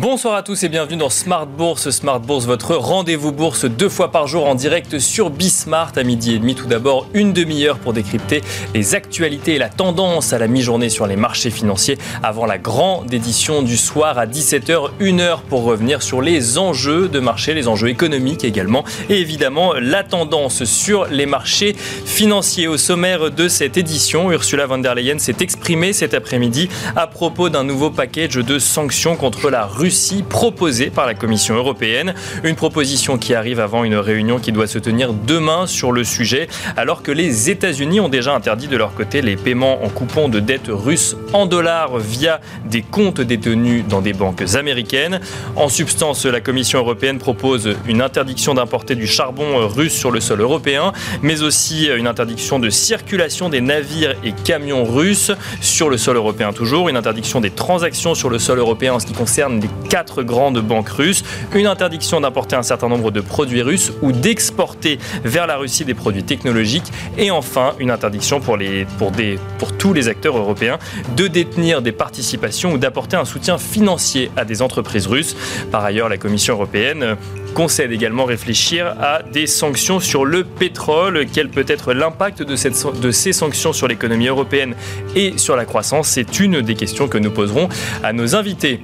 Bonsoir 0.00 0.34
à 0.34 0.44
tous 0.44 0.62
et 0.62 0.68
bienvenue 0.68 0.96
dans 0.96 1.10
Smart 1.10 1.44
Bourse. 1.44 1.90
Smart 1.90 2.20
Bourse, 2.20 2.46
votre 2.46 2.76
rendez-vous 2.76 3.32
bourse 3.32 3.64
deux 3.64 3.88
fois 3.88 4.12
par 4.12 4.28
jour 4.28 4.46
en 4.46 4.54
direct 4.54 5.00
sur 5.00 5.28
Bismart 5.28 5.90
à 5.96 6.04
midi 6.04 6.34
et 6.34 6.38
demi. 6.38 6.54
Tout 6.54 6.68
d'abord, 6.68 7.08
une 7.14 7.32
demi-heure 7.32 7.80
pour 7.80 7.92
décrypter 7.92 8.42
les 8.74 8.94
actualités 8.94 9.56
et 9.56 9.58
la 9.58 9.68
tendance 9.68 10.32
à 10.32 10.38
la 10.38 10.46
mi-journée 10.46 10.88
sur 10.88 11.08
les 11.08 11.16
marchés 11.16 11.50
financiers 11.50 11.98
avant 12.22 12.46
la 12.46 12.58
grande 12.58 13.12
édition 13.12 13.60
du 13.62 13.76
soir 13.76 14.18
à 14.18 14.26
17h. 14.26 14.90
Une 15.00 15.18
heure 15.18 15.42
pour 15.42 15.64
revenir 15.64 16.00
sur 16.00 16.22
les 16.22 16.58
enjeux 16.58 17.08
de 17.08 17.18
marché, 17.18 17.52
les 17.52 17.66
enjeux 17.66 17.88
économiques 17.88 18.44
également 18.44 18.84
et 19.10 19.18
évidemment 19.18 19.72
la 19.74 20.04
tendance 20.04 20.62
sur 20.62 21.06
les 21.06 21.26
marchés 21.26 21.74
financiers. 21.74 22.68
Au 22.68 22.76
sommaire 22.76 23.32
de 23.32 23.48
cette 23.48 23.76
édition, 23.76 24.30
Ursula 24.30 24.66
von 24.66 24.78
der 24.78 24.94
Leyen 24.94 25.18
s'est 25.18 25.38
exprimée 25.40 25.92
cet 25.92 26.14
après-midi 26.14 26.68
à 26.94 27.08
propos 27.08 27.48
d'un 27.48 27.64
nouveau 27.64 27.90
package 27.90 28.36
de 28.36 28.60
sanctions 28.60 29.16
contre 29.16 29.50
la 29.50 29.66
Russie 29.66 29.87
Russie 29.88 30.22
proposée 30.22 30.90
par 30.90 31.06
la 31.06 31.14
Commission 31.14 31.54
européenne. 31.54 32.12
Une 32.44 32.56
proposition 32.56 33.16
qui 33.16 33.32
arrive 33.32 33.58
avant 33.58 33.84
une 33.84 33.94
réunion 33.94 34.38
qui 34.38 34.52
doit 34.52 34.66
se 34.66 34.78
tenir 34.78 35.14
demain 35.14 35.66
sur 35.66 35.92
le 35.92 36.04
sujet, 36.04 36.46
alors 36.76 37.02
que 37.02 37.10
les 37.10 37.48
États-Unis 37.48 37.98
ont 37.98 38.10
déjà 38.10 38.34
interdit 38.34 38.68
de 38.68 38.76
leur 38.76 38.92
côté 38.92 39.22
les 39.22 39.36
paiements 39.36 39.82
en 39.82 39.88
coupons 39.88 40.28
de 40.28 40.40
dettes 40.40 40.68
russes 40.68 41.16
en 41.32 41.46
dollars 41.46 41.96
via 41.96 42.42
des 42.66 42.82
comptes 42.82 43.22
détenus 43.22 43.82
dans 43.88 44.02
des 44.02 44.12
banques 44.12 44.44
américaines. 44.56 45.20
En 45.56 45.70
substance, 45.70 46.26
la 46.26 46.42
Commission 46.42 46.80
européenne 46.80 47.16
propose 47.16 47.70
une 47.86 48.02
interdiction 48.02 48.52
d'importer 48.52 48.94
du 48.94 49.06
charbon 49.06 49.66
russe 49.68 49.94
sur 49.94 50.10
le 50.10 50.20
sol 50.20 50.42
européen, 50.42 50.92
mais 51.22 51.40
aussi 51.40 51.86
une 51.86 52.06
interdiction 52.06 52.58
de 52.58 52.68
circulation 52.68 53.48
des 53.48 53.62
navires 53.62 54.16
et 54.22 54.32
camions 54.32 54.84
russes 54.84 55.32
sur 55.62 55.88
le 55.88 55.96
sol 55.96 56.16
européen 56.16 56.52
toujours, 56.52 56.90
une 56.90 56.96
interdiction 56.98 57.40
des 57.40 57.52
transactions 57.52 58.14
sur 58.14 58.28
le 58.28 58.38
sol 58.38 58.58
européen 58.58 58.92
en 58.92 59.00
ce 59.00 59.06
qui 59.06 59.14
concerne 59.14 59.58
les 59.60 59.70
quatre 59.88 60.22
grandes 60.22 60.60
banques 60.60 60.88
russes, 60.88 61.22
une 61.54 61.66
interdiction 61.66 62.20
d'importer 62.20 62.56
un 62.56 62.62
certain 62.62 62.88
nombre 62.88 63.10
de 63.10 63.20
produits 63.20 63.62
russes 63.62 63.92
ou 64.02 64.12
d'exporter 64.12 64.98
vers 65.24 65.46
la 65.46 65.56
Russie 65.56 65.84
des 65.84 65.94
produits 65.94 66.24
technologiques 66.24 66.92
et 67.16 67.30
enfin 67.30 67.74
une 67.78 67.90
interdiction 67.90 68.40
pour, 68.40 68.56
les, 68.56 68.86
pour, 68.98 69.10
des, 69.10 69.38
pour 69.58 69.72
tous 69.72 69.92
les 69.92 70.08
acteurs 70.08 70.36
européens 70.36 70.78
de 71.16 71.26
détenir 71.26 71.82
des 71.82 71.92
participations 71.92 72.72
ou 72.72 72.78
d'apporter 72.78 73.16
un 73.16 73.24
soutien 73.24 73.58
financier 73.58 74.30
à 74.36 74.44
des 74.44 74.62
entreprises 74.62 75.06
russes. 75.06 75.36
Par 75.70 75.84
ailleurs, 75.84 76.08
la 76.08 76.18
Commission 76.18 76.54
européenne 76.54 77.16
concède 77.54 77.92
également 77.92 78.24
réfléchir 78.24 78.94
à 79.00 79.22
des 79.22 79.46
sanctions 79.46 80.00
sur 80.00 80.24
le 80.24 80.44
pétrole. 80.44 81.26
Quel 81.32 81.48
peut 81.48 81.64
être 81.66 81.92
l'impact 81.92 82.42
de, 82.42 83.00
de 83.00 83.10
ces 83.10 83.32
sanctions 83.32 83.72
sur 83.72 83.88
l'économie 83.88 84.28
européenne 84.28 84.74
et 85.16 85.36
sur 85.38 85.56
la 85.56 85.64
croissance? 85.64 86.08
C'est 86.08 86.40
une 86.40 86.60
des 86.60 86.74
questions 86.74 87.08
que 87.08 87.18
nous 87.18 87.30
poserons 87.30 87.68
à 88.02 88.12
nos 88.12 88.36
invités. 88.36 88.80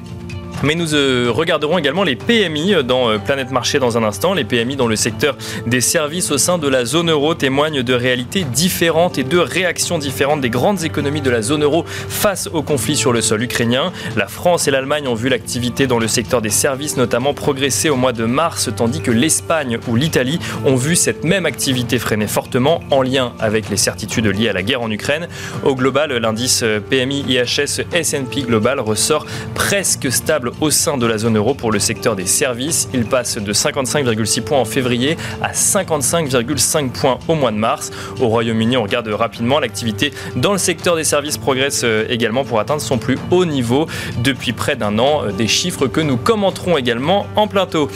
Mais 0.64 0.74
nous 0.74 0.94
euh, 0.94 1.30
regarderons 1.30 1.76
également 1.76 2.04
les 2.04 2.16
PMI 2.16 2.76
dans 2.84 3.10
euh, 3.10 3.18
Planète 3.18 3.50
Marché 3.50 3.78
dans 3.78 3.98
un 3.98 4.02
instant. 4.02 4.32
Les 4.32 4.44
PMI 4.44 4.76
dans 4.76 4.86
le 4.86 4.96
secteur 4.96 5.36
des 5.66 5.82
services 5.82 6.30
au 6.30 6.38
sein 6.38 6.56
de 6.56 6.66
la 6.68 6.86
zone 6.86 7.10
euro 7.10 7.34
témoignent 7.34 7.82
de 7.82 7.92
réalités 7.92 8.44
différentes 8.44 9.18
et 9.18 9.24
de 9.24 9.36
réactions 9.36 9.98
différentes 9.98 10.40
des 10.40 10.48
grandes 10.48 10.82
économies 10.82 11.20
de 11.20 11.28
la 11.28 11.42
zone 11.42 11.64
euro 11.64 11.84
face 11.86 12.48
au 12.50 12.62
conflit 12.62 12.96
sur 12.96 13.12
le 13.12 13.20
sol 13.20 13.42
ukrainien. 13.42 13.92
La 14.16 14.26
France 14.26 14.66
et 14.66 14.70
l'Allemagne 14.70 15.06
ont 15.06 15.14
vu 15.14 15.28
l'activité 15.28 15.86
dans 15.86 15.98
le 15.98 16.08
secteur 16.08 16.40
des 16.40 16.48
services 16.48 16.96
notamment 16.96 17.34
progresser 17.34 17.90
au 17.90 17.96
mois 17.96 18.14
de 18.14 18.24
mars, 18.24 18.70
tandis 18.74 19.02
que 19.02 19.10
l'Espagne 19.10 19.78
ou 19.86 19.96
l'Italie 19.96 20.38
ont 20.64 20.76
vu 20.76 20.96
cette 20.96 21.24
même 21.24 21.44
activité 21.44 21.98
freiner 21.98 22.26
fortement 22.26 22.80
en 22.90 23.02
lien 23.02 23.34
avec 23.38 23.68
les 23.68 23.76
certitudes 23.76 24.26
liées 24.28 24.48
à 24.48 24.54
la 24.54 24.62
guerre 24.62 24.80
en 24.80 24.90
Ukraine. 24.90 25.28
Au 25.62 25.74
global, 25.74 26.16
l'indice 26.16 26.62
euh, 26.62 26.80
PMI 26.80 27.22
IHS 27.28 27.82
S&P 27.92 28.42
Global 28.42 28.80
ressort 28.80 29.26
presque 29.54 30.10
stable 30.10 30.52
au 30.60 30.70
sein 30.70 30.96
de 30.96 31.06
la 31.06 31.18
zone 31.18 31.36
euro 31.36 31.54
pour 31.54 31.70
le 31.72 31.78
secteur 31.78 32.16
des 32.16 32.26
services. 32.26 32.88
Il 32.94 33.04
passe 33.04 33.36
de 33.36 33.52
55,6 33.52 34.42
points 34.42 34.58
en 34.58 34.64
février 34.64 35.16
à 35.42 35.52
55,5 35.52 36.90
points 36.90 37.18
au 37.28 37.34
mois 37.34 37.52
de 37.52 37.56
mars. 37.56 37.90
Au 38.20 38.28
Royaume-Uni, 38.28 38.76
on 38.76 38.82
regarde 38.82 39.08
rapidement 39.08 39.60
l'activité 39.60 40.12
dans 40.36 40.52
le 40.52 40.58
secteur 40.58 40.96
des 40.96 41.04
services 41.04 41.38
progresse 41.38 41.82
euh, 41.84 42.06
également 42.08 42.44
pour 42.44 42.60
atteindre 42.60 42.80
son 42.80 42.98
plus 42.98 43.18
haut 43.30 43.44
niveau 43.44 43.86
depuis 44.22 44.52
près 44.52 44.76
d'un 44.76 44.98
an. 44.98 45.24
Euh, 45.24 45.32
des 45.32 45.48
chiffres 45.48 45.86
que 45.86 46.00
nous 46.00 46.16
commenterons 46.16 46.78
également 46.78 47.26
en 47.36 47.46
plateau. 47.46 47.90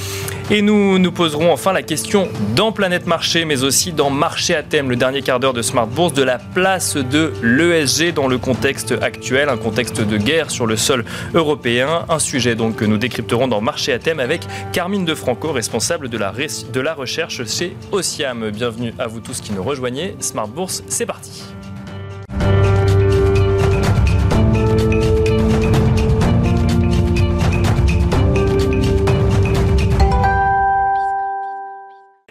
Et 0.50 0.62
nous 0.62 0.98
nous 0.98 1.12
poserons 1.12 1.52
enfin 1.52 1.74
la 1.74 1.82
question 1.82 2.26
dans 2.56 2.72
Planète 2.72 3.06
Marché, 3.06 3.44
mais 3.44 3.64
aussi 3.64 3.92
dans 3.92 4.08
Marché 4.08 4.54
à 4.54 4.62
thème, 4.62 4.88
le 4.88 4.96
dernier 4.96 5.20
quart 5.20 5.40
d'heure 5.40 5.52
de 5.52 5.60
Smart 5.60 5.86
Bourse, 5.86 6.14
de 6.14 6.22
la 6.22 6.38
place 6.38 6.96
de 6.96 7.34
l'ESG 7.42 8.14
dans 8.14 8.28
le 8.28 8.38
contexte 8.38 8.94
actuel, 9.02 9.50
un 9.50 9.58
contexte 9.58 10.00
de 10.00 10.16
guerre 10.16 10.50
sur 10.50 10.66
le 10.66 10.78
sol 10.78 11.04
européen. 11.34 12.06
Un 12.08 12.18
sujet 12.18 12.47
donc 12.54 12.76
que 12.76 12.84
nous 12.84 12.98
décrypterons 12.98 13.48
dans 13.48 13.60
Marché 13.60 13.92
à 13.92 13.98
thème 13.98 14.20
avec 14.20 14.42
Carmine 14.72 15.04
Defranco, 15.04 15.52
responsable 15.52 16.08
de 16.08 16.18
la, 16.18 16.32
de 16.32 16.80
la 16.80 16.94
recherche 16.94 17.44
chez 17.46 17.76
Ociam. 17.92 18.50
Bienvenue 18.50 18.94
à 18.98 19.06
vous 19.06 19.20
tous 19.20 19.40
qui 19.40 19.52
nous 19.52 19.62
rejoignez. 19.62 20.16
Smart 20.20 20.48
Bourse, 20.48 20.82
c'est 20.88 21.06
parti. 21.06 21.44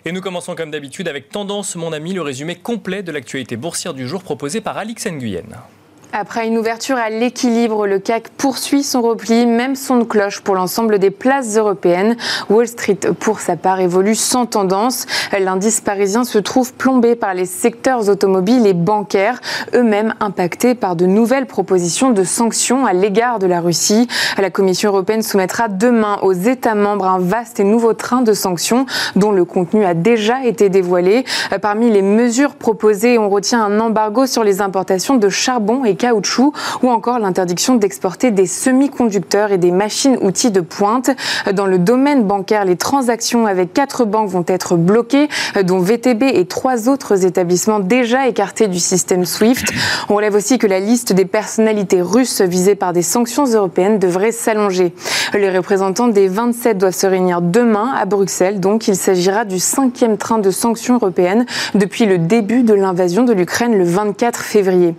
Et 0.05 0.13
nous 0.13 0.21
commençons 0.21 0.55
comme 0.55 0.71
d'habitude 0.71 1.09
avec 1.09 1.27
Tendance, 1.27 1.75
mon 1.75 1.91
ami, 1.91 2.13
le 2.13 2.21
résumé 2.21 2.55
complet 2.55 3.03
de 3.03 3.11
l'actualité 3.11 3.57
boursière 3.57 3.93
du 3.93 4.07
jour 4.07 4.23
proposé 4.23 4.61
par 4.61 4.77
Alix 4.77 5.05
Nguyen. 5.05 5.43
Après 6.13 6.47
une 6.47 6.57
ouverture 6.57 6.95
à 6.95 7.09
l'équilibre, 7.09 7.85
le 7.85 7.99
CAC 7.99 8.29
poursuit 8.29 8.83
son 8.83 9.01
repli, 9.01 9.45
même 9.45 9.75
son 9.75 9.97
de 9.97 10.03
cloche 10.05 10.39
pour 10.39 10.55
l'ensemble 10.55 10.99
des 10.99 11.11
places 11.11 11.57
européennes. 11.57 12.15
Wall 12.49 12.67
Street, 12.67 12.99
pour 13.19 13.41
sa 13.41 13.57
part, 13.57 13.81
évolue 13.81 14.15
sans 14.15 14.45
tendance. 14.45 15.05
L'indice 15.37 15.81
parisien 15.81 16.23
se 16.23 16.37
trouve 16.37 16.73
plombé 16.73 17.15
par 17.15 17.33
les 17.33 17.45
secteurs 17.45 18.07
automobiles 18.07 18.65
et 18.65 18.73
bancaires, 18.73 19.41
eux-mêmes 19.75 20.15
impactés 20.21 20.75
par 20.75 20.95
de 20.95 21.05
nouvelles 21.05 21.45
propositions 21.45 22.11
de 22.11 22.23
sanctions 22.23 22.85
à 22.85 22.93
l'égard 22.93 23.37
de 23.37 23.45
la 23.45 23.59
Russie. 23.59 24.07
La 24.37 24.49
Commission 24.49 24.91
européenne 24.91 25.21
soumettra 25.21 25.67
demain 25.67 26.19
aux 26.21 26.33
États 26.33 26.75
membres 26.75 27.05
un 27.05 27.19
vaste 27.19 27.59
et 27.59 27.65
nouveau 27.65 27.93
train 27.93 28.21
de 28.21 28.33
sanctions 28.33 28.85
dont 29.17 29.31
le 29.31 29.43
contenu 29.43 29.83
a 29.83 29.93
déjà 29.93 30.45
été 30.45 30.69
dévoilé. 30.69 31.25
Parmi 31.61 31.91
les 31.91 32.01
mesures 32.01 32.55
proposées, 32.55 33.17
on 33.17 33.29
retient 33.29 33.61
un 33.61 33.79
embargo 33.81 34.25
sur 34.25 34.45
les 34.45 34.61
importations 34.61 35.15
de 35.17 35.27
charbon 35.27 35.83
et 35.83 35.96
caoutchouc 35.97 36.53
ou 36.81 36.89
encore 36.89 37.19
l'interdiction 37.19 37.75
d'exporter 37.75 38.31
des 38.31 38.47
semi-conducteurs 38.47 39.51
et 39.51 39.57
des 39.57 39.71
machines-outils 39.71 40.51
de 40.51 40.61
pointe. 40.61 41.09
Dans 41.53 41.65
le 41.65 41.79
domaine 41.79 42.23
bancaire, 42.23 42.65
les 42.65 42.77
transactions 42.77 43.45
avec 43.45 43.73
quatre 43.73 44.05
banques 44.05 44.29
vont 44.29 44.45
être 44.47 44.75
bloquées, 44.75 45.27
dont 45.63 45.79
VTB 45.79 46.23
et 46.23 46.45
trois 46.45 46.87
autres 46.89 47.25
établissements 47.25 47.79
déjà 47.79 48.27
écartés 48.27 48.67
du 48.67 48.79
système 48.79 49.25
SWIFT. 49.25 49.73
On 50.09 50.15
relève 50.15 50.35
aussi 50.35 50.57
que 50.57 50.67
la 50.67 50.79
liste 50.79 51.13
des 51.13 51.25
personnalités 51.25 52.01
russes 52.01 52.41
visées 52.41 52.75
par 52.75 52.93
des 52.93 53.01
sanctions 53.01 53.45
européennes 53.45 53.99
devrait 53.99 54.31
s'allonger. 54.31 54.93
Les 55.33 55.49
représentants 55.49 56.07
des 56.07 56.27
27 56.27 56.77
doivent 56.77 56.95
se 56.95 57.07
réunir 57.07 57.41
demain 57.41 57.93
à 57.99 58.05
Bruxelles, 58.05 58.59
donc 58.59 58.87
il 58.87 58.95
s'agira 58.95 59.45
du 59.45 59.59
cinquième 59.59 60.17
train 60.17 60.39
de 60.39 60.51
sanctions 60.51 60.95
européennes 60.95 61.45
depuis 61.75 62.05
le 62.05 62.17
début 62.17 62.63
de 62.63 62.73
l'invasion 62.73 63.23
de 63.23 63.33
l'Ukraine 63.33 63.77
le 63.77 63.83
24 63.83 64.39
février. 64.39 64.95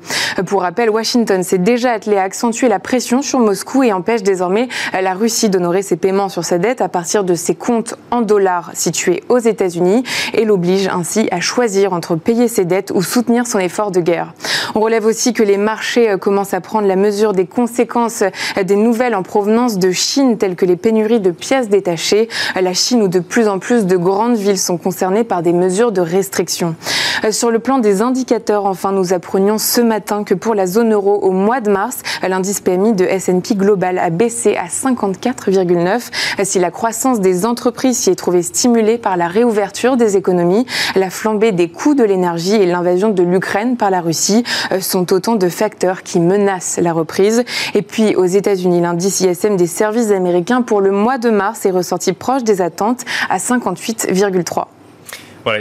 Pour 0.47 0.63
rappel, 0.63 0.88
Washington 0.89 1.43
s'est 1.43 1.59
déjà 1.59 1.93
attelé 1.93 2.17
à 2.17 2.23
accentuer 2.23 2.69
la 2.69 2.79
pression 2.79 3.23
sur 3.23 3.39
Moscou 3.39 3.83
et 3.83 3.93
empêche 3.93 4.23
désormais 4.23 4.69
la 4.93 5.15
Russie 5.15 5.49
d'honorer 5.49 5.83
ses 5.83 5.97
paiements 5.97 6.29
sur 6.29 6.45
sa 6.45 6.59
dette 6.59 6.81
à 6.81 6.89
partir 6.89 7.25
de 7.25 7.35
ses 7.35 7.55
comptes 7.55 7.97
en 8.11 8.23
dollars 8.23 8.71
situés 8.75 9.23
aux 9.29 9.39
États-Unis 9.39 10.05
et 10.35 10.45
l'oblige 10.45 10.89
ainsi 10.89 11.29
à 11.31 11.41
choisir 11.41 11.93
entre 11.93 12.17
payer 12.17 12.49
ses 12.49 12.65
dettes 12.65 12.93
ou 12.95 13.03
soutenir 13.03 13.47
son 13.47 13.59
effort 13.59 13.91
de 13.91 14.01
guerre. 14.01 14.35
On 14.75 14.81
relève 14.81 15.07
aussi 15.07 15.33
que 15.33 15.43
les 15.43 15.57
marchés 15.57 16.11
euh, 16.11 16.17
commencent 16.19 16.55
à 16.55 16.61
prendre 16.61 16.87
la 16.87 16.97
mesure 16.97 17.33
des 17.33 17.47
conséquences 17.47 18.23
euh, 18.23 18.63
des 18.63 18.77
nouvelles 18.77 19.15
en 19.15 19.23
provenance 19.23 19.79
de 19.79 19.91
Chine, 19.91 20.39
telles 20.39 20.57
que 20.57 20.67
les 20.67 20.77
pénuries 20.77 21.21
de 21.21 21.31
pièces 21.31 21.69
détachées. 21.69 22.29
La 22.61 22.75
Chine 22.75 23.03
où 23.03 23.09
de 23.09 23.21
plus 23.21 23.49
en 23.49 23.59
plus 23.59 23.87
de 23.87 23.97
grandes 23.97 24.37
villes 24.37 24.59
sont 24.59 24.77
concernées 24.77 25.25
par 25.25 25.43
des 25.43 25.53
mesures 25.53 25.93
de 25.93 26.01
restriction. 26.01 26.77
Euh, 27.25 27.33
sur 27.33 27.51
le 27.51 27.59
plan 27.59 27.79
des 27.79 28.03
indicateurs, 28.03 28.67
enfin, 28.67 28.93
nous 28.93 29.13
apprenions 29.13 29.59
ce 29.59 29.81
matin 29.81 30.23
que 30.23 30.35
pour 30.35 30.55
la 30.55 30.67
zone 30.67 30.78
euro 30.85 31.15
au 31.15 31.31
mois 31.31 31.61
de 31.61 31.71
mars, 31.71 31.99
l'indice 32.27 32.61
PMI 32.61 32.93
de 32.93 33.05
S&P 33.05 33.55
Global 33.55 33.99
a 33.99 34.11
baissé 34.11 34.57
à 34.57 34.67
54,9. 34.67 36.45
Si 36.45 36.59
la 36.59 36.71
croissance 36.71 37.21
des 37.21 37.47
entreprises 37.47 37.99
s'y 37.99 38.11
est 38.11 38.15
trouvée 38.15 38.43
stimulée 38.43 38.99
par 38.99 39.17
la 39.17 39.29
réouverture 39.29 39.97
des 39.97 40.17
économies, 40.17 40.67
la 40.97 41.11
flambée 41.11 41.53
des 41.53 41.69
coûts 41.69 41.95
de 41.95 42.05
l'énergie 42.05 42.55
et 42.55 42.67
l'invasion 42.67 43.11
de 43.11 43.23
l'Ukraine 43.23 43.77
par 43.77 43.91
la 43.91 44.01
Russie 44.01 44.45
euh, 44.73 44.81
sont 44.81 45.13
autant 45.13 45.37
de 45.37 45.49
facteurs 45.49 46.03
qui 46.03 46.21
menacent 46.21 46.79
la 46.81 46.93
reprise. 46.93 47.45
Et 47.75 47.83
puis 47.83 48.15
aux 48.17 48.25
États-Unis, 48.25 48.81
l'indice 48.81 49.21
ISM 49.21 49.57
des 49.57 49.67
services 49.67 50.11
américains 50.11 50.63
pour 50.63 50.81
le 50.81 50.91
mois 50.91 51.19
de 51.19 51.31
mars 51.31 51.67
est 51.67 51.71
ressorti 51.71 52.13
proche 52.13 52.45
des 52.45 52.61
attentes 52.61 53.05
à 53.29 53.39
58,3. 53.39 54.78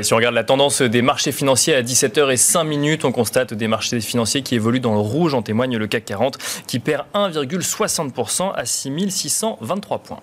Si 0.02 0.14
on 0.14 0.18
regarde 0.18 0.36
la 0.36 0.44
tendance 0.44 0.82
des 0.82 1.02
marchés 1.02 1.32
financiers 1.32 1.74
à 1.74 1.82
17h05 1.82 2.66
minutes, 2.66 3.06
on 3.06 3.12
constate 3.12 3.54
des 3.54 3.68
marchés 3.68 4.02
financiers 4.02 4.42
qui 4.42 4.56
évoluent 4.56 4.80
dans 4.80 4.94
le 4.94 5.00
rouge. 5.00 5.34
En 5.34 5.42
témoigne 5.42 5.78
le 5.78 5.88
CAC 5.88 6.06
40 6.06 6.38
qui 6.68 6.80
perd 6.80 7.06
1,60% 7.14 8.54
à 8.54 8.66
6623 8.66 10.00
points. 10.00 10.20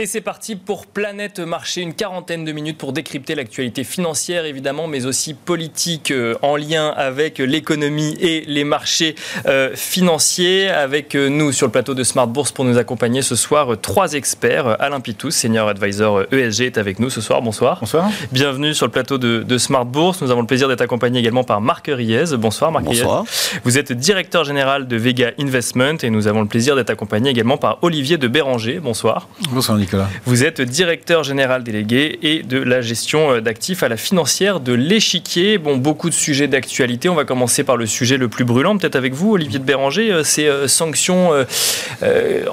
Et 0.00 0.06
c'est 0.06 0.22
parti 0.22 0.56
pour 0.56 0.86
Planète 0.86 1.40
Marché, 1.40 1.82
une 1.82 1.92
quarantaine 1.92 2.46
de 2.46 2.52
minutes 2.52 2.78
pour 2.78 2.94
décrypter 2.94 3.34
l'actualité 3.34 3.84
financière 3.84 4.46
évidemment, 4.46 4.86
mais 4.86 5.04
aussi 5.04 5.34
politique 5.34 6.10
euh, 6.10 6.36
en 6.40 6.56
lien 6.56 6.88
avec 6.96 7.36
l'économie 7.36 8.16
et 8.18 8.42
les 8.46 8.64
marchés 8.64 9.14
euh, 9.44 9.72
financiers. 9.74 10.70
Avec 10.70 11.14
euh, 11.14 11.28
nous 11.28 11.52
sur 11.52 11.66
le 11.66 11.70
plateau 11.72 11.92
de 11.92 12.02
Smart 12.02 12.26
Bourse 12.26 12.50
pour 12.50 12.64
nous 12.64 12.78
accompagner 12.78 13.20
ce 13.20 13.36
soir, 13.36 13.78
trois 13.78 14.14
experts. 14.14 14.74
Alain 14.80 15.00
Pitous, 15.00 15.32
senior 15.32 15.68
advisor 15.68 16.22
ESG, 16.32 16.62
est 16.62 16.78
avec 16.78 16.98
nous 16.98 17.10
ce 17.10 17.20
soir. 17.20 17.42
Bonsoir. 17.42 17.80
Bonsoir. 17.80 18.08
Bienvenue 18.32 18.72
sur 18.72 18.86
le 18.86 18.92
plateau 18.92 19.18
de, 19.18 19.58
Smart 19.58 19.84
Bourse. 19.84 20.22
Nous 20.22 20.30
avons 20.30 20.40
le 20.40 20.46
plaisir 20.46 20.66
d'être 20.66 20.80
accompagnés 20.80 21.18
également 21.18 21.44
par 21.44 21.60
Marc 21.60 21.90
Riez. 21.92 22.38
Bonsoir 22.38 22.72
Marc 22.72 22.84
Bonsoir. 22.84 23.26
Vous 23.64 23.76
êtes 23.76 23.92
directeur 23.92 24.44
général 24.44 24.88
de 24.88 24.96
Vega 24.96 25.32
Investment 25.38 25.98
et 26.02 26.08
nous 26.08 26.26
avons 26.26 26.40
le 26.40 26.48
plaisir 26.48 26.74
d'être 26.74 26.88
accompagnés 26.88 27.28
également 27.28 27.58
par 27.58 27.76
Olivier 27.82 28.16
de 28.16 28.28
Béranger. 28.28 28.80
Bonsoir. 28.80 29.28
Bonsoir 29.50 29.76
Nicolas. 29.76 29.89
Vous 30.24 30.44
êtes 30.44 30.60
directeur 30.60 31.24
général 31.24 31.62
délégué 31.62 32.18
et 32.22 32.42
de 32.42 32.58
la 32.58 32.80
gestion 32.80 33.32
euh, 33.32 33.40
d'actifs 33.40 33.82
à 33.82 33.88
la 33.88 33.96
financière 33.96 34.60
de 34.60 34.72
l'échiquier. 34.72 35.58
Bon, 35.58 35.76
beaucoup 35.76 36.08
de 36.08 36.14
sujets 36.14 36.48
d'actualité. 36.48 37.08
On 37.08 37.14
va 37.14 37.24
commencer 37.24 37.64
par 37.64 37.76
le 37.76 37.86
sujet 37.86 38.16
le 38.16 38.28
plus 38.28 38.44
brûlant, 38.44 38.76
peut-être 38.76 38.96
avec 38.96 39.14
vous, 39.14 39.32
Olivier 39.32 39.58
de 39.58 39.64
Béranger. 39.64 40.12
Euh, 40.12 40.24
ces 40.24 40.46
euh, 40.46 40.68
sanctions 40.68 41.30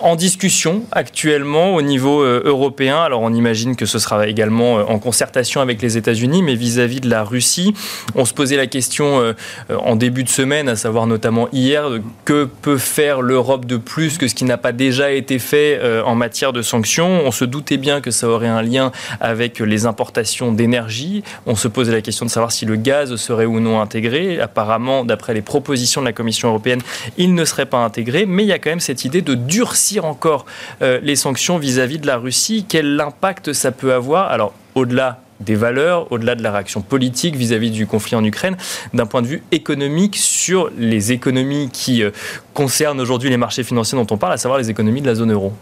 en 0.01 0.15
discussion 0.15 0.83
actuellement 0.91 1.75
au 1.75 1.81
niveau 1.81 2.21
européen. 2.21 3.01
Alors, 3.01 3.21
on 3.21 3.33
imagine 3.33 3.75
que 3.75 3.85
ce 3.85 3.99
sera 3.99 4.27
également 4.27 4.75
en 4.75 4.99
concertation 4.99 5.61
avec 5.61 5.81
les 5.81 5.97
États-Unis, 5.97 6.43
mais 6.43 6.55
vis-à-vis 6.55 7.01
de 7.01 7.09
la 7.09 7.23
Russie, 7.23 7.73
on 8.15 8.25
se 8.25 8.33
posait 8.33 8.57
la 8.57 8.67
question 8.67 9.33
en 9.69 9.95
début 9.95 10.23
de 10.23 10.29
semaine, 10.29 10.69
à 10.69 10.75
savoir 10.75 11.07
notamment 11.07 11.47
hier, 11.53 11.89
que 12.25 12.45
peut 12.45 12.77
faire 12.77 13.21
l'Europe 13.21 13.65
de 13.65 13.77
plus 13.77 14.17
que 14.17 14.27
ce 14.27 14.35
qui 14.35 14.45
n'a 14.45 14.57
pas 14.57 14.71
déjà 14.71 15.11
été 15.11 15.39
fait 15.39 15.79
en 16.05 16.15
matière 16.15 16.53
de 16.53 16.61
sanctions 16.61 17.26
on 17.27 17.31
se 17.31 17.43
doutait 17.43 17.75
bien 17.75 17.99
que 17.99 18.09
ça 18.09 18.29
aurait 18.29 18.47
un 18.47 18.61
lien 18.61 18.91
avec 19.19 19.59
les 19.59 19.85
importations 19.85 20.53
d'énergie. 20.53 21.23
On 21.45 21.55
se 21.55 21.67
posait 21.67 21.91
la 21.91 22.01
question 22.01 22.25
de 22.25 22.31
savoir 22.31 22.53
si 22.53 22.65
le 22.65 22.77
gaz 22.77 23.13
serait 23.17 23.45
ou 23.45 23.59
non 23.59 23.81
intégré. 23.81 24.39
Apparemment, 24.39 25.03
d'après 25.03 25.33
les 25.33 25.41
propositions 25.41 25.99
de 25.99 26.05
la 26.05 26.13
Commission 26.13 26.47
européenne, 26.47 26.81
il 27.17 27.35
ne 27.35 27.43
serait 27.43 27.65
pas 27.65 27.83
intégré. 27.83 28.25
Mais 28.25 28.43
il 28.43 28.47
y 28.47 28.53
a 28.53 28.59
quand 28.59 28.69
même 28.69 28.79
cette 28.79 29.03
idée 29.03 29.21
de 29.21 29.33
durcir 29.33 30.05
encore 30.05 30.45
euh, 30.81 30.99
les 31.03 31.17
sanctions 31.17 31.57
vis-à-vis 31.57 31.99
de 31.99 32.07
la 32.07 32.17
Russie. 32.17 32.65
Quel 32.67 32.99
impact 32.99 33.51
ça 33.51 33.71
peut 33.73 33.93
avoir? 33.93 34.31
Alors, 34.31 34.53
au-delà 34.75 35.19
des 35.41 35.55
valeurs, 35.55 36.09
au-delà 36.13 36.33
de 36.35 36.41
la 36.41 36.51
réaction 36.53 36.81
politique 36.81 37.35
vis-à-vis 37.35 37.71
du 37.71 37.85
conflit 37.87 38.15
en 38.15 38.23
Ukraine, 38.23 38.55
d'un 38.93 39.05
point 39.05 39.21
de 39.21 39.27
vue 39.27 39.43
économique 39.51 40.15
sur 40.15 40.71
les 40.77 41.11
économies 41.11 41.69
qui 41.73 42.03
euh, 42.03 42.11
concernent 42.53 43.01
aujourd'hui 43.01 43.29
les 43.29 43.37
marchés 43.37 43.63
financiers 43.63 43.97
dont 43.97 44.07
on 44.09 44.17
parle, 44.17 44.31
à 44.31 44.37
savoir 44.37 44.57
les 44.57 44.69
économies 44.69 45.01
de 45.01 45.07
la 45.07 45.15
zone 45.15 45.33
euro 45.33 45.53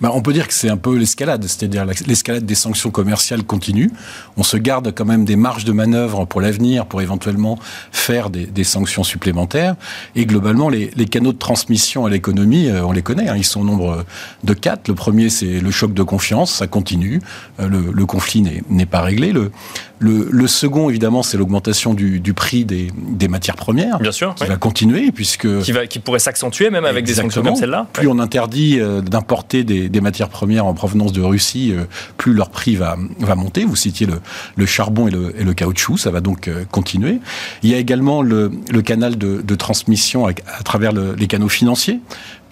bah, 0.00 0.10
on 0.12 0.22
peut 0.22 0.32
dire 0.32 0.48
que 0.48 0.54
c'est 0.54 0.68
un 0.68 0.76
peu 0.76 0.96
l'escalade, 0.96 1.44
c'est-à-dire 1.44 1.84
l'escalade 1.84 2.44
des 2.44 2.54
sanctions 2.54 2.90
commerciales 2.90 3.44
continue. 3.44 3.90
On 4.36 4.42
se 4.42 4.56
garde 4.56 4.92
quand 4.94 5.04
même 5.04 5.24
des 5.24 5.36
marges 5.36 5.64
de 5.64 5.72
manœuvre 5.72 6.24
pour 6.24 6.40
l'avenir, 6.40 6.86
pour 6.86 7.00
éventuellement 7.00 7.58
faire 7.92 8.30
des, 8.30 8.64
sanctions 8.64 9.04
supplémentaires. 9.04 9.76
Et 10.16 10.26
globalement, 10.26 10.68
les, 10.68 10.88
canaux 11.06 11.32
de 11.32 11.38
transmission 11.38 12.06
à 12.06 12.10
l'économie, 12.10 12.68
euh, 12.68 12.84
on 12.84 12.92
les 12.92 13.02
connaît, 13.02 13.28
hein, 13.28 13.36
ils 13.36 13.44
sont 13.44 13.60
au 13.60 13.64
nombre 13.64 14.04
de 14.42 14.54
quatre. 14.54 14.88
Le 14.88 14.94
premier, 14.94 15.28
c'est 15.28 15.60
le 15.60 15.70
choc 15.70 15.92
de 15.92 16.02
confiance, 16.02 16.52
ça 16.52 16.66
continue. 16.66 17.20
Euh, 17.60 17.68
le, 17.68 18.06
conflit 18.06 18.42
n'est 18.68 18.86
pas 18.86 19.02
réglé. 19.02 19.32
Le, 19.32 19.50
le, 19.98 20.46
second, 20.46 20.90
évidemment, 20.90 21.22
c'est 21.22 21.36
l'augmentation 21.36 21.94
du, 21.94 22.20
prix 22.34 22.64
des, 22.64 23.28
matières 23.28 23.56
premières. 23.56 23.98
Bien 23.98 24.12
sûr. 24.12 24.34
Qui 24.34 24.44
va 24.44 24.56
continuer, 24.56 25.12
puisque... 25.12 25.60
Qui, 25.60 25.72
va, 25.72 25.86
qui 25.86 25.98
pourrait 25.98 26.18
s'accentuer 26.18 26.70
même 26.70 26.84
avec 26.84 27.04
des 27.04 27.14
sanctions 27.14 27.42
comme 27.42 27.56
celle-là. 27.56 27.86
Plus 27.92 28.08
on 28.08 28.18
interdit 28.18 28.80
euh, 28.80 29.00
d'importer 29.00 29.64
des, 29.64 29.83
matières 30.00 30.28
premières 30.28 30.66
en 30.66 30.74
provenance 30.74 31.12
de 31.12 31.22
Russie, 31.22 31.72
euh, 31.72 31.84
plus 32.16 32.32
leur 32.32 32.50
prix 32.50 32.76
va, 32.76 32.96
va 33.18 33.34
monter. 33.34 33.64
Vous 33.64 33.76
citiez 33.76 34.06
le, 34.06 34.66
charbon 34.66 35.08
et 35.08 35.10
le, 35.10 35.54
caoutchouc, 35.54 35.98
ça 35.98 36.10
va 36.10 36.20
donc 36.20 36.48
euh, 36.48 36.64
continuer. 36.70 37.18
Il 37.62 37.70
y 37.70 37.74
a 37.74 37.78
également 37.78 38.22
le, 38.22 38.50
canal 38.84 39.16
de, 39.16 39.54
transmission 39.54 40.26
à, 40.26 40.32
travers 40.64 40.92
les 40.92 41.26
canaux 41.26 41.48
financiers 41.48 42.00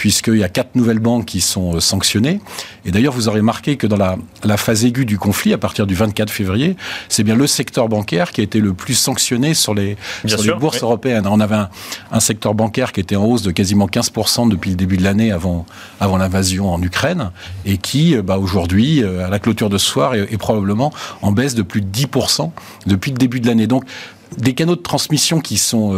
puisqu'il 0.02 0.38
y 0.38 0.42
a 0.42 0.48
quatre 0.48 0.74
nouvelles 0.74 0.98
banques 0.98 1.26
qui 1.26 1.40
sont 1.40 1.76
euh, 1.76 1.80
sanctionnées. 1.80 2.40
Et 2.84 2.90
d'ailleurs, 2.90 3.12
vous 3.12 3.28
aurez 3.28 3.38
remarqué 3.38 3.76
que 3.76 3.86
dans 3.86 3.96
la, 3.96 4.16
la, 4.42 4.56
phase 4.56 4.84
aiguë 4.84 5.04
du 5.04 5.16
conflit, 5.16 5.52
à 5.52 5.58
partir 5.58 5.86
du 5.86 5.94
24 5.94 6.28
février, 6.28 6.76
c'est 7.08 7.22
bien 7.22 7.36
le 7.36 7.46
secteur 7.46 7.88
bancaire 7.88 8.32
qui 8.32 8.40
a 8.40 8.44
été 8.44 8.58
le 8.58 8.72
plus 8.72 8.94
sanctionné 8.94 9.54
sur 9.54 9.74
les, 9.74 9.96
sur 10.26 10.42
les 10.42 10.54
bourses 10.54 10.82
européennes. 10.82 11.28
On 11.28 11.38
avait 11.38 11.54
un, 12.10 12.18
secteur 12.18 12.54
bancaire 12.54 12.90
qui 12.90 12.98
était 12.98 13.14
en 13.14 13.24
hausse 13.24 13.42
de 13.42 13.52
quasiment 13.52 13.86
15% 13.86 14.48
depuis 14.48 14.70
le 14.70 14.76
début 14.76 14.96
de 14.96 15.04
l'année 15.04 15.30
avant, 15.30 15.66
avant 16.00 16.16
l'invasion 16.16 16.74
en 16.74 16.82
Ukraine, 16.82 17.21
et 17.64 17.78
qui, 17.78 18.16
euh, 18.16 18.22
bah, 18.22 18.38
aujourd'hui, 18.38 19.02
euh, 19.02 19.26
à 19.26 19.28
la 19.28 19.38
clôture 19.38 19.70
de 19.70 19.78
ce 19.78 19.86
soir, 19.86 20.14
est, 20.14 20.32
est 20.32 20.38
probablement 20.38 20.92
en 21.20 21.32
baisse 21.32 21.54
de 21.54 21.62
plus 21.62 21.80
de 21.80 21.86
10% 21.86 22.50
depuis 22.86 23.10
le 23.10 23.18
début 23.18 23.40
de 23.40 23.46
l'année. 23.46 23.66
Donc, 23.66 23.84
des 24.38 24.54
canaux 24.54 24.76
de 24.76 24.80
transmission 24.80 25.40
qui 25.40 25.58
sont 25.58 25.94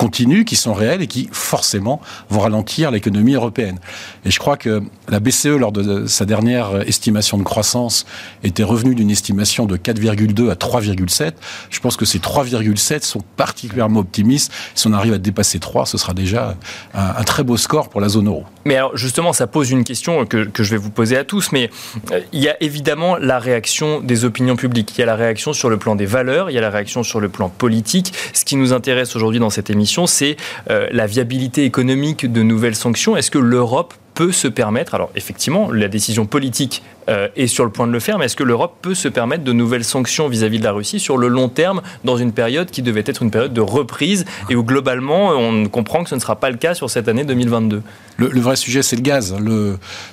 continuent, 0.00 0.44
qui 0.44 0.56
sont 0.56 0.72
réels 0.72 1.02
et 1.02 1.06
qui 1.06 1.28
forcément 1.30 2.00
vont 2.30 2.40
ralentir 2.40 2.90
l'économie 2.90 3.34
européenne. 3.34 3.78
Et 4.24 4.30
je 4.30 4.38
crois 4.38 4.56
que 4.56 4.82
la 5.10 5.20
BCE, 5.20 5.58
lors 5.58 5.72
de 5.72 6.06
sa 6.06 6.24
dernière 6.24 6.88
estimation 6.88 7.36
de 7.36 7.42
croissance, 7.42 8.06
était 8.42 8.62
revenue 8.62 8.94
d'une 8.94 9.10
estimation 9.10 9.66
de 9.66 9.76
4,2 9.76 10.50
à 10.50 10.54
3,7. 10.54 11.32
Je 11.68 11.80
pense 11.80 11.98
que 11.98 12.06
ces 12.06 12.18
3,7 12.18 13.04
sont 13.04 13.22
particulièrement 13.36 14.00
optimistes. 14.00 14.50
Si 14.74 14.86
on 14.86 14.94
arrive 14.94 15.12
à 15.12 15.18
dépasser 15.18 15.58
3, 15.58 15.84
ce 15.84 15.98
sera 15.98 16.14
déjà 16.14 16.56
un, 16.94 17.22
très 17.24 17.42
beau 17.42 17.58
score 17.58 17.90
pour 17.90 18.00
la 18.00 18.08
zone 18.08 18.28
euro. 18.28 18.44
Mais 18.64 18.76
alors 18.76 18.96
justement, 18.96 19.34
ça 19.34 19.46
pose 19.46 19.70
une 19.70 19.84
question 19.84 20.24
que, 20.24 20.44
que 20.44 20.62
je 20.62 20.70
vais 20.70 20.78
vous 20.78 20.90
poser 20.90 21.18
à 21.18 21.24
tous, 21.24 21.52
mais 21.52 21.68
euh, 22.12 22.20
il 22.32 22.40
y 22.40 22.48
a 22.48 22.56
évidemment 22.62 23.18
la 23.18 23.38
réaction 23.38 24.00
des 24.00 24.24
opinions 24.24 24.56
publiques, 24.56 24.96
il 24.96 25.00
y 25.00 25.02
a 25.02 25.06
la 25.06 25.16
réaction 25.16 25.52
sur 25.52 25.68
le 25.68 25.76
plan 25.76 25.94
des 25.94 26.06
valeurs, 26.06 26.48
il 26.48 26.54
y 26.54 26.58
a 26.58 26.62
la 26.62 26.70
réaction 26.70 27.02
sur 27.02 27.20
le 27.20 27.28
plan 27.28 27.50
politique. 27.50 28.14
Ce 28.32 28.46
qui 28.46 28.56
nous 28.56 28.72
intéresse 28.72 29.14
aujourd'hui 29.14 29.40
dans 29.40 29.50
cette 29.50 29.68
émission, 29.68 29.89
c'est 30.06 30.36
euh, 30.70 30.86
la 30.90 31.06
viabilité 31.06 31.64
économique 31.64 32.30
de 32.30 32.42
nouvelles 32.42 32.74
sanctions. 32.74 33.16
Est-ce 33.16 33.30
que 33.30 33.38
l'Europe 33.38 33.94
peut 34.14 34.32
se 34.32 34.48
permettre, 34.48 34.94
alors 34.94 35.10
effectivement, 35.14 35.70
la 35.70 35.88
décision 35.88 36.26
politique 36.26 36.82
euh, 37.08 37.28
est 37.36 37.46
sur 37.46 37.64
le 37.64 37.70
point 37.70 37.86
de 37.86 37.92
le 37.92 38.00
faire, 38.00 38.18
mais 38.18 38.26
est-ce 38.26 38.36
que 38.36 38.44
l'Europe 38.44 38.76
peut 38.82 38.94
se 38.94 39.08
permettre 39.08 39.44
de 39.44 39.52
nouvelles 39.52 39.84
sanctions 39.84 40.28
vis-à-vis 40.28 40.58
de 40.58 40.64
la 40.64 40.72
Russie 40.72 41.00
sur 41.00 41.16
le 41.16 41.28
long 41.28 41.48
terme, 41.48 41.80
dans 42.04 42.16
une 42.16 42.32
période 42.32 42.70
qui 42.70 42.82
devait 42.82 43.04
être 43.06 43.22
une 43.22 43.30
période 43.30 43.52
de 43.52 43.60
reprise 43.60 44.24
et 44.50 44.56
où 44.56 44.62
globalement 44.62 45.30
on 45.30 45.66
comprend 45.68 46.02
que 46.02 46.10
ce 46.10 46.14
ne 46.16 46.20
sera 46.20 46.36
pas 46.36 46.50
le 46.50 46.56
cas 46.56 46.74
sur 46.74 46.90
cette 46.90 47.08
année 47.08 47.24
2022 47.24 47.82
Le, 48.18 48.40
vrai 48.40 48.56
sujet, 48.56 48.82
c'est 48.82 48.96
le 48.96 49.02
gaz. 49.02 49.34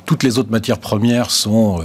Toutes 0.06 0.24
les 0.24 0.40
autres 0.40 0.52
matières 0.52 0.80
premières 0.80 1.32
sont... 1.32 1.80
Euh, 1.80 1.84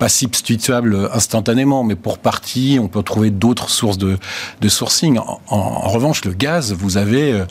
pas 0.00 0.08
substituable 0.08 1.10
instantanément, 1.12 1.84
mais 1.84 1.94
pour 1.94 2.16
partie, 2.16 2.78
on 2.80 2.88
peut 2.88 3.02
trouver 3.02 3.30
d'autres 3.30 3.68
sources 3.68 3.98
de, 3.98 4.16
sourcing. 4.66 5.20
En, 5.48 5.88
revanche, 5.90 6.24
le 6.24 6.32
gaz, 6.32 6.72
vous 6.72 6.96
avez 6.96 7.32
euh, 7.32 7.44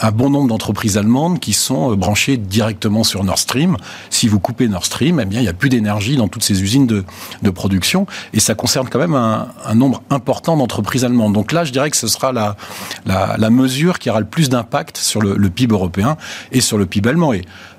un 0.00 0.10
bon 0.10 0.30
nombre 0.30 0.48
d'entreprises 0.48 0.96
allemandes 0.96 1.40
qui 1.40 1.52
sont 1.52 1.92
euh, 1.92 1.96
branchées 1.96 2.38
directement 2.38 3.04
sur 3.04 3.22
Nord 3.22 3.38
Stream. 3.38 3.76
Si 4.08 4.28
vous 4.28 4.40
coupez 4.40 4.66
Nord 4.66 4.86
Stream, 4.86 5.20
eh 5.20 5.26
bien, 5.26 5.40
il 5.40 5.42
n'y 5.42 5.50
a 5.50 5.52
plus 5.52 5.68
d'énergie 5.68 6.16
dans 6.16 6.28
toutes 6.28 6.42
ces 6.42 6.62
usines 6.62 6.86
de, 6.86 7.04
production, 7.50 8.06
et 8.32 8.40
ça 8.40 8.54
concerne 8.54 8.88
quand 8.88 8.98
même 8.98 9.14
un, 9.14 9.74
nombre 9.74 10.02
important 10.08 10.56
d'entreprises 10.56 11.04
allemandes. 11.04 11.34
Donc 11.34 11.52
là, 11.52 11.64
je 11.64 11.72
dirais 11.72 11.90
que 11.90 11.96
ce 11.98 12.08
sera 12.08 12.32
la, 12.32 13.50
mesure 13.50 13.98
qui 13.98 14.08
aura 14.08 14.20
le 14.20 14.26
plus 14.26 14.48
d'impact 14.48 14.96
sur 14.96 15.20
le, 15.20 15.50
PIB 15.50 15.74
européen 15.74 16.16
et 16.50 16.62
sur 16.62 16.78
le 16.78 16.86
PIB 16.86 17.10
allemand. 17.10 17.32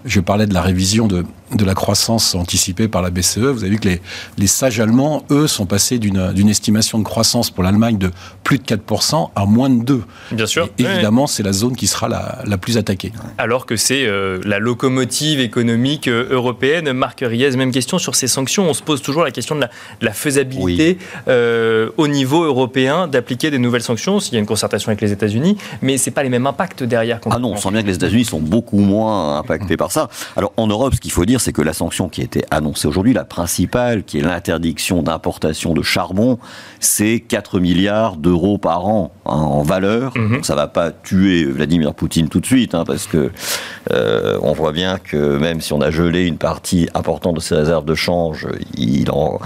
Je 0.06 0.20
parlais 0.20 0.48
de 0.48 0.54
la 0.54 0.62
révision 0.62 1.08
de, 1.08 1.26
de 1.56 1.66
la 1.66 1.74
croissance 1.74 2.36
anticipée 2.36 2.88
par 2.88 3.02
la 3.02 3.10
BCE. 3.10 3.40
Vous 3.40 3.64
avez 3.64 3.72
vu 3.72 3.80
que 3.80 3.90
les, 3.90 4.02
les 4.38 4.48
sages 4.48 4.80
allemands, 4.80 5.24
eux, 5.30 5.48
sont 5.48 5.66
passés 5.66 6.00
d'une 6.00 6.50
estimation 6.50 7.00
de 7.00 7.04
croissance 7.04 7.50
pour 7.50 7.64
l'Allemagne 7.64 7.98
de 7.98 8.12
plus 8.44 8.58
de 8.58 8.64
4% 8.64 9.30
à 9.36 9.46
moins 9.46 9.70
de 9.70 9.96
2%. 9.96 10.02
Bien 10.32 10.46
sûr. 10.46 10.70
évidemment, 10.78 11.28
c'est 11.28 11.44
la 11.44 11.54
zone 11.54 11.76
qui 11.76 11.88
sera 11.88 12.08
la, 12.08 12.40
la 12.46 12.58
plus 12.58 12.78
attaquée. 12.78 13.12
Alors 13.38 13.66
que 13.66 13.76
c'est 13.76 14.06
euh, 14.06 14.40
la 14.44 14.60
locomotive 14.60 15.40
économique 15.40 16.08
euh, 16.08 16.28
européenne. 16.30 16.92
Marc 16.94 17.24
Riez, 17.26 17.52
même 17.52 17.72
question 17.72 17.98
sur 18.00 18.16
ces 18.16 18.28
sanctions. 18.28 18.70
On 18.70 18.74
se 18.74 18.84
pose 18.84 19.02
toujours 19.02 19.24
la 19.24 19.32
question 19.32 19.56
de 19.56 19.66
la, 20.02 20.12
faisabilité 20.12 20.98
euh, 21.28 21.90
au 21.98 22.08
niveau 22.08 22.44
européen 22.44 23.08
d'appliquer 23.08 23.50
des 23.50 23.60
nouvelles 23.60 23.82
sanctions. 23.82 24.20
S'il 24.20 24.34
y 24.34 24.38
a 24.38 24.40
une 24.40 24.46
concertation 24.46 24.90
avec 24.90 25.02
les 25.02 25.12
États-Unis, 25.12 25.58
mais 25.82 25.98
c'est 25.98 26.12
pas 26.12 26.24
les 26.24 26.30
mêmes 26.30 26.48
impacts 26.48 26.84
derrière. 26.84 27.20
Ah 27.30 27.40
non, 27.40 27.54
on 27.54 27.58
sent 27.58 27.72
bien 27.72 27.82
que 27.82 27.88
les 27.88 27.96
États-Unis 27.96 28.26
sont 28.26 28.40
beaucoup 28.40 28.80
moins 28.80 29.38
impactés 29.40 29.78
par 29.78 29.91
ça. 29.92 30.10
Alors 30.36 30.54
en 30.58 30.68
Europe, 30.68 30.96
ce 30.96 31.00
qu'il 31.00 31.12
faut 31.12 31.26
dire, 31.26 31.42
c'est 31.42 31.54
que 31.54 31.62
la 31.62 31.74
sanction 31.74 32.10
qui 32.10 32.22
a 32.22 32.24
été 32.24 32.44
annoncée 32.52 32.88
aujourd'hui, 32.88 33.14
la 33.14 33.26
principale, 33.26 34.04
qui 34.04 34.20
est 34.20 34.22
l'interdiction 34.22 35.04
d'importation 35.04 35.74
de 35.74 35.82
charbon, 35.82 36.40
c'est 36.80 37.20
4 37.20 37.60
milliards 37.60 38.18
d'euros 38.18 38.58
par 38.58 38.88
an 38.88 39.12
hein, 39.26 39.32
en 39.32 39.64
valeur. 39.64 40.18
Mhm. 40.18 40.36
Donc 40.36 40.46
ça 40.46 40.56
va 40.56 40.68
pas 40.68 40.92
tuer 40.92 41.46
Vladimir 41.46 41.94
Poutine 41.94 42.30
tout 42.30 42.40
de 42.40 42.46
suite, 42.46 42.76
hein, 42.76 42.84
parce 42.86 43.08
que 43.08 43.32
euh, 43.92 44.40
on 44.42 44.54
voit 44.54 44.72
bien 44.72 44.98
que 44.98 45.38
même 45.38 45.62
si 45.62 45.74
on 45.74 45.82
a 45.82 45.92
gelé 45.92 46.26
une 46.26 46.38
partie 46.38 46.90
importante 46.94 47.36
de 47.36 47.42
ses 47.42 47.56
réserves 47.56 47.86
de 47.86 47.96
change, 47.96 48.48
il 48.76 49.12
en 49.12 49.40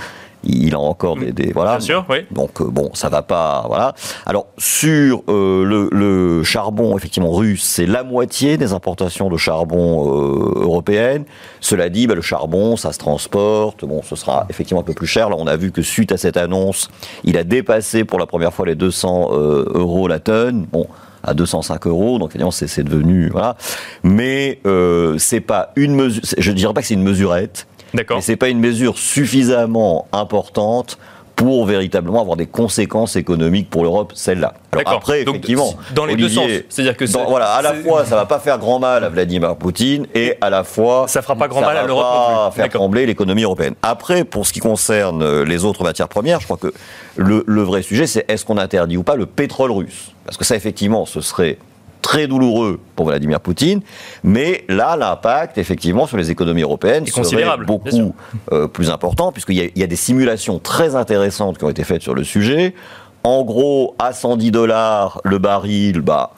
il 0.46 0.74
a 0.76 0.80
encore 0.80 1.16
des, 1.18 1.32
des- 1.32 1.52
voilà. 1.54 1.72
Bien 1.78 1.80
sûr, 1.86 2.06
oui. 2.10 2.18
Donc 2.32 2.62
euh, 2.62 2.66
bon, 2.66 2.90
ça 2.94 3.10
va 3.10 3.22
pas, 3.22 3.64
voilà. 3.68 3.94
Alors 4.26 4.48
sur 4.58 5.24
euh, 5.30 5.64
le, 5.66 5.90
le 5.92 6.44
charbon 6.44 6.98
effectivement 6.98 7.32
russe, 7.32 7.64
c'est 7.64 7.86
la 7.86 8.04
moitié 8.04 8.58
des 8.58 8.74
importations 8.74 9.30
de 9.30 9.38
charbon 9.38 10.06
euh, 10.08 10.62
européennes. 10.64 11.26
Cela 11.62 11.90
dit, 11.90 12.08
bah, 12.08 12.16
le 12.16 12.22
charbon, 12.22 12.78
ça 12.78 12.92
se 12.94 13.00
transporte. 13.00 13.84
Bon, 13.86 14.02
ce 14.04 14.16
sera 14.16 14.46
effectivement 14.50 14.82
un 14.82 14.86
peu 14.86 14.94
plus 14.94 15.08
cher. 15.08 15.30
Là, 15.30 15.36
on 15.40 15.48
a 15.48 15.56
vu 15.58 15.72
que 15.72 15.82
suite 15.82 16.12
à 16.12 16.18
cette 16.18 16.38
annonce, 16.38 16.90
il 17.24 17.38
a 17.38 17.44
dépassé 17.44 18.04
pour 18.04 18.20
la 18.20 18.26
première 18.26 18.54
fois 18.54 18.66
les 18.66 18.76
200 18.76 19.30
euh, 19.32 19.66
euros 19.74 20.08
la 20.08 20.20
tonne. 20.20 20.66
Bon 20.72 20.88
à 21.28 21.34
205 21.34 21.88
euros, 21.88 22.20
donc 22.20 22.30
évidemment 22.32 22.52
c'est 22.52 22.84
devenu 22.84 23.30
voilà. 23.30 23.56
Mais 24.04 24.60
euh, 24.68 25.18
c'est 25.18 25.40
pas 25.42 25.72
une 25.76 25.96
mesure. 25.96 26.22
Je 26.38 26.52
dirais 26.52 26.72
pas 26.72 26.82
que 26.82 26.88
c'est 26.88 26.94
une 26.94 27.02
mesurette, 27.02 27.66
D'accord. 27.96 28.18
mais 28.18 28.22
c'est 28.22 28.36
pas 28.36 28.50
une 28.50 28.60
mesure 28.60 28.98
suffisamment 28.98 30.08
importante 30.12 30.98
pour 31.36 31.66
véritablement 31.66 32.22
avoir 32.22 32.38
des 32.38 32.46
conséquences 32.46 33.18
économiques 33.18 33.70
pour 33.70 33.84
l'Europe, 33.84 34.14
celle-là. 34.16 34.54
Alors 34.72 34.94
après, 34.94 35.26
Donc, 35.26 35.36
effectivement, 35.36 35.74
dans 35.94 36.06
les 36.06 36.16
deux 36.16 36.30
sens. 36.30 36.50
C'est-à-dire 36.70 36.96
que 36.96 37.04
dans- 37.12 37.26
voilà, 37.30 37.48
à 37.48 37.62
la 37.62 37.74
fois, 37.74 38.06
ça 38.06 38.16
va 38.16 38.26
pas 38.26 38.40
faire 38.40 38.58
grand 38.58 38.80
mal 38.80 39.04
à 39.04 39.10
Vladimir 39.10 39.54
Poutine 39.58 40.08
et 40.16 40.36
à 40.40 40.50
la 40.50 40.64
fois, 40.64 41.08
Ça 41.10 41.22
fera 41.22 41.36
pas 41.36 41.50
grand 41.50 41.60
ça 41.60 41.66
mal 41.66 41.76
à 41.78 41.86
l'Europe 41.86 42.06
pas 42.06 42.52
faire 42.56 42.70
trembler 42.70 43.06
l'économie 43.06 43.44
européenne. 43.44 43.76
Après, 43.82 44.24
pour 44.24 44.48
ce 44.48 44.54
qui 44.54 44.62
concerne 44.62 45.22
euh, 45.24 45.44
les 45.44 45.66
autres 45.66 45.84
matières 45.84 46.08
premières, 46.08 46.40
je 46.40 46.46
crois 46.46 46.56
que 46.58 46.74
le, 47.18 47.44
le 47.46 47.62
vrai 47.64 47.82
sujet, 47.82 48.08
c'est 48.08 48.24
est-ce 48.32 48.46
qu'on 48.46 48.58
interdit 48.58 48.96
ou 48.96 49.04
pas 49.04 49.18
le 49.18 49.26
pétrole 49.26 49.72
russe? 49.72 50.12
Parce 50.24 50.38
que 50.38 50.46
ça, 50.46 50.56
effectivement, 50.56 51.06
ce 51.06 51.20
serait 51.20 51.58
très 52.06 52.28
douloureux 52.28 52.80
pour 52.96 53.08
Vladimir 53.08 53.40
Poutine, 53.40 53.82
mais 54.24 54.64
là, 54.70 54.96
l'impact, 54.96 55.58
effectivement, 55.58 56.06
sur 56.06 56.18
les 56.18 56.30
économies 56.30 56.62
européennes 56.62 57.04
Est 57.10 57.24
serait 57.24 57.42
beaucoup 57.66 58.14
euh, 58.52 58.68
plus 58.68 58.92
important, 58.92 59.32
puisqu'il 59.32 59.56
y, 59.56 59.62
a- 59.62 59.70
il 59.76 59.82
y 59.82 59.84
a 59.84 59.88
des 59.88 59.96
simulations 59.96 60.60
très 60.60 60.96
intéressantes 60.96 61.58
qui 61.58 61.64
ont 61.64 61.70
été 61.72 61.84
faites 61.84 62.04
sur 62.04 62.14
le 62.14 62.24
sujet. 62.24 62.76
En 63.24 63.44
gros, 63.44 63.96
à 63.98 64.14
110 64.14 64.52
dollars 64.52 65.20
le 65.24 65.40
baril, 65.40 66.02
bah, 66.02 66.30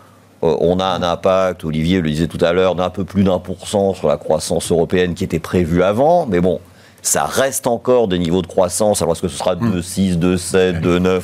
euh, 0.41 0.55
on 0.61 0.79
a 0.79 0.85
un 0.85 1.03
impact, 1.03 1.65
Olivier 1.65 1.99
le 1.99 2.09
disait 2.09 2.27
tout 2.27 2.37
à 2.45 2.53
l'heure, 2.53 2.75
d'un 2.75 2.89
peu 2.89 3.03
plus 3.03 3.25
d'un 3.25 3.39
pour 3.39 3.67
cent 3.67 3.93
sur 3.93 4.07
la 4.07 4.15
croissance 4.15 4.71
européenne 4.71 5.15
qui 5.15 5.25
était 5.25 5.39
prévue 5.39 5.83
avant, 5.83 6.25
mais 6.27 6.39
bon, 6.39 6.61
ça 7.01 7.25
reste 7.25 7.67
encore 7.67 8.07
des 8.07 8.19
niveaux 8.19 8.41
de 8.41 8.47
croissance. 8.47 9.01
Alors 9.01 9.15
est-ce 9.15 9.21
que 9.21 9.27
ce 9.27 9.37
sera 9.37 9.55
2,6, 9.55 10.17
2,7, 10.17 10.79
2,9 10.81 11.21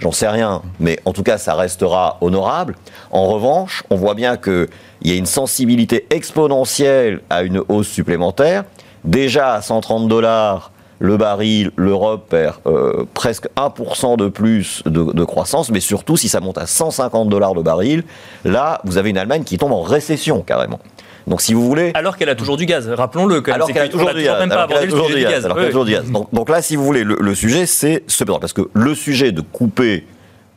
J'en 0.00 0.12
sais 0.12 0.28
rien, 0.28 0.62
mais 0.78 0.98
en 1.04 1.12
tout 1.12 1.22
cas, 1.22 1.36
ça 1.36 1.54
restera 1.54 2.16
honorable. 2.22 2.74
En 3.10 3.26
revanche, 3.26 3.84
on 3.90 3.96
voit 3.96 4.14
bien 4.14 4.38
qu'il 4.38 4.68
y 5.04 5.12
a 5.12 5.14
une 5.14 5.26
sensibilité 5.26 6.06
exponentielle 6.08 7.20
à 7.28 7.42
une 7.42 7.62
hausse 7.68 7.88
supplémentaire. 7.88 8.64
Déjà 9.04 9.54
à 9.54 9.62
130 9.62 10.08
dollars 10.08 10.72
le 11.00 11.16
baril, 11.16 11.70
l'Europe 11.76 12.28
perd 12.28 12.56
euh, 12.66 13.04
presque 13.14 13.48
1% 13.56 14.18
de 14.18 14.28
plus 14.28 14.82
de, 14.84 15.12
de 15.12 15.24
croissance, 15.24 15.70
mais 15.70 15.80
surtout 15.80 16.18
si 16.18 16.28
ça 16.28 16.40
monte 16.40 16.58
à 16.58 16.66
150 16.66 17.28
dollars 17.30 17.54
le 17.54 17.62
baril, 17.62 18.04
là, 18.44 18.82
vous 18.84 18.98
avez 18.98 19.08
une 19.08 19.16
Allemagne 19.16 19.44
qui 19.44 19.56
tombe 19.56 19.72
en 19.72 19.80
récession 19.80 20.42
carrément. 20.42 20.78
Donc 21.26 21.40
si 21.42 21.54
vous 21.54 21.64
voulez, 21.66 21.90
Alors 21.94 22.16
qu'elle 22.16 22.28
a 22.28 22.34
toujours 22.34 22.56
du 22.56 22.66
gaz, 22.66 22.88
rappelons-le. 22.88 23.42
alors 23.52 23.68
qu'elle 23.68 23.82
a 23.82 23.88
toujours 23.88 24.12
du 24.14 24.22
gaz. 24.22 24.40
alors 24.42 24.68
qu'elle 24.68 25.66
a 25.66 25.70
toujours 25.70 25.84
du 25.84 25.92
gaz. 25.92 26.10
Donc, 26.32 26.48
là, 26.48 26.62
si 26.62 26.76
vous 26.76 26.84
voulez, 26.84 27.04
le, 27.04 27.16
le 27.20 27.34
sujet, 27.34 27.66
c'est 27.66 28.02
ce 28.06 28.24
pétrole. 28.24 28.40
Parce 28.40 28.52
que 28.52 28.68
le 28.72 28.94
sujet 28.94 29.32
de 29.32 29.40
couper 29.40 30.04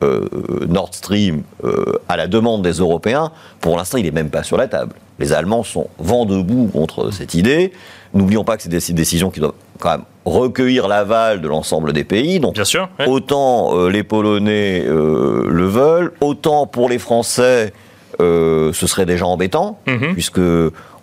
euh, 0.02 0.26
Nord 0.68 0.90
Stream 0.92 1.42
euh, 1.64 1.84
à 2.08 2.16
la 2.16 2.26
demande 2.26 2.62
des 2.62 2.72
Européens, 2.72 3.30
pour 3.60 3.76
l'instant, 3.76 3.98
il 3.98 4.04
n'est 4.04 4.10
même 4.10 4.30
pas 4.30 4.42
sur 4.42 4.56
la 4.56 4.66
table. 4.68 4.92
Les 5.18 5.32
Allemands 5.32 5.62
sont 5.62 5.88
vent 5.98 6.24
debout 6.24 6.68
contre 6.72 7.10
cette 7.12 7.34
idée. 7.34 7.72
N'oublions 8.14 8.44
pas 8.44 8.56
que 8.56 8.62
c'est 8.64 8.68
des 8.68 8.80
décisions 8.92 9.30
qui 9.30 9.40
doivent 9.40 9.52
quand 9.78 9.90
même 9.90 10.04
recueillir 10.24 10.88
l'aval 10.88 11.40
de 11.40 11.48
l'ensemble 11.48 11.92
des 11.92 12.04
pays. 12.04 12.40
Donc, 12.40 12.54
Bien 12.54 12.64
sûr. 12.64 12.88
ouais. 12.98 13.06
Autant 13.06 13.76
euh, 13.78 13.88
les 13.90 14.02
Polonais 14.02 14.82
le 14.84 15.66
veulent, 15.66 16.12
autant 16.20 16.66
pour 16.66 16.88
les 16.88 16.98
Français, 16.98 17.72
euh, 18.20 18.72
ce 18.72 18.86
serait 18.86 19.06
déjà 19.06 19.26
embêtant, 19.26 19.78
Mhm. 19.86 20.12
puisque 20.12 20.40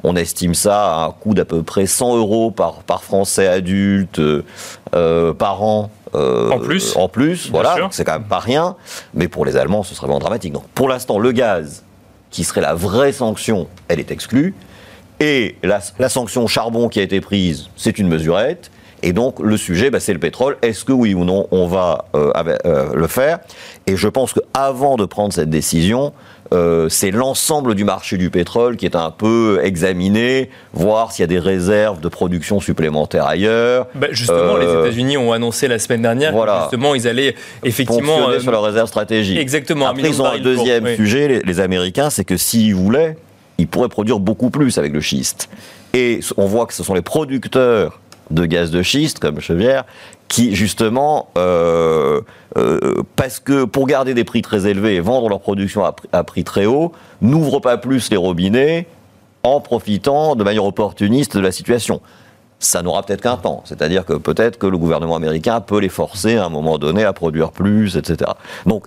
on 0.04 0.16
estime 0.16 0.54
ça 0.56 0.96
à 0.96 1.06
un 1.06 1.12
coût 1.12 1.34
d'à 1.34 1.46
peu 1.46 1.62
près 1.64 1.86
100 1.86 2.18
euros 2.18 2.52
par, 2.52 2.84
par 2.84 3.04
Français 3.04 3.48
adulte 3.48 4.20
euh, 4.20 5.34
par 5.34 5.62
an. 5.64 5.90
euh, 6.16 6.50
En 6.50 6.60
plus. 6.60 6.96
En 6.98 7.08
plus, 7.08 7.50
voilà, 7.52 7.76
c'est 7.92 8.04
quand 8.04 8.14
même 8.14 8.24
pas 8.24 8.40
rien, 8.40 8.76
mais 9.14 9.28
pour 9.28 9.46
les 9.46 9.56
Allemands, 9.58 9.84
ce 9.84 9.94
serait 9.96 10.08
vraiment 10.08 10.20
dramatique. 10.20 10.54
Donc 10.54 10.68
pour 10.74 10.90
l'instant, 10.90 11.20
le 11.20 11.32
gaz, 11.32 11.84
qui 12.32 12.44
serait 12.44 12.62
la 12.62 12.74
vraie 12.74 13.12
sanction, 13.14 13.68
elle 13.88 14.00
est 14.00 14.12
exclue. 14.12 14.54
Et 15.20 15.56
la, 15.64 15.80
la 16.00 16.10
sanction 16.10 16.48
charbon 16.48 16.90
qui 16.90 17.00
a 17.00 17.04
été 17.04 17.22
prise, 17.22 17.70
c'est 17.76 18.00
une 18.00 18.08
mesurette. 18.08 18.72
Et 19.04 19.14
donc 19.14 19.40
le 19.40 19.58
sujet, 19.58 19.90
bah, 19.90 20.00
c'est 20.00 20.14
le 20.14 20.20
pétrole. 20.20 20.58
Est-ce 20.62 20.86
que 20.86 20.92
oui 20.94 21.14
ou 21.14 21.24
non 21.26 21.48
on 21.52 21.68
va 21.68 22.06
euh, 22.16 22.32
avec- 22.36 22.60
euh, 22.66 22.94
le 22.94 23.08
faire? 23.08 23.40
Et 23.88 23.96
je 23.98 24.08
pense 24.08 24.34
qu'avant 24.34 24.96
de 24.96 25.06
prendre 25.06 25.34
cette 25.34 25.50
décision, 25.50 26.14
euh, 26.54 26.90
c'est 26.90 27.12
l'ensemble 27.12 27.76
du 27.76 27.84
marché 27.84 28.18
du 28.18 28.30
pétrole 28.30 28.76
qui 28.78 28.86
est 28.86 28.96
un 28.96 29.10
peu 29.10 29.60
examiné, 29.64 30.50
voir 30.74 31.12
s'il 31.12 31.24
y 31.24 31.26
a 31.26 31.28
des 31.28 31.40
réserves 31.40 32.00
de 32.02 32.10
production 32.10 32.60
supplémentaires 32.60 33.26
ailleurs. 33.26 33.88
Bah, 33.96 34.08
justement, 34.12 34.58
les 34.58 34.66
États-Unis 34.66 35.18
ont 35.18 35.32
annoncé 35.32 35.68
la 35.68 35.80
semaine 35.80 36.02
dernière 36.04 36.34
voilà. 36.34 36.54
que 36.58 36.62
justement 36.64 36.94
ils 36.94 37.08
allaient 37.08 37.36
effectivement 37.64 38.30
euh, 38.30 38.40
sur 38.40 38.52
leurs 38.52 38.64
réserves 38.64 38.88
stratégiques. 38.90 39.40
exactement, 39.40 39.88
Après, 39.88 40.10
ils 40.10 40.22
ont 40.22 40.26
un 40.26 40.32
pour- 40.32 40.42
deuxième 40.42 40.84
oui. 40.84 40.96
sujet, 40.96 41.28
les, 41.28 41.40
les 41.40 41.60
Américains, 41.60 42.10
c'est 42.10 42.26
que 42.26 42.38
s'ils 42.38 42.76
voulaient, 42.76 43.18
ils 43.58 43.68
pourraient 43.68 43.90
produire 43.90 44.20
beaucoup 44.20 44.50
plus 44.50 44.78
avec 44.78 44.92
le 44.94 45.02
schiste. 45.02 45.50
Et 45.94 46.20
on 46.38 46.46
voit 46.46 46.66
que 46.68 46.74
ce 46.74 46.84
sont 46.84 46.94
les 46.94 47.02
producteurs 47.02 48.00
de 48.32 48.46
gaz 48.46 48.72
de 48.72 48.82
schiste, 48.82 49.20
comme 49.20 49.40
Chevière, 49.40 49.86
qui 50.28 50.56
justement, 50.56 51.30
euh, 51.38 52.22
euh, 52.58 53.04
parce 53.16 53.40
que 53.40 53.66
pour 53.66 53.88
garder 53.88 54.14
des 54.14 54.24
prix 54.24 54.42
très 54.42 54.68
élevés 54.68 54.96
et 54.96 55.00
vendre 55.00 55.30
leur 55.30 55.42
production 55.42 55.84
à, 55.84 55.96
à 56.14 56.24
prix 56.24 56.44
très 56.44 56.66
haut, 56.66 56.94
n'ouvrent 57.22 57.60
pas 57.60 57.78
plus 57.78 58.10
les 58.10 58.18
robinets 58.18 58.88
en 59.44 59.60
profitant 59.60 60.36
de 60.36 60.44
manière 60.44 60.66
opportuniste 60.66 61.36
de 61.36 61.42
la 61.42 61.52
situation. 61.52 62.02
Ça 62.60 62.84
n'aura 62.84 63.04
peut-être 63.04 63.22
qu'un 63.22 63.38
temps, 63.38 63.64
c'est-à-dire 63.66 64.06
que 64.06 64.14
peut-être 64.14 64.60
que 64.60 64.68
le 64.68 64.78
gouvernement 64.78 65.16
américain 65.16 65.62
peut 65.62 65.80
les 65.80 65.90
forcer 65.90 66.38
à 66.38 66.46
un 66.46 66.50
moment 66.50 66.78
donné 66.78 67.04
à 67.04 67.12
produire 67.12 67.52
plus, 67.52 67.98
etc. 67.98 68.32
Donc 68.68 68.86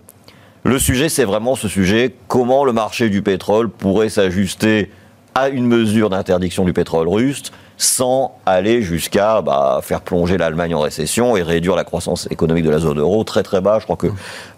le 0.63 0.79
sujet, 0.79 1.09
c'est 1.11 1.25
vraiment 1.25 1.57
ce 1.57 1.69
sujet, 1.69 2.15
comment 2.29 2.65
le 2.65 2.73
marché 2.73 3.11
du 3.11 3.21
pétrole 3.21 3.69
pourrait 3.69 4.09
s'ajuster 4.09 4.91
à 5.35 5.49
une 5.49 5.67
mesure 5.67 6.09
d'interdiction 6.09 6.65
du 6.65 6.73
pétrole 6.73 7.09
russe 7.09 7.43
sans 7.77 8.37
aller 8.47 8.83
jusqu'à 8.83 9.43
bah, 9.43 9.81
faire 9.83 10.01
plonger 10.01 10.37
l'Allemagne 10.37 10.75
en 10.75 10.81
récession 10.81 11.37
et 11.37 11.43
réduire 11.43 11.77
la 11.77 11.85
croissance 11.85 12.29
économique 12.31 12.65
de 12.65 12.71
la 12.71 12.79
zone 12.79 12.99
euro 12.99 13.25
très 13.25 13.43
très 13.43 13.61
bas. 13.61 13.79
Je 13.79 13.85
crois 13.85 13.97
que 13.97 14.09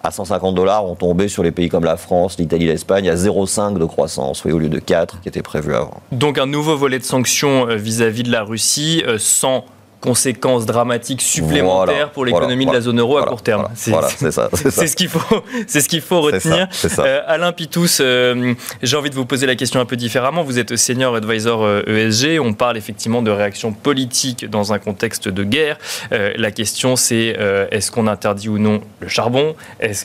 à 0.02 0.11
150 0.11 0.54
dollars, 0.54 0.85
on 0.85 0.94
tombait 0.94 1.28
sur 1.28 1.42
les 1.42 1.50
pays 1.50 1.68
comme 1.68 1.85
la 1.85 1.96
France, 1.96 2.38
l'Italie, 2.38 2.66
l'Espagne 2.66 3.08
à 3.08 3.14
0,5 3.14 3.78
de 3.78 3.85
croissance, 3.85 4.44
oui, 4.44 4.52
au 4.52 4.58
lieu 4.58 4.68
de 4.68 4.78
4 4.78 5.20
qui 5.20 5.28
était 5.28 5.42
prévu 5.42 5.75
avant. 5.75 6.00
Donc 6.12 6.38
un 6.38 6.46
nouveau 6.46 6.76
volet 6.76 6.99
de 6.99 7.04
sanctions 7.04 7.68
euh, 7.68 7.76
vis-à-vis 7.76 8.23
de 8.23 8.30
la 8.30 8.42
Russie 8.42 9.02
euh, 9.06 9.16
sans 9.18 9.64
conséquences 10.00 10.66
dramatiques 10.66 11.22
supplémentaires 11.22 11.94
Voilà, 11.94 12.06
pour 12.08 12.24
l'économie 12.24 12.64
voilà, 12.64 12.78
de 12.80 12.84
la 12.84 12.90
zone 12.90 13.00
euro 13.00 13.18
à 13.18 13.26
court 13.26 13.42
terme. 13.42 13.68
voilà, 13.86 14.08
C'est- 14.14 14.30
ça. 14.30 14.48
c'est 14.70 14.86
ce 14.86 14.96
qu'il 14.96 15.08
faut, 15.08 15.42
c'est 15.66 15.80
ce 15.80 15.88
qu'il 15.88 16.00
faut 16.00 16.28
ça, 16.30 16.36
retenir. 16.36 16.68
ça. 16.72 17.04
Euh, 17.04 17.20
Alain 17.26 17.52
Pitous, 17.52 17.98
euh, 18.00 18.54
j'ai 18.82 18.96
envie 18.96 19.10
de 19.10 19.14
vous 19.14 19.24
poser 19.26 19.46
la 19.46 19.54
question 19.56 19.80
un 19.80 19.84
peu 19.86 19.96
différemment. 19.96 20.42
Vous 20.42 20.58
êtes 20.58 20.76
senior 20.76 21.14
advisor 21.16 21.64
euh, 21.64 21.82
ESG. 21.86 22.38
On 22.40 22.52
parle 22.52 22.76
effectivement 22.76 23.22
de 23.22 23.30
réaction 23.30 23.72
politique 23.72 24.48
dans 24.48 24.72
un 24.72 24.78
contexte 24.78 25.28
de 25.28 25.44
guerre. 25.44 25.78
Euh, 26.12 26.32
la 26.36 26.50
question, 26.50 26.96
c'est 26.96 27.36
est-ce 27.70 27.90
qu'on 27.90 28.06
interdit 28.06 28.48
ou 28.48 28.58
non 28.58 28.80
le 29.00 29.08
charbon? 29.08 29.54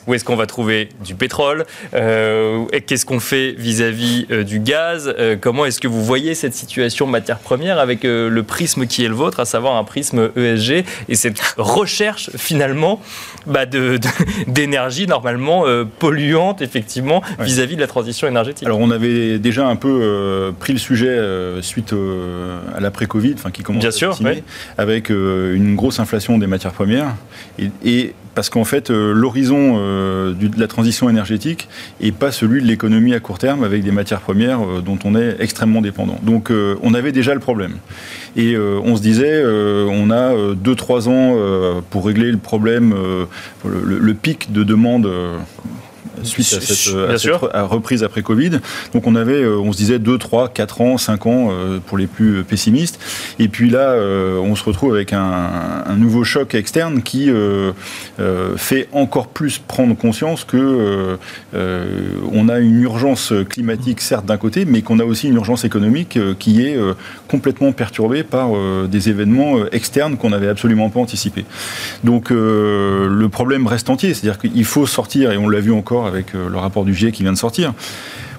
Où 0.07 0.13
est-ce 0.13 0.24
qu'on 0.25 0.36
va 0.36 0.45
trouver 0.45 0.89
du 1.03 1.15
pétrole? 1.15 1.65
Qu'est-ce 1.91 3.05
qu'on 3.05 3.19
fait 3.19 3.51
vis-à-vis 3.57 4.25
euh, 4.31 4.43
du 4.43 4.60
gaz? 4.60 5.13
Comment 5.41 5.65
est-ce 5.65 5.79
que 5.79 5.88
vous 5.88 6.03
voyez 6.03 6.36
cette 6.36 6.53
situation 6.53 7.07
matière 7.07 7.39
première 7.39 7.79
avec 7.79 8.03
le 8.03 8.41
prisme 8.43 8.86
qui 8.88 9.03
est 9.05 9.07
le 9.07 9.15
vôtre, 9.15 9.39
à 9.39 9.45
savoir 9.45 9.75
un 9.75 9.80
prisme 9.83 10.29
ESG 10.35 10.83
et 11.09 11.15
cette 11.15 11.39
recherche 11.57 12.29
finalement 12.38 13.01
bah, 13.47 13.65
de- 13.65 13.97
de- 13.97 14.51
d'énergie 14.51 15.07
normalement 15.07 15.65
euh, 15.65 15.83
polluante 16.00 16.61
effectivement 16.61 17.21
Ouais. 17.39 17.45
vis-à-vis 17.45 17.75
de 17.75 17.81
la 17.81 17.88
transition 17.88 18.27
énergétique. 18.27 18.65
Alors 18.65 18.79
on 18.79 18.91
avait 18.91 19.39
déjà 19.39 19.65
un 19.67 19.75
peu 19.75 19.89
euh, 20.01 20.51
pris 20.51 20.73
le 20.73 20.79
sujet 20.79 21.07
euh, 21.09 21.61
suite 21.61 21.93
à 22.75 22.79
l'après-Covid, 22.79 23.33
enfin 23.35 23.51
qui 23.51 23.63
commence 23.63 23.81
Bien 23.81 23.89
à 23.89 23.91
sûr, 23.93 24.17
ouais. 24.21 24.43
avec 24.77 25.09
une 25.09 25.75
grosse 25.75 26.00
inflation 26.00 26.38
des 26.38 26.47
matières 26.47 26.71
premières. 26.73 27.15
Et, 27.59 27.69
et 27.83 28.13
parce 28.35 28.50
qu'en 28.50 28.63
fait, 28.63 28.89
euh, 28.89 29.13
l'horizon 29.13 29.75
euh, 29.77 30.33
de 30.33 30.59
la 30.59 30.67
transition 30.67 31.09
énergétique 31.09 31.67
n'est 32.01 32.11
pas 32.11 32.31
celui 32.31 32.61
de 32.61 32.67
l'économie 32.67 33.13
à 33.13 33.19
court 33.19 33.39
terme 33.39 33.63
avec 33.63 33.83
des 33.83 33.91
matières 33.91 34.21
premières 34.21 34.61
euh, 34.61 34.81
dont 34.81 34.97
on 35.03 35.15
est 35.15 35.35
extrêmement 35.39 35.81
dépendant. 35.81 36.17
Donc 36.23 36.51
on 36.83 36.93
avait 36.93 37.11
déjà 37.11 37.33
le 37.33 37.39
problème. 37.39 37.77
Et 38.35 38.57
on 38.57 38.95
se 38.95 39.01
disait, 39.01 39.43
on 39.43 40.09
a 40.11 40.33
2-3 40.53 41.09
ans 41.09 41.81
pour 41.89 42.05
régler 42.05 42.31
le 42.31 42.38
problème, 42.38 42.95
le, 43.65 43.83
le, 43.83 44.13
pic 44.13 44.51
de 44.51 44.63
demande 44.63 45.09
suite 46.24 46.53
à 46.53 47.18
cette, 47.18 47.32
reprise 47.72 48.03
après 48.03 48.22
Covid. 48.22 48.60
Donc 48.94 49.08
on 49.08 49.15
avait, 49.15 49.41
euh, 49.41 49.58
on 49.58 49.72
se 49.72 49.77
disait 49.77 50.00
2, 50.00 50.18
3, 50.18 50.50
4 50.50 50.82
ans, 50.82 50.98
5 50.98 51.25
ans 51.25 51.50
euh, 51.51 51.80
pour 51.86 51.98
les 51.98 52.08
plus 52.08 52.44
pessimistes. 52.44 53.00
Et 53.39 53.48
puis 53.48 53.70
là, 53.70 53.91
euh, 53.91 54.38
on 54.38 54.56
se 54.56 54.63
retrouve 54.63 54.94
avec 54.94 55.13
un, 55.13 55.84
nouveau 55.98 56.24
choc 56.24 56.56
externe 56.56 57.01
qui 57.03 57.30
fait 58.58 58.88
encore 58.91 59.27
plus 59.27 59.60
prendre 59.60 59.96
conscience 59.96 60.44
que 60.44 61.18
on 61.53 62.50
a 62.50 62.60
une 62.60 62.82
urgence 62.82 63.34
climatique 63.50 64.01
certes 64.01 64.25
d'un 64.25 64.38
côté, 64.38 64.65
mais 64.65 64.82
qu'on 64.82 65.00
a 65.00 65.03
aussi 65.03 65.27
une 65.27 65.36
urgence 65.36 65.63
économique 65.63 66.18
qui 66.39 66.65
est 66.65 66.77
complètement 67.27 67.72
perturbée 67.72 68.24
par 68.24 68.50
des 68.88 69.10
événements 69.10 69.58
externes 69.72 70.18
qu'on 70.18 70.30
n'avait 70.30 70.48
absolument 70.48 70.89
pas 70.89 71.01
anticipés. 71.01 71.46
Donc 72.03 72.30
le 72.32 73.27
problème 73.27 73.68
reste 73.68 73.89
entier, 73.89 74.13
c'est-à-dire 74.13 74.39
qu'il 74.39 74.65
faut 74.65 74.88
sortir, 74.88 75.32
et 75.32 75.38
on 75.38 75.50
l'a 75.50 75.60
vu 75.60 75.72
encore 75.72 76.00
avec 76.05 76.36
euh, 76.36 76.50
le 76.50 76.58
rapport 76.58 76.86
du 76.86 76.93
GIE 76.93 77.12
qui 77.12 77.24
vient 77.24 77.34
de 77.34 77.38
sortir. 77.38 77.74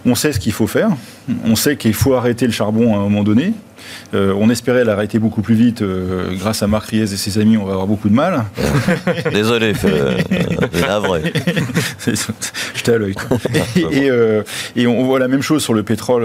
On 0.04 0.14
sait 0.14 0.32
ce 0.32 0.40
qu'il 0.40 0.52
faut 0.52 0.66
faire, 0.66 0.90
on 1.44 1.56
sait 1.56 1.76
qu'il 1.76 1.94
faut 1.94 2.14
arrêter 2.14 2.46
le 2.46 2.52
charbon 2.52 2.94
à 2.94 2.98
un 2.98 3.02
moment 3.02 3.22
donné, 3.22 3.54
euh, 4.14 4.34
on 4.38 4.50
espérait 4.50 4.84
l'arrêter 4.84 5.18
beaucoup 5.18 5.42
plus 5.42 5.54
vite. 5.54 5.82
Euh, 5.82 6.34
grâce 6.36 6.62
à 6.62 6.66
Marc 6.66 6.90
Riez 6.90 7.02
et 7.02 7.06
ses 7.06 7.38
amis, 7.38 7.56
on 7.56 7.64
va 7.64 7.72
avoir 7.72 7.86
beaucoup 7.86 8.08
de 8.08 8.14
mal. 8.14 8.44
Désolé, 9.32 9.72
c'est 9.80 9.88
vrai. 9.88 11.32
J'étais 12.74 12.92
à 12.92 12.98
l'œil. 12.98 13.14
Et, 13.92 14.10
et, 14.76 14.86
on 14.86 15.04
voit 15.04 15.18
la 15.18 15.28
même 15.28 15.42
chose 15.42 15.62
sur 15.62 15.74
le 15.74 15.82
pétrole 15.82 16.24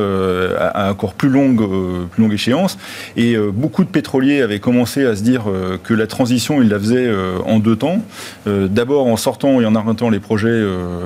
à, 0.59 0.91
encore 0.91 1.13
plus 1.13 1.29
longue, 1.29 1.61
plus 2.09 2.21
longue 2.21 2.33
échéance. 2.33 2.77
Et 3.15 3.37
beaucoup 3.37 3.83
de 3.83 3.89
pétroliers 3.89 4.41
avaient 4.41 4.59
commencé 4.59 5.05
à 5.05 5.15
se 5.15 5.21
dire 5.21 5.45
que 5.83 5.93
la 5.93 6.07
transition, 6.07 6.61
ils 6.61 6.69
la 6.69 6.79
faisaient 6.79 7.09
en 7.45 7.59
deux 7.59 7.75
temps. 7.75 8.03
D'abord 8.45 9.07
en 9.07 9.17
sortant 9.17 9.61
et 9.61 9.65
en 9.65 9.75
arrêtant 9.75 10.09
les 10.09 10.19
projets 10.19 10.63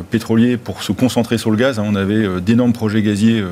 pétroliers 0.10 0.58
pour 0.58 0.84
se 0.84 0.92
concentrer 0.92 1.38
sur 1.38 1.52
le 1.52 1.58
gaz. 1.58 1.80
Hein, 1.80 1.86
on 1.86 1.96
avait 1.96 2.42
d'énormes 2.42 2.74
projets 2.74 3.02
gaziers 3.02 3.44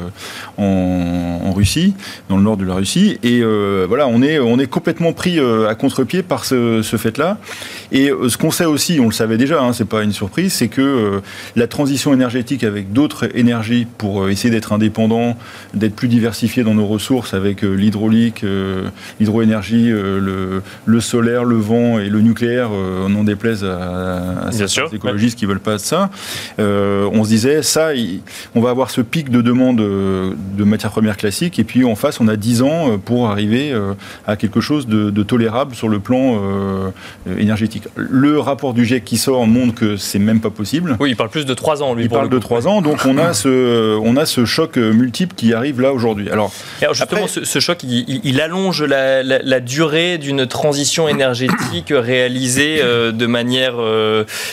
en, 0.58 1.42
en 1.46 1.52
Russie, 1.54 1.94
dans 2.30 2.38
le 2.38 2.44
nord 2.44 2.58
de 2.58 2.66
la 2.66 2.76
Russie 2.76 2.90
et 3.24 3.42
euh, 3.42 3.86
voilà, 3.88 4.08
on 4.08 4.22
est, 4.22 4.40
on 4.40 4.60
est 4.60 4.68
complètement 4.68 5.14
pris 5.14 5.40
euh, 5.40 5.68
à 5.68 5.76
contre-pied 5.76 6.24
par 6.24 6.46
ce, 6.46 6.82
fait-là. 6.82 7.38
Et 7.92 8.10
euh, 8.10 8.30
ce 8.30 8.38
qu'on 8.38 8.52
sait 8.52 8.66
aussi, 8.66 9.00
on 9.00 9.06
le 9.06 9.12
savait 9.12 9.38
déjà, 9.38 9.62
hein, 9.62 9.74
c'est 9.74 9.88
pas 9.88 10.04
une 10.04 10.12
surprise, 10.12 10.54
c'est 10.54 10.68
que 10.68 11.22
la 11.56 11.68
transition 11.68 12.14
énergétique 12.14 12.64
avec 12.64 12.94
d'autres 12.94 13.30
énergies 13.36 13.88
pour 13.98 14.30
essayer 14.30 14.50
d'être 14.50 14.74
indépendant, 14.74 15.38
d'être 15.74 15.96
plus 15.96 16.08
diversifié 16.08 16.64
dans 16.64 16.74
nos 16.74 16.86
ressources 16.86 17.34
avec 17.34 17.62
l'hydraulique, 17.62 18.44
l'hydroénergie, 19.20 19.90
le, 19.90 20.62
le, 20.86 21.02
solaire, 21.02 21.44
le 21.44 21.56
vent 21.56 22.00
et 22.00 22.10
le 22.10 22.22
nucléaire, 22.22 22.72
on 22.72 23.14
en 23.16 23.24
déplaise 23.24 23.64
à, 23.64 24.48
à 24.48 24.52
certains 24.52 24.96
écologistes 24.96 25.38
qui 25.38 25.46
veulent 25.46 25.60
pas 25.60 25.74
de 25.74 25.78
ça. 25.78 26.10
on 26.58 27.24
se 27.24 27.30
disait, 27.30 27.64
ça, 27.64 27.90
on 28.56 28.62
va 28.62 28.70
avoir 28.70 28.90
ce 28.90 29.02
pic 29.02 29.30
de 29.30 29.42
demande 29.42 29.82
de 30.58 30.64
matières 30.64 30.92
premières 30.92 31.18
classiques, 31.18 31.60
et 31.60 31.64
puis 31.64 31.84
en 31.86 31.96
face, 31.96 32.20
on 32.20 32.28
a 32.28 32.36
10 32.36 32.62
ans 32.62 32.92
euh, 32.92 32.98
pour 32.98 33.30
arriver 33.30 33.72
euh, 33.72 33.94
à 34.28 34.36
quelque 34.36 34.62
chose 34.62 34.88
de, 34.88 35.24
tolérable 35.24 35.76
sur 35.76 35.90
le 35.90 36.00
plan 36.00 36.40
euh, 36.42 36.90
énergétique. 37.38 37.84
Le 37.96 38.40
rapport 38.40 38.74
du 38.74 38.86
GIEC 38.86 39.04
qui 39.04 39.18
sort 39.18 39.46
montre 39.46 39.76
que 39.76 39.98
c'est 39.98 40.20
même 40.20 40.40
pas 40.40 40.50
possible. 40.50 40.96
Oui, 41.00 41.12
il 41.12 41.16
parle 41.16 41.30
plus 41.30 41.46
de 41.46 41.54
3 41.54 41.84
ans, 41.84 41.94
lui. 41.94 42.06
Il 42.06 42.10
parle 42.10 42.30
de 42.30 42.40
3 42.40 42.68
ans, 42.68 42.82
donc 42.82 43.06
on 43.06 43.18
a 43.18 43.34
ce, 43.34 43.98
on 43.98 44.16
a 44.16 44.26
ce 44.26 44.46
choc 44.46 44.78
multiple 44.78 45.36
qui 45.36 45.54
arrive 45.54 45.82
là 45.82 45.94
aujourd'hui. 45.94 46.30
Alors, 46.30 46.52
alors, 46.82 46.94
justement, 46.94 47.28
ce, 47.28 47.60
choc, 47.60 47.84
il, 47.84 48.42
allonge 48.42 48.84
la, 48.84 49.60
durée 49.60 50.18
d'une 50.18 50.48
transition 50.48 51.08
énergétique 51.08 51.88
réalisée 51.92 52.82
de 52.82 53.26
manière, 53.26 53.76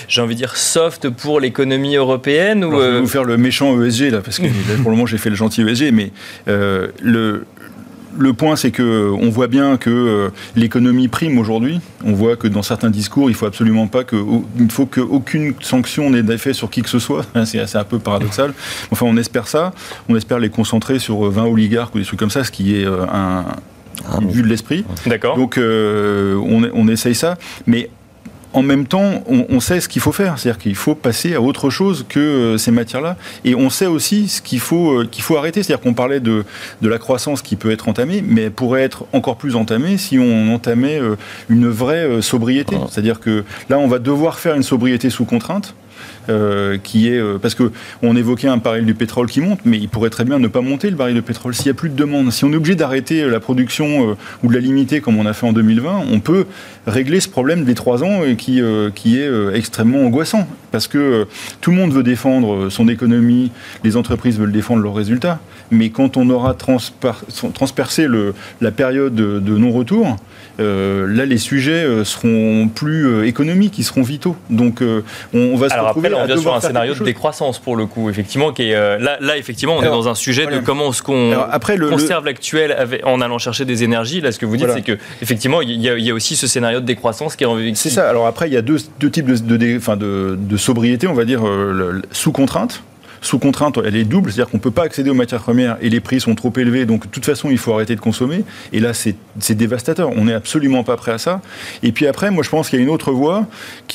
j'ai 0.08 0.20
envie 0.20 0.34
de 0.34 0.40
dire, 0.40 0.56
soft 0.56 1.08
pour 1.08 1.40
l'économie 1.40 1.96
européenne 1.96 2.64
ou 2.64 2.72
Je 2.72 2.76
vais 2.76 3.00
vous 3.00 3.06
faire 3.06 3.24
le 3.24 3.36
méchant 3.36 3.80
ESG 3.80 4.10
là, 4.10 4.20
parce 4.20 4.38
que 4.38 4.46
pour 4.82 4.90
le 4.90 4.96
moment 4.96 5.06
j'ai 5.06 5.18
fait 5.18 5.30
le 5.30 5.36
gentil 5.36 5.55
Mais 5.64 6.12
le, 7.02 7.44
le 8.18 8.32
point, 8.32 8.56
c'est 8.56 8.70
que 8.70 9.10
on 9.10 9.28
voit 9.28 9.46
bien 9.46 9.76
que 9.76 9.90
euh, 9.90 10.28
l'économie 10.54 11.08
prime 11.08 11.38
aujourd'hui. 11.38 11.80
On 12.04 12.12
voit 12.12 12.36
que 12.36 12.48
dans 12.48 12.62
certains 12.62 12.90
discours, 12.90 13.30
il 13.30 13.34
faut 13.34 13.46
absolument 13.46 13.86
pas 13.86 14.04
que, 14.04 14.16
il 14.58 14.70
faut 14.70 14.86
qu'aucune 14.86 15.54
sanction 15.60 16.10
n'ait 16.10 16.22
d'effet 16.22 16.52
sur 16.52 16.70
qui 16.70 16.82
que 16.82 16.88
ce 16.88 16.98
soit. 16.98 17.24
C'est 17.44 17.76
un 17.76 17.84
peu 17.84 17.98
paradoxal. 17.98 18.52
Enfin, 18.90 19.06
on 19.06 19.16
espère 19.16 19.48
ça. 19.48 19.72
On 20.08 20.16
espère 20.16 20.38
les 20.38 20.50
concentrer 20.50 20.98
sur 20.98 21.30
20 21.30 21.44
euh, 21.44 21.48
oligarques 21.48 21.94
ou 21.94 21.98
des 21.98 22.04
trucs 22.04 22.18
comme 22.18 22.30
ça, 22.30 22.44
ce 22.44 22.50
qui 22.50 22.76
est 22.76 22.86
euh, 22.86 23.04
un, 23.12 23.44
une 24.20 24.30
vue 24.30 24.42
de 24.42 24.48
l'esprit. 24.48 24.84
D'accord. 25.06 25.36
Donc, 25.36 25.58
on, 25.58 26.70
on 26.72 26.88
essaye 26.88 27.14
ça. 27.14 27.36
Mais 27.66 27.90
en 28.56 28.62
même 28.62 28.86
temps, 28.86 29.22
on, 29.26 29.60
sait 29.60 29.82
ce 29.82 29.88
qu'il 29.88 30.00
faut 30.00 30.12
faire, 30.12 30.38
c'est-à-dire 30.38 30.58
qu'il 30.58 30.74
faut 30.74 30.94
passer 30.94 31.34
à 31.34 31.42
autre 31.42 31.68
chose 31.68 32.06
que 32.08 32.18
euh, 32.18 32.56
ces 32.56 32.70
matières-là. 32.70 33.18
Et 33.44 33.54
on 33.54 33.68
sait 33.68 33.84
aussi 33.84 34.28
ce 34.28 34.40
qu'il 34.40 34.60
faut, 34.60 35.00
euh, 35.02 35.06
qu'il 35.06 35.22
faut 35.22 35.36
arrêter, 35.36 35.62
c'est-à-dire 35.62 35.82
qu'on 35.82 35.92
parlait 35.92 36.20
de, 36.20 36.42
de 36.80 36.88
la 36.88 36.96
croissance 36.96 37.42
qui 37.42 37.56
peut 37.56 37.70
être 37.70 37.86
entamée, 37.86 38.24
mais 38.26 38.44
elle 38.44 38.52
pourrait 38.52 38.80
être 38.80 39.04
encore 39.12 39.36
plus 39.36 39.56
entamée 39.56 39.98
si 39.98 40.18
on 40.18 40.54
entamait 40.54 40.98
euh, 40.98 41.16
une 41.50 41.68
vraie 41.68 42.22
sobriété. 42.22 42.76
Ah. 42.80 42.86
C'est-à-dire 42.90 43.20
que 43.20 43.44
là, 43.68 43.78
on 43.78 43.88
va 43.88 43.98
devoir 43.98 44.38
faire 44.38 44.54
une 44.54 44.62
sobriété 44.62 45.10
sous 45.10 45.26
contrainte. 45.26 45.74
Euh, 46.28 46.76
qui 46.82 47.08
est 47.08 47.18
euh, 47.18 47.38
parce 47.40 47.54
que 47.54 47.70
on 48.02 48.16
évoquait 48.16 48.48
un 48.48 48.56
baril 48.56 48.84
du 48.84 48.94
pétrole 48.94 49.28
qui 49.28 49.40
monte, 49.40 49.60
mais 49.64 49.78
il 49.78 49.88
pourrait 49.88 50.10
très 50.10 50.24
bien 50.24 50.40
ne 50.40 50.48
pas 50.48 50.60
monter 50.60 50.90
le 50.90 50.96
baril 50.96 51.14
de 51.14 51.20
pétrole 51.20 51.54
s'il 51.54 51.66
n'y 51.66 51.70
a 51.70 51.74
plus 51.74 51.88
de 51.88 51.94
demande. 51.94 52.32
Si 52.32 52.44
on 52.44 52.52
est 52.52 52.56
obligé 52.56 52.74
d'arrêter 52.74 53.24
la 53.26 53.38
production 53.38 54.10
euh, 54.10 54.14
ou 54.42 54.48
de 54.48 54.54
la 54.54 54.60
limiter 54.60 55.00
comme 55.00 55.18
on 55.18 55.26
a 55.26 55.32
fait 55.32 55.46
en 55.46 55.52
2020, 55.52 56.06
on 56.10 56.18
peut 56.18 56.46
régler 56.86 57.20
ce 57.20 57.28
problème 57.28 57.64
des 57.64 57.74
trois 57.74 58.02
ans 58.02 58.22
qui, 58.36 58.60
qui 58.94 59.18
est 59.18 59.30
extrêmement 59.54 60.04
angoissant 60.04 60.46
parce 60.72 60.88
que 60.88 61.26
tout 61.60 61.70
le 61.70 61.76
monde 61.76 61.92
veut 61.92 62.02
défendre 62.02 62.68
son 62.70 62.88
économie, 62.88 63.50
les 63.84 63.96
entreprises 63.96 64.38
veulent 64.38 64.52
défendre 64.52 64.82
leurs 64.82 64.94
résultats, 64.94 65.40
mais 65.70 65.90
quand 65.90 66.16
on 66.16 66.30
aura 66.30 66.54
transpercé 66.54 68.06
le, 68.06 68.34
la 68.60 68.70
période 68.70 69.14
de, 69.14 69.56
non-retour, 69.56 70.16
là 70.58 71.26
les 71.26 71.38
sujets 71.38 71.86
seront 72.04 72.68
plus 72.68 73.26
économiques, 73.26 73.78
ils 73.78 73.84
seront 73.84 74.02
vitaux. 74.02 74.36
Donc 74.50 74.82
on, 75.34 75.56
va 75.56 75.68
se 75.68 75.78
retrouver 75.78 76.10
on 76.14 76.24
vient 76.26 76.36
sur 76.36 76.54
un 76.54 76.60
scénario 76.60 76.94
de 76.94 77.04
décroissance 77.04 77.58
pour 77.58 77.76
le 77.76 77.86
coup, 77.86 78.10
effectivement, 78.10 78.52
qui 78.52 78.70
est, 78.70 78.74
euh, 78.74 78.98
là, 78.98 79.18
là, 79.20 79.36
effectivement, 79.36 79.76
on 79.76 79.82
est 79.82 79.86
dans 79.86 80.08
un 80.08 80.14
sujet 80.14 80.46
de 80.46 80.58
comment 80.60 80.90
est-ce 80.90 81.02
qu'on 81.02 81.32
conserve 81.90 82.24
l'actuel 82.24 82.76
en 83.04 83.20
allant 83.20 83.38
chercher 83.38 83.64
des 83.64 83.84
énergies. 83.84 84.20
Là, 84.20 84.32
ce 84.32 84.38
que 84.38 84.46
vous 84.46 84.56
dites, 84.56 84.70
c'est 84.72 84.82
que 84.82 84.98
effectivement, 85.22 85.62
il 85.62 85.80
y, 85.80 86.10
a 86.10 86.14
aussi 86.14 86.36
ce 86.36 86.46
scénario 86.46 86.80
de 86.80 86.86
décroissance 86.86 87.36
qui 87.36 87.44
est. 87.44 87.74
C'est 87.74 87.90
ça. 87.90 88.08
Alors 88.08 88.26
après, 88.26 88.48
il 88.48 88.52
y 88.52 88.56
a 88.56 88.62
deux, 88.62 88.78
types 89.10 89.26
de, 89.26 89.56
de, 89.56 90.36
de, 90.36 90.56
sobriété, 90.56 91.06
on 91.06 91.14
va 91.14 91.24
dire, 91.24 91.46
euh, 91.46 92.02
sous 92.12 92.32
contrainte 92.32 92.82
sous 93.26 93.38
contrainte, 93.38 93.78
elle 93.84 93.96
est 93.96 94.04
double, 94.04 94.30
c'est-à-dire 94.30 94.50
qu'on 94.50 94.58
ne 94.58 94.62
peut 94.62 94.70
pas 94.70 94.84
accéder 94.84 95.10
aux 95.10 95.14
matières 95.14 95.42
premières 95.42 95.76
et 95.80 95.90
les 95.90 96.00
prix 96.00 96.20
sont 96.20 96.34
trop 96.34 96.52
élevés, 96.56 96.86
donc 96.86 97.06
de 97.06 97.10
toute 97.10 97.24
façon, 97.24 97.50
il 97.50 97.58
faut 97.58 97.72
arrêter 97.72 97.94
de 97.94 98.00
consommer. 98.00 98.44
Et 98.72 98.80
là, 98.80 98.92
c'est 98.94 99.16
dévastateur. 99.54 100.10
On 100.16 100.24
n'est 100.24 100.34
absolument 100.34 100.84
pas 100.84 100.96
prêt 100.96 101.12
à 101.12 101.18
ça. 101.18 101.40
Et 101.82 101.92
puis 101.92 102.06
après, 102.06 102.30
moi, 102.30 102.42
je 102.42 102.50
pense 102.50 102.70
qu'il 102.70 102.78
y 102.78 102.82
a 102.82 102.84
une 102.84 102.90
autre 102.90 103.12
voie 103.12 103.46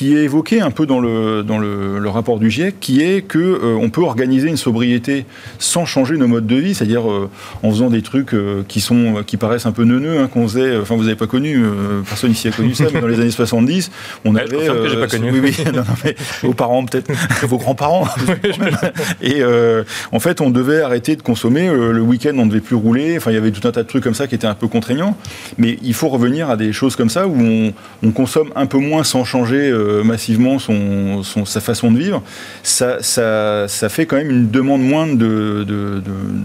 qui 0.02 0.16
est 0.16 0.24
évoquée 0.24 0.60
un 0.60 0.72
peu 0.72 0.84
dans 0.84 0.98
le, 0.98 1.44
dans 1.44 1.58
le, 1.58 2.08
rapport 2.08 2.40
du 2.40 2.50
GIEC, 2.50 2.80
qui 2.80 3.02
est 3.02 3.22
qu'on 3.22 3.38
euh, 3.38 3.78
on 3.80 3.88
peut 3.88 4.02
organiser 4.02 4.48
une 4.48 4.56
sobriété 4.56 5.26
sans 5.60 5.86
changer 5.86 6.16
nos 6.16 6.26
modes 6.26 6.46
de 6.48 6.56
vie, 6.56 6.74
c'est-à-dire 6.74 7.08
euh, 7.08 7.30
en 7.62 7.70
faisant 7.70 7.88
des 7.88 8.02
trucs 8.02 8.34
euh, 8.34 8.64
qui, 8.66 8.80
sont, 8.80 9.22
qui 9.24 9.36
paraissent 9.36 9.64
un 9.64 9.70
peu 9.70 9.84
neuneux, 9.84 10.18
hein, 10.18 10.26
qu'on 10.26 10.48
faisait, 10.48 10.76
enfin, 10.76 10.96
vous 10.96 11.04
n'avez 11.04 11.14
pas 11.14 11.28
connu, 11.28 11.64
personne 12.08 12.32
ici 12.32 12.48
a 12.48 12.50
connu 12.50 12.74
ça, 12.74 12.86
mais 12.92 13.00
dans 13.00 13.06
les 13.06 13.20
années 13.20 13.30
70, 13.30 13.92
on 14.24 14.34
avait. 14.34 14.66
Je 14.66 14.72
que 14.72 15.00
pas 15.00 15.06
connu. 15.06 15.30
Oui, 15.30 15.40
oui, 15.40 15.64
non, 15.72 15.84
mais 16.04 16.16
vos 16.42 16.52
parents, 16.52 16.84
peut-être, 16.84 17.12
vos 17.46 17.58
grands-parents. 17.58 18.08
Et 19.22 19.42
euh, 19.42 19.84
en 20.12 20.20
fait, 20.20 20.40
on 20.40 20.50
devait 20.50 20.80
arrêter 20.80 21.16
de 21.16 21.22
consommer. 21.22 21.68
Euh, 21.68 21.92
le 21.92 22.00
week-end, 22.00 22.32
on 22.36 22.44
ne 22.44 22.50
devait 22.50 22.60
plus 22.60 22.76
rouler. 22.76 23.16
Enfin, 23.16 23.30
il 23.30 23.34
y 23.34 23.38
avait 23.38 23.50
tout 23.50 23.66
un 23.66 23.72
tas 23.72 23.82
de 23.82 23.88
trucs 23.88 24.04
comme 24.04 24.14
ça 24.14 24.26
qui 24.26 24.34
étaient 24.34 24.46
un 24.46 24.54
peu 24.54 24.68
contraignants. 24.68 25.16
Mais 25.58 25.78
il 25.82 25.94
faut 25.94 26.08
revenir 26.08 26.50
à 26.50 26.56
des 26.56 26.72
choses 26.72 26.96
comme 26.96 27.10
ça 27.10 27.26
où 27.26 27.36
on, 27.36 27.72
consomme 28.12 28.50
un 28.56 28.66
peu 28.66 28.76
moins 28.76 29.04
sans 29.04 29.24
changer 29.24 29.70
euh, 29.70 29.91
massivement 30.04 30.58
son, 30.58 31.22
sa 31.22 31.60
façon 31.60 31.90
de 31.90 31.98
vivre. 31.98 32.22
Ça, 32.62 33.02
ça, 33.02 33.66
ça, 33.68 33.88
fait 33.88 34.06
quand 34.06 34.16
même 34.16 34.30
une 34.30 34.50
demande 34.50 34.82
moindre 34.82 35.16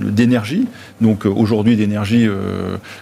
d'énergie. 0.10 0.68
De, 1.02 1.06
Donc 1.06 1.26
aujourd'hui, 1.26 1.76
d'énergie 1.76 2.28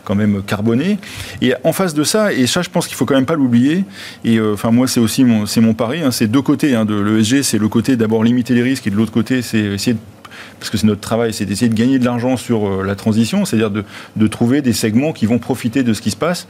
quand 0.04 0.16
même 0.16 0.42
carbonée. 0.44 0.98
Et 1.42 1.54
en 1.64 1.74
face 1.74 1.94
de 1.94 2.04
ça, 2.04 2.34
et 2.34 2.48
ça, 2.48 2.62
je 2.62 2.70
pense 2.70 2.88
qu'il 2.88 2.96
faut 2.96 3.06
quand 3.06 3.16
même 3.16 3.26
pas 3.26 3.36
l'oublier. 3.36 3.86
Et 4.24 4.40
enfin, 4.40 4.72
moi, 4.72 4.88
c'est 4.88 5.00
aussi 5.00 5.24
mon, 5.24 5.46
mon 5.58 5.74
pari. 5.74 6.02
Hein, 6.02 6.12
c'est 6.12 6.28
deux 6.28 6.42
côtés. 6.42 6.76
Hein, 6.76 6.86
de 6.86 6.96
l'ESG, 6.96 7.42
c'est 7.42 7.58
le 7.58 7.68
côté 7.68 7.96
d'abord 7.96 8.24
limiter 8.24 8.54
les 8.54 8.64
risques 8.64 8.88
et 8.88 8.90
de 8.90 8.96
l'autre 8.96 9.12
côté, 9.12 9.42
c'est 9.42 9.60
essayer 9.60 9.94
de 9.94 10.00
parce 10.60 10.70
que 10.70 10.78
c'est 10.78 10.88
notre 10.88 11.02
travail, 11.02 11.34
c'est 11.34 11.46
d'essayer 11.46 11.70
de 11.70 11.76
gagner 11.76 12.00
de 12.00 12.06
l'argent 12.06 12.38
sur 12.38 12.84
la 12.84 12.96
transition, 12.96 13.46
c'est-à-dire 13.46 13.72
de, 13.72 13.84
de, 14.16 14.28
trouver 14.28 14.62
des 14.62 14.74
segments 14.74 15.14
qui 15.14 15.26
vont 15.26 15.40
profiter 15.40 15.84
de 15.84 15.94
ce 15.94 16.02
qui 16.02 16.12
se 16.12 16.16
passe 16.16 16.48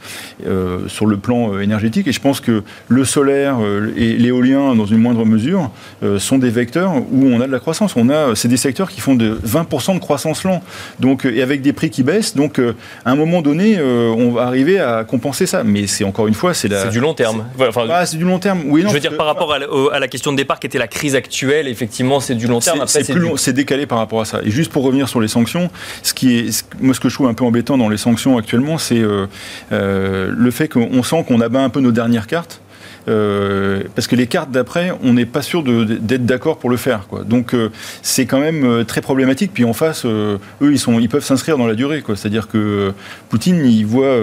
sur 0.88 1.06
le 1.06 1.16
plan 1.16 1.58
énergétique. 1.60 2.06
Et 2.06 2.12
je 2.12 2.20
pense 2.20 2.40
que 2.40 2.62
le 2.88 3.04
solaire 3.04 3.58
et 3.96 4.14
l'éolien, 4.14 4.74
dans 4.74 4.86
une 4.86 4.98
moindre 4.98 5.24
mesure, 5.24 5.70
sont 6.18 6.38
des 6.38 6.50
vecteurs 6.50 6.94
où 6.96 7.26
on 7.26 7.40
a 7.40 7.46
de 7.46 7.52
la 7.52 7.58
croissance. 7.58 7.94
On 7.96 8.08
a, 8.08 8.34
c'est 8.34 8.48
des 8.48 8.56
secteurs 8.56 8.90
qui 8.90 9.00
font 9.00 9.14
de 9.14 9.38
20% 9.46 9.94
de 9.94 10.00
croissance 10.00 10.44
lent, 10.44 10.62
donc 11.00 11.24
et 11.24 11.42
avec 11.42 11.62
des 11.62 11.72
prix 11.72 11.90
qui 11.90 12.02
baissent. 12.02 12.34
Donc, 12.34 12.58
à 12.58 13.10
un 13.10 13.16
moment 13.16 13.42
donné, 13.42 13.80
on 13.80 14.30
va 14.30 14.42
arriver 14.42 14.78
à 14.78 15.04
compenser 15.04 15.46
ça. 15.46 15.64
Mais 15.64 15.86
c'est 15.86 16.04
encore 16.04 16.26
une 16.26 16.34
fois, 16.34 16.54
c'est 16.54 16.68
la... 16.68 16.86
du 16.86 17.00
long 17.00 17.14
terme. 17.14 17.44
Enfin, 17.58 17.86
ah, 17.90 18.06
c'est 18.06 18.16
du 18.16 18.24
long 18.24 18.38
terme. 18.38 18.62
Oui, 18.66 18.82
non, 18.82 18.88
je 18.88 18.94
veux 18.94 19.00
dire 19.00 19.16
par 19.16 19.26
rapport 19.26 19.52
à 19.52 19.98
la, 19.98 20.08
question 20.08 20.32
de 20.32 20.36
départ 20.36 20.60
qui 20.60 20.66
était 20.66 20.78
la 20.78 20.88
crise 20.88 21.14
actuelle, 21.14 21.68
effectivement, 21.68 22.20
c'est 22.20 22.34
du 22.34 22.46
long 22.46 22.60
terme. 22.60 22.84
C'est 22.86 23.52
décalé 23.52 23.86
par 23.86 23.95
rapport 23.98 24.20
à 24.20 24.24
ça. 24.24 24.40
Et 24.42 24.50
juste 24.50 24.72
pour 24.72 24.84
revenir 24.84 25.08
sur 25.08 25.20
les 25.20 25.28
sanctions, 25.28 25.70
ce 26.02 26.14
qui 26.14 26.36
est, 26.36 26.66
moi, 26.80 26.94
ce 26.94 27.00
que 27.00 27.08
je 27.08 27.14
trouve 27.14 27.28
un 27.28 27.34
peu 27.34 27.44
embêtant 27.44 27.78
dans 27.78 27.88
les 27.88 27.96
sanctions 27.96 28.38
actuellement, 28.38 28.78
c'est 28.78 29.00
euh, 29.00 29.26
euh, 29.72 30.32
le 30.36 30.50
fait 30.50 30.68
qu'on 30.68 31.02
sent 31.02 31.24
qu'on 31.26 31.40
abat 31.40 31.62
un 31.62 31.68
peu 31.68 31.80
nos 31.80 31.92
dernières 31.92 32.26
cartes. 32.26 32.60
Euh, 33.08 33.82
parce 33.94 34.08
que 34.08 34.16
les 34.16 34.26
cartes 34.26 34.50
d'après, 34.50 34.92
on 35.02 35.12
n'est 35.12 35.26
pas 35.26 35.42
sûr 35.42 35.62
d'être 35.62 36.26
d'accord 36.26 36.58
pour 36.58 36.70
le 36.70 36.76
faire. 36.76 37.06
Donc 37.24 37.54
euh, 37.54 37.70
c'est 38.02 38.26
quand 38.26 38.40
même 38.40 38.64
euh, 38.64 38.84
très 38.84 39.00
problématique. 39.00 39.52
Puis 39.54 39.64
en 39.64 39.72
face, 39.72 40.04
eux, 40.04 40.38
ils, 40.60 41.08
peuvent 41.08 41.24
s'inscrire 41.24 41.58
dans 41.58 41.66
la 41.66 41.74
durée. 41.74 42.02
C'est-à-dire 42.06 42.48
que 42.48 42.92
Poutine, 43.28 43.64
il 43.64 43.86
voit 43.86 44.16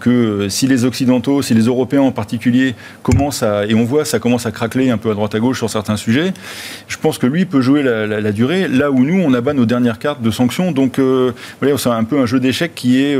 que 0.00 0.48
si 0.48 0.66
les 0.66 0.84
Occidentaux, 0.84 1.42
si 1.42 1.54
les 1.54 1.62
Européens 1.62 2.02
en 2.02 2.12
particulier 2.12 2.74
commencent 3.02 3.42
à, 3.42 3.66
et 3.66 3.74
on 3.74 3.84
voit 3.84 4.04
ça 4.04 4.18
commence 4.18 4.46
à 4.46 4.50
craqueler 4.50 4.90
un 4.90 4.98
peu 4.98 5.10
à 5.10 5.14
droite 5.14 5.34
à 5.34 5.40
gauche 5.40 5.58
sur 5.58 5.70
certains 5.70 5.96
sujets, 5.96 6.32
je 6.88 6.96
pense 6.96 7.18
que 7.18 7.26
lui 7.26 7.44
peut 7.44 7.60
jouer 7.60 7.82
la, 7.82 8.32
durée, 8.32 8.68
là 8.68 8.90
où 8.90 9.04
nous, 9.04 9.20
on 9.20 9.32
abat 9.34 9.54
nos 9.54 9.66
dernières 9.66 9.98
cartes 9.98 10.22
de 10.22 10.30
sanctions. 10.30 10.72
Donc 10.72 10.98
voilà, 10.98 11.78
c'est 11.78 11.88
un 11.88 12.04
peu 12.04 12.20
un 12.20 12.26
jeu 12.26 12.40
d'échecs 12.40 12.74
qui 12.74 13.02
est, 13.02 13.18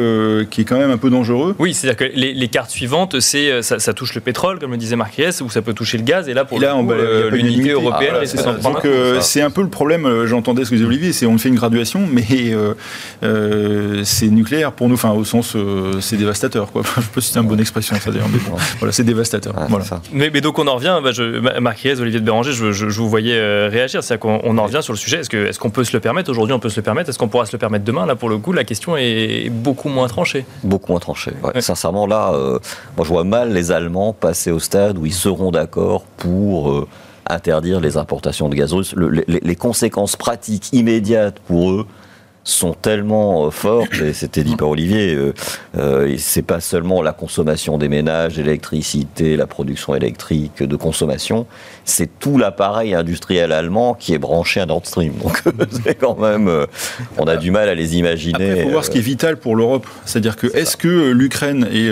qui 0.51 0.63
est 0.63 0.65
quand 0.65 0.79
même 0.79 0.91
un 0.91 0.99
peu 0.99 1.11
dangereux. 1.11 1.55
Oui, 1.59 1.75
c'est-à-dire 1.75 2.09
que 2.09 2.13
les, 2.15 2.49
cartes 2.49 2.71
suivantes, 2.71 3.21
ça, 3.21 3.63
ça, 3.63 3.95
touche 3.95 4.15
le 4.15 4.21
pétrole, 4.21 4.59
comme 4.59 4.73
le 4.73 4.82
disait 4.83 4.97
Marquez, 4.97 5.31
où 5.43 5.51
ça 5.51 5.63
peut 5.63 5.73
toucher 5.73 5.99
le 5.99 6.05
gaz, 6.05 6.29
et 6.29 6.35
là, 6.35 6.45
pour 6.45 6.61
euh, 6.63 7.31
l'unité 7.31 7.71
européenne, 7.71 8.15
ah, 8.21 8.27
c'est 8.27 8.63
Donc, 8.63 8.85
euh, 8.85 9.21
c'est 9.21 9.41
un 9.41 9.51
peu 9.51 9.63
le 9.63 9.69
problème, 9.69 10.07
euh, 10.07 10.27
j'entendais 10.27 10.65
ce 10.65 10.71
que 10.71 10.75
disait 10.75 10.87
Olivier, 10.87 11.13
c'est 11.13 11.27
on 11.27 11.39
fait 11.39 11.49
une 11.49 11.55
graduation, 11.55 12.07
mais 12.11 12.55
c'est 14.05 14.29
nucléaire 14.29 14.73
pour 14.73 14.89
nous, 14.89 14.95
enfin, 14.95 15.11
au 15.11 15.25
sens, 15.25 15.57
c'est 16.01 16.17
dévastateur, 16.17 16.71
quoi. 16.71 16.83
Je 16.97 17.01
sais 17.01 17.09
pas 17.15 17.21
si 17.21 17.33
c'est 17.33 17.41
une 17.41 17.47
bonne 17.47 17.61
expression, 17.61 17.97
ça 17.97 18.11
d'ailleurs, 18.11 18.29
mais 18.33 18.39
bon, 18.39 18.57
voilà, 18.79 18.93
c'est 18.93 19.05
dévastateur. 19.05 19.55
voilà. 19.69 19.85
Mais, 20.13 20.31
mais, 20.33 20.41
donc, 20.41 20.59
on 20.59 20.67
en 20.67 20.77
revient, 20.77 21.01
bah, 21.03 21.13
je, 21.13 21.23
Olivier 22.03 22.21
de 22.21 22.25
Béranger, 22.25 22.53
je, 22.53 22.73
je, 22.73 22.87
vous 22.87 23.09
voyais 23.09 23.69
réagir, 23.69 24.03
c'est-à-dire 24.03 24.21
qu'on 24.21 24.59
en 24.59 24.65
revient 24.65 24.81
sur 24.83 24.93
le 24.93 24.99
sujet, 24.99 25.21
est-ce 25.21 25.31
qu'on 25.31 25.37
est 25.37 25.59
qu'on 25.59 25.71
peut 25.71 25.85
se 25.85 25.93
le 25.93 26.01
permettre 26.01 26.31
Aujourd'hui, 26.31 26.55
on 26.55 26.59
peut 26.59 26.69
se 26.69 26.77
le 26.77 26.83
permettre, 26.83 27.11
est-ce 27.11 27.19
qu'on 27.19 27.29
pourra 27.29 27.47
se 27.47 27.53
le 27.53 27.59
permettre 27.59 27.85
demain? 27.85 28.07
Là, 28.07 28.17
pour 28.17 28.29
le 28.29 28.39
coup, 28.39 28.53
la 28.53 28.65
question 28.65 28.97
est 28.97 29.51
beaucoup 29.51 29.89
moins 29.89 30.09
tranchée. 30.09 30.45
Beaucoup 30.65 30.93
moins 30.93 31.01
tranchée, 31.01 31.33
Sincèrement, 31.61 32.07
là, 32.07 32.33
moi, 32.97 33.05
je 33.05 33.09
vois 33.09 33.25
mal 33.25 33.53
les 33.53 33.71
Allemands 33.71 34.13
passer 34.13 34.51
au 34.51 34.59
stade 34.59 34.72
où 34.99 35.07
ils 35.07 35.15
seront 35.15 35.51
d'accord 35.51 36.05
pour 36.17 36.71
euh, 36.71 36.89
interdire 37.29 37.81
les 37.81 37.97
importations 37.97 38.49
de 38.49 38.55
gaz 38.55 38.73
russe. 38.73 38.95
les, 38.97 39.57
conséquences 39.57 40.17
pratiques 40.17 40.71
immédiates 40.73 41.39
pour 41.41 41.71
eux 41.71 41.87
sont 42.45 42.75
tellement 42.75 43.47
euh, 43.47 43.51
fortes, 43.51 44.01
et 44.01 44.13
c'était 44.13 44.43
dit 44.43 44.57
par 44.57 44.69
Olivier, 44.69 45.15
euh, 45.15 45.33
euh, 45.79 46.15
c'est 46.19 46.43
pas 46.43 46.61
seulement 46.61 47.01
la 47.03 47.13
consommation 47.13 47.79
des 47.79 47.89
ménages, 47.89 48.37
l'électricité, 48.37 49.37
la 49.37 49.47
production 49.47 49.95
électrique 49.95 50.63
de 50.63 50.77
consommation, 50.77 51.47
c'est 51.85 52.19
tout 52.19 52.39
l'appareil 52.39 52.95
industriel 52.95 53.53
allemand 53.53 53.95
qui 53.95 54.13
est 54.13 54.19
branché 54.19 54.61
à 54.61 54.67
Nord 54.67 54.87
Stream. 54.87 55.15
Donc 55.23 55.43
c'est 55.85 55.95
quand 55.95 56.19
même, 56.19 56.49
euh, 56.49 56.67
on 57.17 57.27
a 57.27 57.37
du 57.37 57.51
mal 57.51 57.69
à 57.69 57.75
les 57.75 57.97
imaginer. 57.97 58.57
il 58.57 58.63
faut 58.65 58.71
voir 58.71 58.85
ce 58.85 58.91
qui 58.91 58.99
est 58.99 59.03
vital 59.03 59.37
pour 59.37 59.55
l'Europe, 59.55 59.87
c'est-à-dire 60.05 60.37
que 60.37 60.49
est-ce 60.57 60.77
que 60.77 61.13
l'Ukraine 61.13 61.69
et 61.73 61.91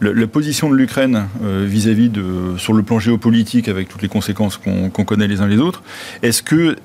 la, 0.00 0.26
position 0.26 0.68
de 0.70 0.74
l'Ukraine 0.74 1.28
vis-à-vis 1.42 2.08
de, 2.08 2.56
sur 2.56 2.72
le 2.72 2.82
plan 2.82 2.98
géopolitique, 2.98 3.68
avec 3.68 3.88
toutes 3.88 4.02
les 4.02 4.08
conséquences 4.08 4.56
qu'on 4.56 5.04
connaît 5.04 5.28
les 5.28 5.40
uns 5.40 5.46
les 5.46 5.58
autres, 5.58 5.82
est-ce 6.22 6.42
que 6.42 6.76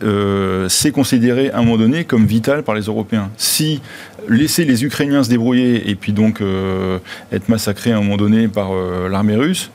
c'est 0.70 0.92
considéré 0.92 1.50
à 1.52 1.58
un 1.58 1.62
moment 1.62 1.78
donné 1.78 2.04
comme 2.04 2.26
vital 2.26 2.64
par 2.64 2.76
les 2.76 2.82
Européens 2.82 2.99
si 3.38 3.82
laisser 4.28 4.66
les 4.66 4.84
Ukrainiens 4.84 5.24
se 5.24 5.30
débrouiller 5.30 5.90
et 5.90 5.96
puis 5.96 6.14
donc 6.14 6.42
euh, 6.42 7.00
être 7.32 7.50
massacrés 7.50 7.92
à 7.92 7.98
un 7.98 8.02
moment 8.02 8.18
donné 8.18 8.48
par 8.48 8.72
euh, 8.74 9.10
l'armée 9.10 9.36
russe, 9.36 9.72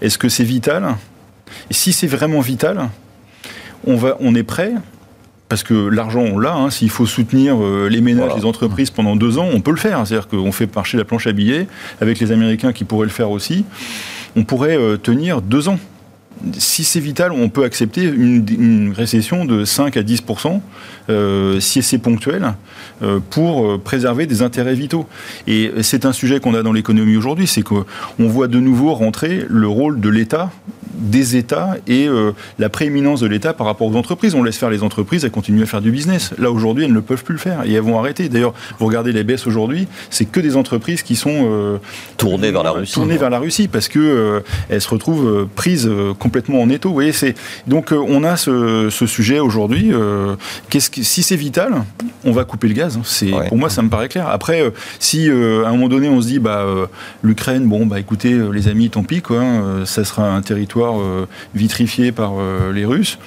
est-ce 0.00 0.18
que 0.18 0.28
c'est 0.28 0.44
vital? 0.44 0.96
Et 1.70 1.74
si 1.74 1.92
c'est 1.92 2.06
vraiment 2.06 2.40
vital, 2.40 2.88
on, 3.86 3.96
va, 3.96 4.16
on 4.20 4.34
est 4.34 4.42
prêt? 4.42 4.72
Parce 5.48 5.62
que 5.62 5.74
l'argent, 5.74 6.20
on 6.20 6.38
l'a. 6.38 6.54
Hein. 6.54 6.70
S'il 6.70 6.90
faut 6.90 7.06
soutenir 7.06 7.56
euh, 7.58 7.88
les 7.88 8.02
ménages, 8.02 8.32
les 8.36 8.44
entreprises 8.44 8.90
pendant 8.90 9.16
deux 9.16 9.38
ans, 9.38 9.48
on 9.50 9.60
peut 9.60 9.70
le 9.70 9.78
faire. 9.78 10.06
C'est-à-dire 10.06 10.28
qu'on 10.28 10.52
fait 10.52 10.74
marcher 10.74 10.98
la 10.98 11.04
planche 11.04 11.26
à 11.26 11.32
billets 11.32 11.66
avec 12.02 12.20
les 12.20 12.32
Américains 12.32 12.74
qui 12.74 12.84
pourraient 12.84 13.06
le 13.06 13.12
faire 13.12 13.30
aussi. 13.30 13.64
On 14.36 14.44
pourrait 14.44 14.76
tenir 15.02 15.40
deux 15.40 15.68
ans 15.68 15.78
si 16.56 16.84
c'est 16.84 17.00
vital, 17.00 17.32
on 17.32 17.48
peut 17.48 17.64
accepter 17.64 18.04
une, 18.04 18.92
récession 18.96 19.44
de 19.44 19.64
5 19.64 19.96
à 19.96 20.02
10% 20.02 20.60
euh, 21.10 21.60
si 21.60 21.82
c'est 21.82 21.98
ponctuel, 21.98 22.54
euh, 23.02 23.18
pour 23.30 23.66
euh, 23.66 23.78
préserver 23.78 24.26
des 24.26 24.42
intérêts 24.42 24.74
vitaux. 24.74 25.06
Et 25.46 25.70
c'est 25.82 26.04
un 26.04 26.12
sujet 26.12 26.40
qu'on 26.40 26.54
a 26.54 26.62
dans 26.62 26.72
l'économie 26.72 27.16
aujourd'hui, 27.16 27.46
c'est 27.46 27.62
qu'on 27.62 27.84
voit 28.18 28.48
de 28.48 28.60
nouveau 28.60 28.94
rentrer 28.94 29.44
le 29.48 29.68
rôle 29.68 30.00
de 30.00 30.08
l'État 30.08 30.50
des 30.94 31.36
États 31.36 31.76
et 31.86 32.08
la 32.58 32.68
prééminence 32.68 33.20
de 33.20 33.28
l'État 33.28 33.52
par 33.52 33.68
rapport 33.68 33.86
aux 33.86 33.94
entreprises. 33.94 34.34
On 34.34 34.42
laisse 34.42 34.58
faire 34.58 34.68
les 34.68 34.82
entreprises, 34.82 35.24
elles 35.24 35.30
continuent 35.30 35.62
à 35.62 35.66
faire 35.66 35.80
du 35.80 35.92
business. 35.92 36.34
Là, 36.38 36.50
aujourd'hui, 36.50 36.84
elles 36.84 36.92
ne 36.92 36.98
peuvent 36.98 37.22
plus 37.22 37.34
le 37.34 37.38
faire 37.38 37.62
et 37.64 37.72
elles 37.72 37.82
vont 37.82 38.00
arrêter. 38.00 38.28
D'ailleurs, 38.28 38.52
vous 38.80 38.86
regardez 38.86 39.12
les 39.12 39.22
baisses 39.22 39.46
aujourd'hui, 39.46 39.86
c'est 40.10 40.24
que 40.24 40.40
des 40.40 40.56
entreprises 40.56 41.02
qui 41.02 41.14
sont 41.14 41.78
tournées 42.16 42.50
vers 42.50 42.64
la 42.64 42.72
Russie. 42.72 42.94
Tournées 42.94 43.16
vers 43.16 43.30
la 43.30 43.38
Russie 43.38 43.68
parce 43.68 43.86
que 43.86 44.42
elles 44.68 44.80
se 44.80 44.88
retrouvent 44.88 45.46
prises 45.54 45.88
complètement 46.18 46.27
en 46.54 46.70
étau. 46.70 46.88
Vous 46.88 46.94
voyez, 46.94 47.12
c'est 47.12 47.34
donc 47.66 47.92
on 47.92 48.24
a 48.24 48.36
ce, 48.36 48.88
sujet 48.90 49.40
aujourd'hui. 49.40 49.92
qu'est-ce 50.70 50.90
si 51.02 51.22
c'est 51.22 51.36
vital, 51.36 51.84
on 52.24 52.32
va 52.32 52.44
couper 52.44 52.68
le 52.68 52.74
gaz. 52.74 52.98
C'est 53.04 53.30
pour 53.48 53.56
moi 53.56 53.70
ça 53.70 53.82
me 53.82 53.88
paraît 53.88 54.08
clair. 54.08 54.28
Après, 54.28 54.62
euh, 54.62 54.70
si 54.98 55.28
euh, 55.30 55.64
à 55.64 55.68
un 55.68 55.72
moment 55.72 55.88
donné 55.88 56.08
on 56.08 56.20
se 56.20 56.28
dit 56.28 56.38
bah 56.38 56.60
euh, 56.60 56.86
l'Ukraine, 57.22 57.66
bon 57.66 57.86
bah 57.86 58.00
écoutez 58.00 58.38
les 58.52 58.68
amis, 58.68 58.90
tant 58.90 59.02
pis 59.02 59.22
quoi, 59.22 59.40
hein, 59.40 59.84
ça 59.84 60.04
sera 60.04 60.30
un 60.30 60.42
territoire 60.42 60.96
vitrifié 61.54 62.12
par 62.12 62.34
les 62.72 62.84
Russes. 62.84 63.18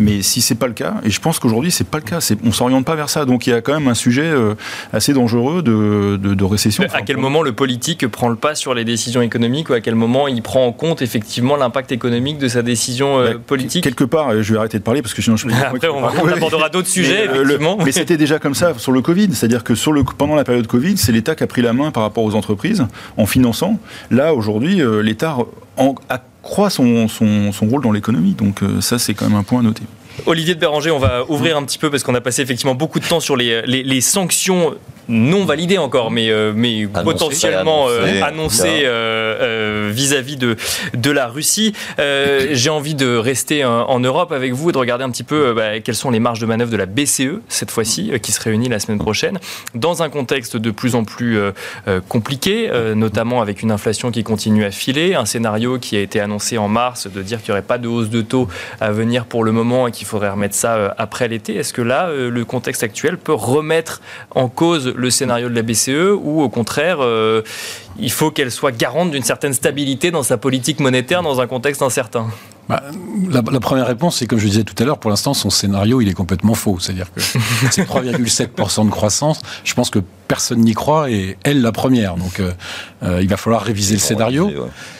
Mais 0.00 0.22
si 0.22 0.40
c'est 0.40 0.54
pas 0.54 0.66
le 0.66 0.72
cas, 0.72 0.94
et 1.04 1.10
je 1.10 1.20
pense 1.20 1.38
qu'aujourd'hui 1.38 1.70
c'est 1.70 1.86
pas 1.86 1.98
le 1.98 2.04
cas, 2.04 2.26
on 2.42 2.52
s'oriente 2.52 2.86
pas 2.86 2.94
vers 2.94 3.10
ça. 3.10 3.26
Donc 3.26 3.46
il 3.46 3.50
y 3.50 3.52
a 3.52 3.60
quand 3.60 3.74
même 3.74 3.86
un 3.86 3.94
sujet 3.94 4.24
euh, 4.24 4.54
assez 4.94 5.12
dangereux 5.12 5.62
de, 5.62 6.16
de, 6.16 6.44
récession. 6.44 6.84
À 6.94 7.02
quel 7.02 7.18
moment 7.18 7.42
le 7.42 7.52
politique 7.52 8.08
prend 8.08 8.30
le 8.30 8.36
pas 8.36 8.54
sur 8.54 8.72
les 8.72 8.86
décisions 8.86 9.20
économiques 9.20 9.68
ou 9.68 9.74
à 9.74 9.80
quel 9.80 9.94
moment 9.94 10.26
il 10.26 10.40
prend 10.40 10.66
en 10.66 10.72
compte 10.72 11.02
effectivement 11.02 11.54
l'impact 11.56 11.92
économique 11.92 12.38
de 12.38 12.48
sa 12.48 12.62
décision 12.62 13.18
euh, 13.18 13.34
bah, 13.34 13.40
politique? 13.46 13.84
Quelque 13.84 14.04
part, 14.04 14.42
je 14.42 14.52
vais 14.54 14.58
arrêter 14.58 14.78
de 14.78 14.82
parler 14.82 15.02
parce 15.02 15.12
que 15.12 15.20
sinon 15.20 15.36
je 15.36 15.46
Après 15.50 15.88
on, 15.88 16.02
abordera 16.02 16.70
d'autres 16.70 16.88
sujets. 16.88 17.28
Mais, 17.30 17.38
euh, 17.38 17.76
mais 17.84 17.92
c'était 17.92 18.16
déjà 18.16 18.38
comme 18.38 18.54
ça 18.54 18.72
sur 18.78 18.92
le 18.92 19.02
Covid, 19.02 19.34
c'est-à-dire 19.34 19.64
que 19.64 19.74
sur 19.74 19.92
le, 19.92 20.02
pendant 20.02 20.34
la 20.34 20.44
période 20.44 20.66
Covid, 20.66 20.96
c'est 20.96 21.12
l'État 21.12 21.34
qui 21.34 21.42
a 21.42 21.46
pris 21.46 21.60
la 21.60 21.74
main 21.74 21.90
par 21.90 22.04
rapport 22.04 22.24
aux 22.24 22.34
entreprises 22.34 22.86
en 23.18 23.26
finançant. 23.26 23.78
Là 24.10 24.32
aujourd'hui, 24.32 24.80
l'État 25.02 25.36
accroît 26.50 26.70
son, 26.70 27.06
son, 27.08 27.66
rôle 27.68 27.82
dans 27.82 27.92
l'économie. 27.92 28.34
Donc 28.34 28.60
ça 28.80 28.98
c'est 28.98 29.14
quand 29.14 29.28
même 29.28 29.38
un 29.38 29.44
point 29.44 29.60
à 29.60 29.62
noter. 29.62 29.84
Olivier 30.26 30.54
de 30.54 30.60
Béranger, 30.60 30.90
on 30.90 30.98
va 30.98 31.24
ouvrir 31.30 31.56
un 31.56 31.64
petit 31.64 31.78
peu 31.78 31.90
parce 31.90 32.02
qu'on 32.02 32.14
a 32.14 32.20
passé 32.20 32.42
effectivement 32.42 32.74
beaucoup 32.74 32.98
de 32.98 33.06
temps 33.06 33.20
sur 33.20 33.36
les 33.36 34.00
sanctions 34.00 34.74
non 35.10 35.44
validé 35.44 35.76
encore, 35.76 36.10
mais, 36.10 36.30
euh, 36.30 36.52
mais 36.54 36.86
potentiellement 36.86 37.88
annoncé 38.22 38.82
euh, 38.84 39.36
euh, 39.40 39.90
vis-à-vis 39.92 40.36
de, 40.36 40.56
de 40.94 41.10
la 41.10 41.26
Russie. 41.26 41.74
J'ai 41.98 42.70
envie 42.70 42.94
de 42.94 43.16
rester 43.16 43.64
en 43.64 44.00
Europe 44.00 44.32
avec 44.32 44.52
vous 44.52 44.70
et 44.70 44.72
de 44.72 44.78
regarder 44.78 45.04
un 45.04 45.10
petit 45.10 45.24
peu 45.24 45.52
bah, 45.52 45.80
quelles 45.80 45.96
sont 45.96 46.10
les 46.10 46.20
marges 46.20 46.40
de 46.40 46.46
manœuvre 46.46 46.70
de 46.70 46.76
la 46.76 46.86
BCE 46.86 47.40
cette 47.48 47.70
fois-ci, 47.70 48.12
qui 48.22 48.32
se 48.32 48.40
réunit 48.40 48.68
la 48.68 48.78
semaine 48.78 48.98
prochaine, 48.98 49.38
dans 49.74 50.02
un 50.02 50.08
contexte 50.08 50.56
de 50.56 50.70
plus 50.70 50.94
en 50.94 51.04
plus 51.04 51.38
compliqué, 52.08 52.70
notamment 52.94 53.42
avec 53.42 53.62
une 53.62 53.72
inflation 53.72 54.10
qui 54.10 54.22
continue 54.22 54.64
à 54.64 54.70
filer, 54.70 55.14
un 55.14 55.24
scénario 55.24 55.78
qui 55.78 55.96
a 55.96 56.00
été 56.00 56.20
annoncé 56.20 56.56
en 56.58 56.68
mars 56.68 57.08
de 57.12 57.22
dire 57.22 57.42
qu'il 57.42 57.52
n'y 57.52 57.58
aurait 57.58 57.66
pas 57.66 57.78
de 57.78 57.88
hausse 57.88 58.10
de 58.10 58.22
taux 58.22 58.48
à 58.80 58.92
venir 58.92 59.24
pour 59.26 59.42
le 59.42 59.52
moment 59.52 59.88
et 59.88 59.90
qu'il 59.90 60.06
faudrait 60.06 60.30
remettre 60.30 60.54
ça 60.54 60.94
après 60.98 61.26
l'été. 61.28 61.56
Est-ce 61.56 61.72
que 61.72 61.82
là, 61.82 62.10
le 62.12 62.44
contexte 62.44 62.82
actuel 62.82 63.18
peut 63.18 63.34
remettre 63.34 64.00
en 64.30 64.48
cause 64.48 64.92
le 65.00 65.10
scénario 65.10 65.48
de 65.48 65.54
la 65.54 65.62
BCE 65.62 66.16
ou 66.22 66.42
au 66.42 66.48
contraire, 66.48 66.98
euh, 67.00 67.42
il 67.98 68.12
faut 68.12 68.30
qu'elle 68.30 68.50
soit 68.50 68.72
garante 68.72 69.10
d'une 69.10 69.22
certaine 69.22 69.52
stabilité 69.52 70.10
dans 70.10 70.22
sa 70.22 70.36
politique 70.36 70.80
monétaire 70.80 71.22
dans 71.22 71.40
un 71.40 71.46
contexte 71.46 71.82
incertain 71.82 72.26
bah, 72.68 72.84
la, 73.28 73.42
première 73.60 73.86
réponse, 73.88 74.18
c'est 74.18 74.28
comme 74.28 74.38
je 74.38 74.46
disais 74.46 74.62
tout 74.62 74.80
à 74.80 74.86
l'heure, 74.86 74.98
pour 74.98 75.10
l'instant, 75.10 75.34
son 75.34 75.50
scénario, 75.50 76.00
il 76.00 76.08
est 76.08 76.14
complètement 76.14 76.54
faux. 76.54 76.78
C'est-à-dire 76.78 77.12
que 77.12 77.20
c'est 77.72 77.82
3,7% 77.82 78.86
de 78.86 78.90
croissance. 78.90 79.40
Je 79.64 79.74
pense 79.74 79.90
que 79.90 79.98
personne 80.30 80.60
n'y 80.60 80.74
croit 80.74 81.10
et 81.10 81.36
elle 81.42 81.60
la 81.60 81.72
première. 81.72 82.14
Donc 82.14 82.40
il 83.02 83.28
va 83.28 83.36
falloir 83.36 83.62
réviser 83.62 83.94
le 83.94 84.00
scénario, 84.00 84.48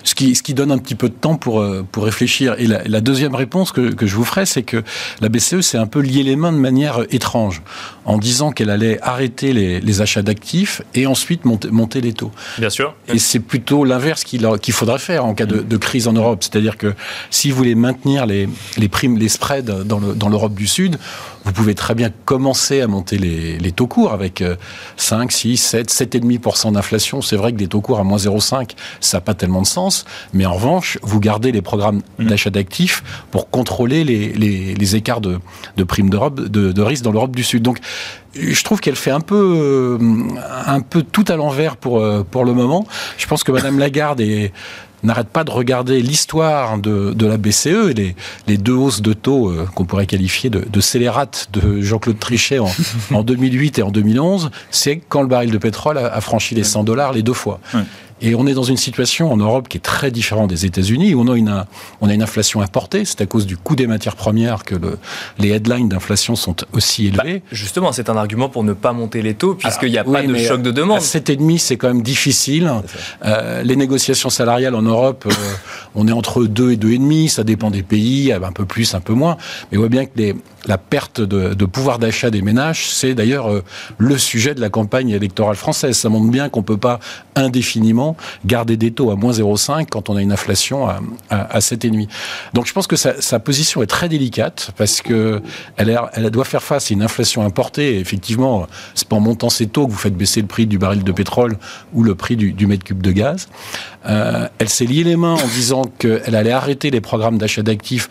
ce, 0.03 0.17
qui, 0.17 0.35
ce 0.35 0.43
qui 0.43 0.55
donne 0.55 0.73
un 0.73 0.79
petit 0.79 0.97
peu 0.97 1.09
de 1.09 1.15
temps 1.15 1.37
pour, 1.37 1.65
pour 1.93 2.05
réfléchir. 2.05 2.57
Et 2.59 2.67
la, 2.67 3.01
deuxième 3.01 3.37
réponse 3.37 3.71
que, 3.71 3.93
que 3.93 4.07
je 4.07 4.17
vous 4.17 4.25
ferai, 4.25 4.45
c'est 4.45 4.65
que 4.65 4.83
la 5.21 5.29
BCE 5.29 5.61
s'est 5.61 5.79
un 5.79 5.87
peu 5.87 6.01
lié 6.01 6.25
les 6.25 6.35
mains 6.35 6.53
de 6.53 6.59
manière 6.59 7.05
étrange 7.11 7.63
en 8.05 8.19
disant 8.19 8.51
qu'elle 8.51 8.71
allait 8.71 8.99
arrêter 9.03 9.53
les, 9.53 9.81
les 9.81 10.01
achats 10.01 10.23
d'actifs 10.23 10.83
et 10.95 11.07
ensuite 11.07 11.45
monter, 11.45 11.71
monter, 11.71 12.01
les 12.01 12.13
taux. 12.13 12.33
Bien 12.59 12.71
sûr. 12.71 12.95
Et 13.07 13.19
c'est 13.19 13.39
plutôt 13.39 13.85
l'inverse 13.85 14.25
qu'il 14.25 14.73
faudrait 14.73 14.99
faire 14.99 15.25
en 15.25 15.35
cas 15.35 15.47
de, 15.47 15.61
de 15.61 15.77
crise 15.77 16.09
en 16.09 16.13
Europe. 16.13 16.43
C'est-à-dire 16.43 16.77
que 16.77 16.95
si 17.31 17.51
vous 17.51 17.57
voulez 17.57 17.75
maintenir 17.75 18.27
les, 18.27 18.49
les 18.77 18.89
primes, 18.89 19.17
les 19.17 19.29
spreads 19.29 19.85
dans 19.85 20.29
l'Europe 20.29 20.55
du 20.55 20.67
Sud, 20.67 20.99
vous 21.45 21.53
pouvez 21.53 21.75
très 21.75 21.95
bien 21.95 22.11
commencer 22.25 22.81
à 22.81 22.87
monter 22.87 23.17
les, 23.17 23.59
les 23.59 23.73
taux 23.73 23.87
courts 23.87 24.13
avec 24.13 24.43
5, 24.97 25.20
6, 25.29 25.57
7, 25.57 25.91
7,5% 25.91 26.73
d'inflation. 26.73 27.23
C'est 27.23 27.37
vrai 27.37 27.53
que 27.53 27.59
des 27.59 27.69
taux 27.69 27.81
courts 27.81 28.01
à 28.01 28.05
moins 28.05 28.19
0,5, 28.19 28.71
ça 29.01 29.19
n'a 29.19 29.21
pas 29.21 29.35
tellement 29.35 29.63
de 29.63 29.67
sens. 29.67 30.05
Mais 30.33 30.47
en 30.47 30.55
revanche, 30.55 30.99
vous 31.03 31.21
gardez 31.21 31.53
les 31.53 31.63
programmes 31.63 32.03
mmh. 32.19 32.27
d'achat 32.27 32.51
d'actifs 32.51 33.03
pour 33.31 33.51
contrôler 33.51 34.05
les, 34.05 34.33
les, 34.33 34.75
les 34.75 34.97
écarts 34.97 35.21
de, 35.21 35.39
de 35.77 35.85
primes 35.85 36.11
d'Europe, 36.11 36.41
de, 36.41 36.73
de 36.73 36.83
risque 36.83 37.05
dans 37.05 37.13
l'Europe 37.13 37.35
du 37.35 37.43
Sud. 37.43 37.63
Donc, 37.63 37.79
je 38.35 38.63
trouve 38.63 38.81
qu'elle 38.81 38.97
fait 38.97 39.11
un 39.11 39.21
peu, 39.21 39.57
euh, 39.61 39.99
un 40.67 40.81
peu 40.81 41.03
tout 41.03 41.25
à 41.29 41.37
l'envers 41.37 41.77
pour, 41.77 42.01
euh, 42.01 42.25
pour 42.29 42.45
le 42.45 42.53
moment. 42.53 42.87
Je 43.19 43.27
pense 43.27 43.43
que 43.43 43.53
Madame 43.53 43.79
Lagarde 43.79 44.21
est 44.21 44.53
n'arrête 45.03 45.29
pas 45.29 45.45
de 45.45 45.51
regarder 45.51 46.01
l'histoire 46.03 46.79
de, 46.79 47.13
de, 47.13 47.27
la 47.27 47.37
BCE 47.37 47.91
et 47.91 47.95
les, 47.95 48.17
les, 48.47 48.57
deux 48.57 48.75
hausses 48.75 49.03
de 49.03 49.13
taux 49.13 49.51
euh, 49.51 49.67
qu'on 49.75 49.85
pourrait 49.85 50.07
qualifier 50.07 50.51
de, 50.51 50.65
de 50.69 50.81
scélérates 50.81 51.49
de 51.53 51.81
Jean-Claude 51.81 52.19
Trichet 52.19 52.59
en, 52.59 52.71
en, 53.15 53.23
2008 53.23 53.79
et 53.79 53.83
en 53.83 53.91
2011, 53.91 54.51
c'est 54.71 55.01
quand 55.09 55.23
le 55.23 55.29
baril 55.29 55.51
de 55.51 55.59
pétrole 55.59 55.99
a, 55.99 56.07
a 56.07 56.21
franchi 56.21 56.55
les 56.55 56.65
100 56.65 56.85
dollars 56.85 57.13
les 57.13 57.23
deux 57.23 57.33
fois. 57.33 57.61
Ouais. 57.75 57.81
Et 58.23 58.35
on 58.35 58.47
est 58.47 58.55
dans 58.55 58.63
une 58.63 58.77
situation 58.77 59.33
en 59.33 59.37
Europe 59.37 59.69
qui 59.69 59.79
est 59.79 59.81
très 59.81 60.11
différente 60.11 60.51
des 60.51 60.67
États-Unis, 60.67 61.15
où 61.15 61.21
on 61.21 61.29
a 61.29 61.37
une, 61.37 61.65
on 62.01 62.09
a 62.09 62.15
une 62.15 62.23
inflation 62.23 62.61
importée. 62.61 63.05
C'est 63.05 63.21
à 63.21 63.27
cause 63.27 63.47
du 63.47 63.57
coût 63.57 63.77
des 63.77 63.87
matières 63.87 64.17
premières 64.17 64.65
que 64.65 64.75
le, 64.75 64.99
les 65.39 65.51
headlines 65.51 65.89
d'inflation 65.89 66.37
sont 66.37 66.57
aussi 66.73 67.07
élevés. 67.07 67.39
Bah, 67.39 67.47
justement, 67.53 67.93
c'est 67.93 68.11
un 68.11 68.17
argument 68.17 68.49
pour 68.49 68.65
ne 68.65 68.73
pas 68.73 68.93
monter 68.93 69.23
les 69.23 69.35
taux, 69.35 69.55
puisqu'il 69.55 69.91
n'y 69.91 69.99
a 69.99 70.05
pas 70.05 70.23
de 70.23 70.37
choc 70.37 70.63
de 70.63 70.71
demande. 70.71 70.99
À 70.99 71.01
7,5, 71.01 71.59
c'est 71.59 71.77
quand 71.77 71.89
même 71.89 72.03
difficile. 72.03 72.71
Euh, 73.25 73.63
les 73.63 73.77
négociations 73.77 74.31
salariales 74.31 74.75
en 74.75 74.83
Europe, 74.83 75.25
euh, 75.27 75.33
on 75.95 76.07
est 76.07 76.13
entre 76.13 76.45
2 76.45 76.73
et 76.73 76.77
2,5. 76.77 77.29
Ça 77.29 77.45
dépend 77.45 77.71
des 77.71 77.83
pays, 77.83 78.33
un 78.33 78.53
peu 78.53 78.65
plus, 78.65 78.95
un 78.95 79.01
peu 79.01 79.15
moins. 79.15 79.37
Mais 79.71 79.79
on 79.79 79.81
voit 79.81 79.89
bien 79.89 80.07
que 80.07 80.13
les, 80.17 80.35
la 80.67 80.79
perte 80.79 81.21
de, 81.21 81.55
de 81.55 81.65
pouvoir 81.65 81.99
d'achat 81.99 82.31
des 82.31 82.43
ménages, 82.43 82.89
c'est 82.91 83.15
d'ailleurs 83.15 83.51
euh, 83.51 83.65
le 83.99 84.19
sujet 84.19 84.55
de 84.55 84.61
la 84.61 84.69
campagne 84.69 85.11
électorale 85.11 85.57
française. 85.57 85.97
Ça 85.97 86.09
montre 86.09 86.31
bien 86.31 86.49
qu'on 86.49 86.61
ne 86.61 86.65
peut 86.65 86.77
pas 86.77 87.01
indéfiniment 87.35 88.17
garder 88.45 88.77
des 88.77 88.91
taux 88.91 89.11
à 89.11 89.17
moins 89.17 89.33
0,5 89.33 89.87
quand 89.91 90.11
on 90.11 90.17
a 90.17 90.23
une 90.23 90.33
inflation 90.33 90.87
à, 90.87 91.01
à, 91.31 91.57
à 91.57 91.59
7,5. 91.61 92.09
Donc 92.55 92.67
je 92.67 92.73
pense 92.73 92.87
que 92.87 92.97
sa, 92.97 93.21
sa, 93.21 93.39
position 93.39 93.83
est 93.83 93.87
très 93.87 94.09
délicate 94.09 94.73
parce 94.77 95.01
que 95.01 95.41
elle, 95.77 95.99
elle, 96.13 96.31
doit 96.31 96.45
faire 96.45 96.63
face 96.63 96.91
à 96.91 96.95
une 96.95 97.03
inflation 97.03 97.43
importée. 97.43 97.99
Effectivement, 97.99 98.67
c'est 98.95 99.09
pas 99.09 99.17
en 99.17 99.21
montant 99.21 99.49
ses 99.49 99.67
taux 99.67 99.87
que 99.87 99.93
vous 99.93 99.99
faites 99.99 100.17
baisser 100.17 100.41
le 100.41 100.47
prix 100.47 100.67
du 100.67 100.79
baril 100.79 101.05
de 101.05 101.13
pétrole 101.13 101.57
ou 101.95 102.03
le 102.03 102.15
prix 102.15 102.37
du, 102.37 102.53
du 102.53 102.67
mètre 102.67 102.85
cube 102.85 103.01
de 103.01 103.13
gaz. 103.13 103.49
Euh, 104.07 104.49
elle 104.59 104.69
s'est 104.69 104.87
liée 104.87 105.05
les 105.05 105.17
mains 105.17 105.35
en 105.35 105.47
disant 105.47 105.85
qu'elle 105.99 106.35
allait 106.35 106.53
arrêter 106.53 106.91
les 106.91 107.01
programmes 107.01 107.39
d'achat 107.39 107.63
d'actifs 107.63 108.09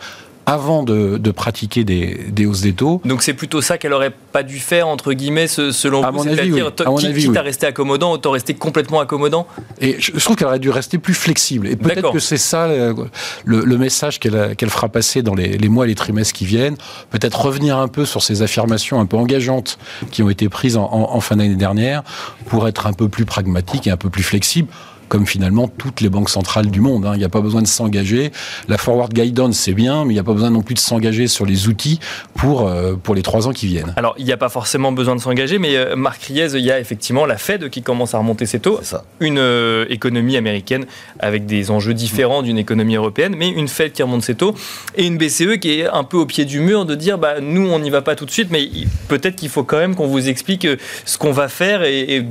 avant 0.50 0.82
de, 0.82 1.16
de 1.16 1.30
pratiquer 1.30 1.84
des, 1.84 2.26
des, 2.28 2.44
hausses 2.44 2.62
des 2.62 2.72
taux. 2.72 3.00
Donc 3.04 3.22
c'est 3.22 3.34
plutôt 3.34 3.62
ça 3.62 3.78
qu'elle 3.78 3.92
aurait 3.92 4.10
pas 4.10 4.42
dû 4.42 4.58
faire, 4.58 4.88
entre 4.88 5.12
guillemets, 5.12 5.46
selon 5.46 6.02
à 6.02 6.10
vous 6.10 6.24
C'est-à-dire, 6.24 6.72
oui. 6.88 7.14
quitte 7.14 7.28
oui. 7.28 7.38
à 7.38 7.42
rester 7.42 7.66
accommodant, 7.66 8.10
autant 8.10 8.32
rester 8.32 8.54
complètement 8.54 8.98
accommodant? 8.98 9.46
Et 9.80 9.94
je, 10.00 10.10
je 10.12 10.24
trouve 10.24 10.34
qu'elle 10.34 10.48
aurait 10.48 10.58
dû 10.58 10.70
rester 10.70 10.98
plus 10.98 11.14
flexible. 11.14 11.68
Et 11.68 11.76
peut-être 11.76 12.10
que 12.10 12.18
c'est 12.18 12.36
ça 12.36 12.66
le, 12.66 12.96
le, 13.44 13.64
le 13.64 13.78
message 13.78 14.18
qu'elle 14.18 14.56
qu 14.56 14.66
fera 14.66 14.88
passer 14.88 15.22
dans 15.22 15.36
les, 15.36 15.56
les, 15.56 15.68
mois 15.68 15.84
et 15.84 15.88
les 15.88 15.94
trimestres 15.94 16.32
qui 16.32 16.46
viennent. 16.46 16.76
Peut-être 17.10 17.40
revenir 17.40 17.78
un 17.78 17.88
peu 17.88 18.04
sur 18.04 18.20
ces 18.20 18.42
affirmations 18.42 19.00
un 19.00 19.06
peu 19.06 19.16
engageantes 19.16 19.78
qui 20.10 20.24
ont 20.24 20.30
été 20.30 20.48
prises 20.48 20.76
en, 20.76 20.82
en, 20.84 21.14
en 21.14 21.20
fin 21.20 21.36
d'année 21.36 21.54
dernière 21.54 22.02
pour 22.46 22.66
être 22.66 22.88
un 22.88 22.92
peu 22.92 23.08
plus 23.08 23.24
pragmatique 23.24 23.86
et 23.86 23.90
un 23.92 23.96
peu 23.96 24.10
plus 24.10 24.24
flexible 24.24 24.68
comme 25.10 25.26
finalement 25.26 25.66
toutes 25.66 26.00
les 26.00 26.08
banques 26.08 26.30
centrales 26.30 26.70
du 26.70 26.80
monde. 26.80 27.04
Hein. 27.04 27.12
Il 27.14 27.18
n'y 27.18 27.24
a 27.24 27.28
pas 27.28 27.40
besoin 27.40 27.62
de 27.62 27.66
s'engager. 27.66 28.30
La 28.68 28.78
forward 28.78 29.12
guidance, 29.12 29.56
c'est 29.56 29.74
bien, 29.74 30.04
mais 30.04 30.12
il 30.12 30.14
n'y 30.14 30.20
a 30.20 30.24
pas 30.24 30.32
besoin 30.32 30.50
non 30.50 30.62
plus 30.62 30.74
de 30.74 30.78
s'engager 30.78 31.26
sur 31.26 31.44
les 31.44 31.66
outils 31.66 31.98
pour, 32.34 32.66
euh, 32.66 32.94
pour 32.94 33.16
les 33.16 33.22
trois 33.22 33.48
ans 33.48 33.52
qui 33.52 33.66
viennent. 33.66 33.92
Alors, 33.96 34.14
il 34.18 34.24
n'y 34.24 34.32
a 34.32 34.36
pas 34.36 34.48
forcément 34.48 34.92
besoin 34.92 35.16
de 35.16 35.20
s'engager, 35.20 35.58
mais 35.58 35.76
euh, 35.76 35.96
Marc 35.96 36.22
Riez, 36.22 36.54
il 36.54 36.64
y 36.64 36.70
a 36.70 36.78
effectivement 36.78 37.26
la 37.26 37.38
Fed 37.38 37.68
qui 37.70 37.82
commence 37.82 38.14
à 38.14 38.18
remonter 38.18 38.46
ses 38.46 38.60
taux. 38.60 38.80
Une 39.18 39.38
euh, 39.38 39.84
économie 39.90 40.36
américaine 40.36 40.86
avec 41.18 41.44
des 41.44 41.72
enjeux 41.72 41.92
différents 41.92 42.42
d'une 42.42 42.58
économie 42.58 42.94
européenne, 42.94 43.34
mais 43.36 43.48
une 43.48 43.66
Fed 43.66 43.92
qui 43.92 44.04
remonte 44.04 44.22
ses 44.22 44.36
taux 44.36 44.54
et 44.96 45.06
une 45.06 45.18
BCE 45.18 45.58
qui 45.60 45.80
est 45.80 45.88
un 45.88 46.04
peu 46.04 46.18
au 46.18 46.26
pied 46.26 46.44
du 46.44 46.60
mur 46.60 46.84
de 46.84 46.94
dire 46.94 47.18
bah, 47.18 47.40
nous, 47.40 47.68
on 47.68 47.80
n'y 47.80 47.90
va 47.90 48.00
pas 48.00 48.14
tout 48.14 48.26
de 48.26 48.30
suite, 48.30 48.50
mais 48.52 48.68
peut-être 49.08 49.34
qu'il 49.34 49.48
faut 49.48 49.64
quand 49.64 49.78
même 49.78 49.96
qu'on 49.96 50.06
vous 50.06 50.28
explique 50.28 50.68
ce 51.04 51.18
qu'on 51.18 51.32
va 51.32 51.48
faire 51.48 51.82
et, 51.82 52.16
et 52.16 52.24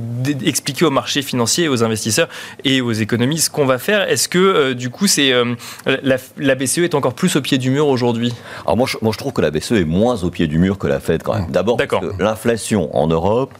expliquer 0.46 0.86
aux 0.86 0.90
marchés 0.90 1.20
financiers 1.20 1.64
et 1.64 1.68
aux 1.68 1.84
investisseurs 1.84 2.28
et 2.64 2.69
aux 2.80 2.92
économistes 2.92 3.46
ce 3.46 3.50
qu'on 3.50 3.66
va 3.66 3.78
faire. 3.78 4.08
Est-ce 4.08 4.28
que 4.28 4.38
euh, 4.38 4.74
du 4.74 4.90
coup, 4.90 5.08
c'est 5.08 5.32
euh, 5.32 5.54
la, 5.86 6.16
la, 6.36 6.54
BCE 6.54 6.78
est 6.78 6.94
encore 6.94 7.14
plus 7.14 7.34
au 7.34 7.40
pied 7.40 7.58
du 7.58 7.70
mur 7.70 7.88
aujourd'hui? 7.88 8.32
Alors 8.64 8.76
moi 8.76 8.86
je, 8.86 8.96
moi, 9.02 9.12
je 9.12 9.18
trouve 9.18 9.32
que 9.32 9.40
la 9.40 9.50
BCE 9.50 9.72
est 9.72 9.84
moins 9.84 10.22
au 10.22 10.30
pied 10.30 10.46
du 10.46 10.58
mur 10.58 10.78
que 10.78 10.86
la 10.86 11.00
Fed 11.00 11.22
quand 11.22 11.34
même. 11.34 11.50
D'abord 11.50 11.76
parce 11.76 11.88
que 11.88 12.22
l'inflation 12.22 12.94
en 12.96 13.08
Europe 13.08 13.52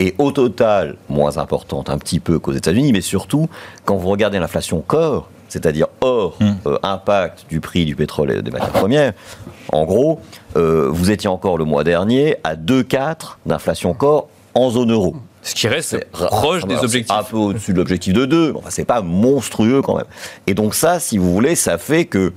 est 0.00 0.14
au 0.18 0.30
total 0.30 0.96
moins 1.08 1.38
importante 1.38 1.88
un 1.88 1.98
petit 1.98 2.20
peu 2.20 2.38
qu'aux 2.38 2.52
États-Unis, 2.52 2.92
mais 2.92 3.00
surtout 3.00 3.48
quand 3.84 3.96
vous 3.96 4.08
regardez 4.08 4.38
l'inflation 4.38 4.80
corps, 4.80 5.30
c'est-à-dire 5.48 5.86
hors 6.02 6.36
mmh. 6.40 6.50
euh, 6.66 6.78
impact 6.82 7.46
du 7.48 7.60
prix 7.60 7.84
du 7.86 7.96
pétrole 7.96 8.30
et 8.30 8.42
des 8.42 8.50
matières 8.50 8.72
premières, 8.72 9.12
en 9.72 9.84
gros, 9.84 10.20
vous 10.54 11.10
étiez 11.10 11.28
encore 11.28 11.58
le 11.58 11.64
mois 11.64 11.84
dernier 11.84 12.36
à 12.42 12.56
2,4 12.56 13.36
d'inflation 13.46 13.92
corps 13.94 14.28
en 14.54 14.70
zone 14.70 14.92
euro. 14.92 15.14
Ce 15.42 15.54
qui 15.54 15.68
reste 15.68 16.04
proche 16.10 16.64
des 16.64 16.76
objectifs. 16.76 17.16
Un 17.16 17.22
peu 17.22 17.36
au-dessus 17.36 17.72
de 17.72 17.78
l'objectif 17.78 18.12
de 18.12 18.24
2, 18.24 18.54
enfin, 18.56 18.70
c'est 18.70 18.84
pas 18.84 19.02
monstrueux 19.02 19.82
quand 19.82 19.96
même. 19.96 20.06
Et 20.46 20.54
donc 20.54 20.74
ça, 20.74 21.00
si 21.00 21.18
vous 21.18 21.32
voulez, 21.32 21.54
ça 21.54 21.78
fait 21.78 22.04
que 22.04 22.32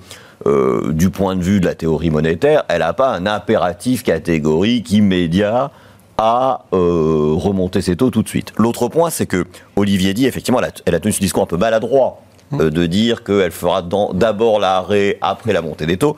euh, 0.48 0.92
du 0.92 1.10
point 1.10 1.36
de 1.36 1.44
vue 1.44 1.60
de 1.60 1.66
la 1.66 1.76
théorie 1.76 2.10
monétaire, 2.10 2.64
elle 2.68 2.80
n'a 2.80 2.94
pas 2.94 3.10
un 3.10 3.26
impératif 3.26 4.04
catégorique 4.04 4.92
immédiat 4.92 5.72
à 6.18 6.66
euh, 6.74 7.34
remonter 7.36 7.82
ses 7.82 7.96
taux 7.96 8.10
tout 8.10 8.24
de 8.24 8.28
suite. 8.28 8.54
L'autre 8.58 8.88
point, 8.88 9.10
c'est 9.10 9.26
que 9.26 9.46
Olivier 9.76 10.14
dit, 10.14 10.26
effectivement, 10.26 10.60
elle 10.60 10.66
a, 10.66 10.72
elle 10.86 10.96
a, 10.96 11.00
tenu 11.00 11.12
ce 11.12 11.20
discours 11.20 11.44
un 11.44 11.48
peu 11.48 11.58
maladroit, 11.58 12.22
euh, 12.54 12.70
de 12.70 12.86
dire 12.86 13.24
qu'elle 13.24 13.52
fera 13.52 13.82
d'abord 13.82 14.60
l'arrêt 14.60 15.18
après 15.22 15.54
la 15.54 15.62
montée 15.62 15.86
des 15.86 15.98
taux. 15.98 16.16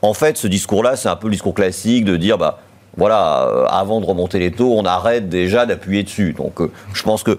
En 0.00 0.14
fait, 0.14 0.36
ce 0.36 0.46
discours-là, 0.46 0.96
c'est 0.96 1.08
un 1.08 1.16
peu 1.16 1.28
le 1.28 1.32
discours 1.32 1.54
classique 1.54 2.04
de 2.04 2.16
dire, 2.16 2.38
bah, 2.38 2.60
voilà, 2.96 3.48
euh, 3.48 3.66
avant 3.68 4.00
de 4.00 4.06
remonter 4.06 4.38
les 4.38 4.50
taux, 4.50 4.74
on 4.76 4.84
arrête 4.84 5.28
déjà 5.28 5.66
d'appuyer 5.66 6.02
dessus. 6.02 6.34
Donc 6.36 6.60
euh, 6.60 6.70
je 6.92 7.02
pense 7.02 7.22
que 7.22 7.38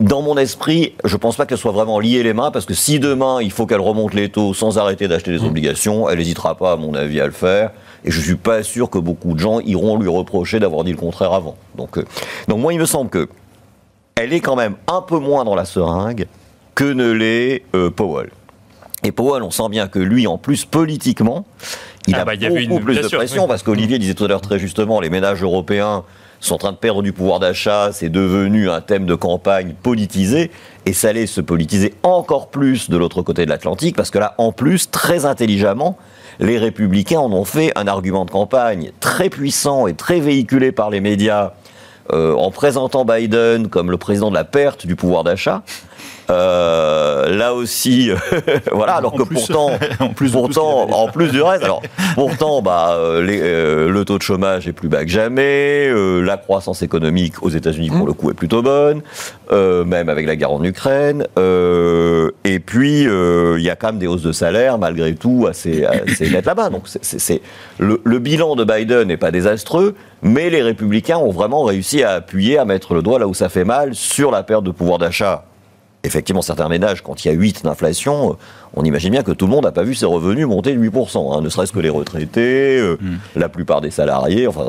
dans 0.00 0.22
mon 0.22 0.36
esprit, 0.36 0.94
je 1.04 1.14
ne 1.14 1.18
pense 1.18 1.36
pas 1.36 1.46
qu'elle 1.46 1.58
soit 1.58 1.72
vraiment 1.72 2.00
liée 2.00 2.22
les 2.22 2.32
mains, 2.32 2.50
parce 2.50 2.66
que 2.66 2.74
si 2.74 2.98
demain 2.98 3.40
il 3.40 3.52
faut 3.52 3.66
qu'elle 3.66 3.80
remonte 3.80 4.14
les 4.14 4.28
taux 4.28 4.52
sans 4.52 4.78
arrêter 4.78 5.06
d'acheter 5.06 5.30
des 5.30 5.38
mmh. 5.38 5.46
obligations, 5.46 6.08
elle 6.08 6.18
n'hésitera 6.18 6.56
pas, 6.56 6.72
à 6.72 6.76
mon 6.76 6.94
avis, 6.94 7.20
à 7.20 7.26
le 7.26 7.32
faire. 7.32 7.70
Et 8.04 8.10
je 8.10 8.18
ne 8.18 8.24
suis 8.24 8.36
pas 8.36 8.62
sûr 8.64 8.90
que 8.90 8.98
beaucoup 8.98 9.34
de 9.34 9.38
gens 9.38 9.60
iront 9.60 9.96
lui 9.96 10.08
reprocher 10.08 10.58
d'avoir 10.58 10.82
dit 10.82 10.90
le 10.90 10.96
contraire 10.96 11.32
avant. 11.32 11.56
Donc, 11.76 11.98
euh, 11.98 12.04
donc 12.48 12.58
moi, 12.58 12.72
il 12.72 12.80
me 12.80 12.84
semble 12.84 13.10
que 13.10 13.28
elle 14.16 14.32
est 14.32 14.40
quand 14.40 14.56
même 14.56 14.74
un 14.88 15.02
peu 15.02 15.18
moins 15.18 15.44
dans 15.44 15.54
la 15.54 15.64
seringue 15.64 16.26
que 16.74 16.84
ne 16.84 17.10
l'est 17.10 17.62
euh, 17.74 17.90
Powell. 17.90 18.30
Et 19.04 19.12
Powell, 19.12 19.42
on 19.42 19.50
sent 19.50 19.68
bien 19.68 19.88
que 19.88 19.98
lui, 19.98 20.26
en 20.26 20.38
plus, 20.38 20.64
politiquement, 20.64 21.44
il 22.06 22.14
ah 22.14 22.22
a 22.22 22.24
bah, 22.24 22.36
beaucoup 22.36 22.56
y 22.56 22.64
une... 22.64 22.80
plus 22.80 22.94
bien 22.94 23.02
de 23.02 23.08
sûr, 23.08 23.18
pression, 23.18 23.42
oui. 23.42 23.48
parce 23.48 23.62
qu'Olivier 23.62 23.98
disait 23.98 24.14
tout 24.14 24.24
à 24.24 24.28
l'heure 24.28 24.40
très 24.40 24.58
justement, 24.58 25.00
les 25.00 25.10
ménages 25.10 25.42
européens 25.42 26.04
sont 26.40 26.56
en 26.56 26.58
train 26.58 26.72
de 26.72 26.76
perdre 26.76 27.02
du 27.02 27.12
pouvoir 27.12 27.38
d'achat, 27.38 27.90
c'est 27.92 28.08
devenu 28.08 28.68
un 28.68 28.80
thème 28.80 29.06
de 29.06 29.14
campagne 29.14 29.74
politisé, 29.80 30.50
et 30.86 30.92
ça 30.92 31.10
allait 31.10 31.26
se 31.26 31.40
politiser 31.40 31.94
encore 32.02 32.48
plus 32.48 32.90
de 32.90 32.96
l'autre 32.96 33.22
côté 33.22 33.44
de 33.44 33.50
l'Atlantique, 33.50 33.94
parce 33.94 34.10
que 34.10 34.18
là, 34.18 34.34
en 34.38 34.50
plus, 34.50 34.90
très 34.90 35.24
intelligemment, 35.24 35.96
les 36.40 36.58
républicains 36.58 37.20
en 37.20 37.32
ont 37.32 37.44
fait 37.44 37.70
un 37.76 37.86
argument 37.86 38.24
de 38.24 38.30
campagne 38.30 38.90
très 38.98 39.30
puissant 39.30 39.86
et 39.86 39.94
très 39.94 40.18
véhiculé 40.18 40.72
par 40.72 40.90
les 40.90 41.00
médias, 41.00 41.52
euh, 42.12 42.34
en 42.34 42.50
présentant 42.50 43.04
Biden 43.04 43.68
comme 43.68 43.92
le 43.92 43.96
président 43.96 44.30
de 44.30 44.34
la 44.34 44.44
perte 44.44 44.86
du 44.86 44.96
pouvoir 44.96 45.22
d'achat. 45.22 45.62
Euh, 46.32 47.36
là 47.36 47.54
aussi, 47.54 48.10
voilà, 48.72 48.94
alors 48.94 49.12
que 49.12 49.22
pourtant, 49.22 49.70
en 50.00 50.08
plus, 50.08 50.30
pourtant, 50.30 50.88
en 50.90 51.08
plus 51.08 51.30
du 51.30 51.42
reste, 51.42 51.62
alors 51.62 51.82
pourtant, 52.14 52.62
bah, 52.62 52.96
le 53.20 54.02
taux 54.04 54.18
de 54.18 54.22
chômage 54.22 54.66
est 54.66 54.72
plus 54.72 54.88
bas 54.88 55.04
que 55.04 55.10
jamais, 55.10 55.90
la 56.22 56.36
croissance 56.36 56.82
économique 56.82 57.42
aux 57.42 57.50
États-Unis 57.50 57.90
pour 57.90 58.04
mmh. 58.04 58.06
le 58.06 58.12
coup 58.12 58.30
est 58.30 58.34
plutôt 58.34 58.62
bonne, 58.62 59.02
même 59.50 60.08
avec 60.08 60.26
la 60.26 60.36
guerre 60.36 60.52
en 60.52 60.64
Ukraine, 60.64 61.26
et 61.36 62.58
puis 62.60 63.02
il 63.02 63.62
y 63.62 63.70
a 63.70 63.76
quand 63.76 63.88
même 63.88 63.98
des 63.98 64.06
hausses 64.06 64.22
de 64.22 64.32
salaire 64.32 64.78
malgré 64.78 65.14
tout 65.14 65.46
assez, 65.48 65.84
assez 65.84 66.30
nettes 66.30 66.46
là-bas. 66.46 66.70
Donc 66.70 66.84
c'est 66.86 67.42
le, 67.78 68.00
le 68.04 68.18
bilan 68.18 68.56
de 68.56 68.64
Biden 68.64 69.08
n'est 69.08 69.16
pas 69.16 69.30
désastreux, 69.30 69.94
mais 70.22 70.50
les 70.50 70.62
républicains 70.62 71.18
ont 71.18 71.32
vraiment 71.32 71.64
réussi 71.64 72.02
à 72.02 72.12
appuyer, 72.12 72.58
à 72.58 72.64
mettre 72.64 72.94
le 72.94 73.02
doigt 73.02 73.18
là 73.18 73.26
où 73.26 73.34
ça 73.34 73.48
fait 73.48 73.64
mal 73.64 73.94
sur 73.94 74.30
la 74.30 74.42
perte 74.42 74.64
de 74.64 74.70
pouvoir 74.70 74.98
d'achat. 74.98 75.44
Effectivement, 76.04 76.42
certains 76.42 76.68
ménages, 76.68 77.02
quand 77.02 77.24
il 77.24 77.28
y 77.28 77.30
a 77.30 77.34
8 77.34 77.62
d'inflation, 77.62 78.32
euh, 78.32 78.34
on 78.74 78.84
imagine 78.84 79.10
bien 79.10 79.22
que 79.22 79.30
tout 79.30 79.46
le 79.46 79.52
monde 79.52 79.64
n'a 79.64 79.72
pas 79.72 79.84
vu 79.84 79.94
ses 79.94 80.06
revenus 80.06 80.46
monter 80.46 80.74
de 80.74 80.80
8%, 80.80 81.36
hein, 81.36 81.40
ne 81.40 81.48
serait-ce 81.48 81.72
que 81.72 81.78
les 81.78 81.90
retraités, 81.90 82.78
euh, 82.78 82.98
mm. 83.00 83.18
la 83.36 83.48
plupart 83.48 83.80
des 83.80 83.92
salariés, 83.92 84.48
enfin, 84.48 84.66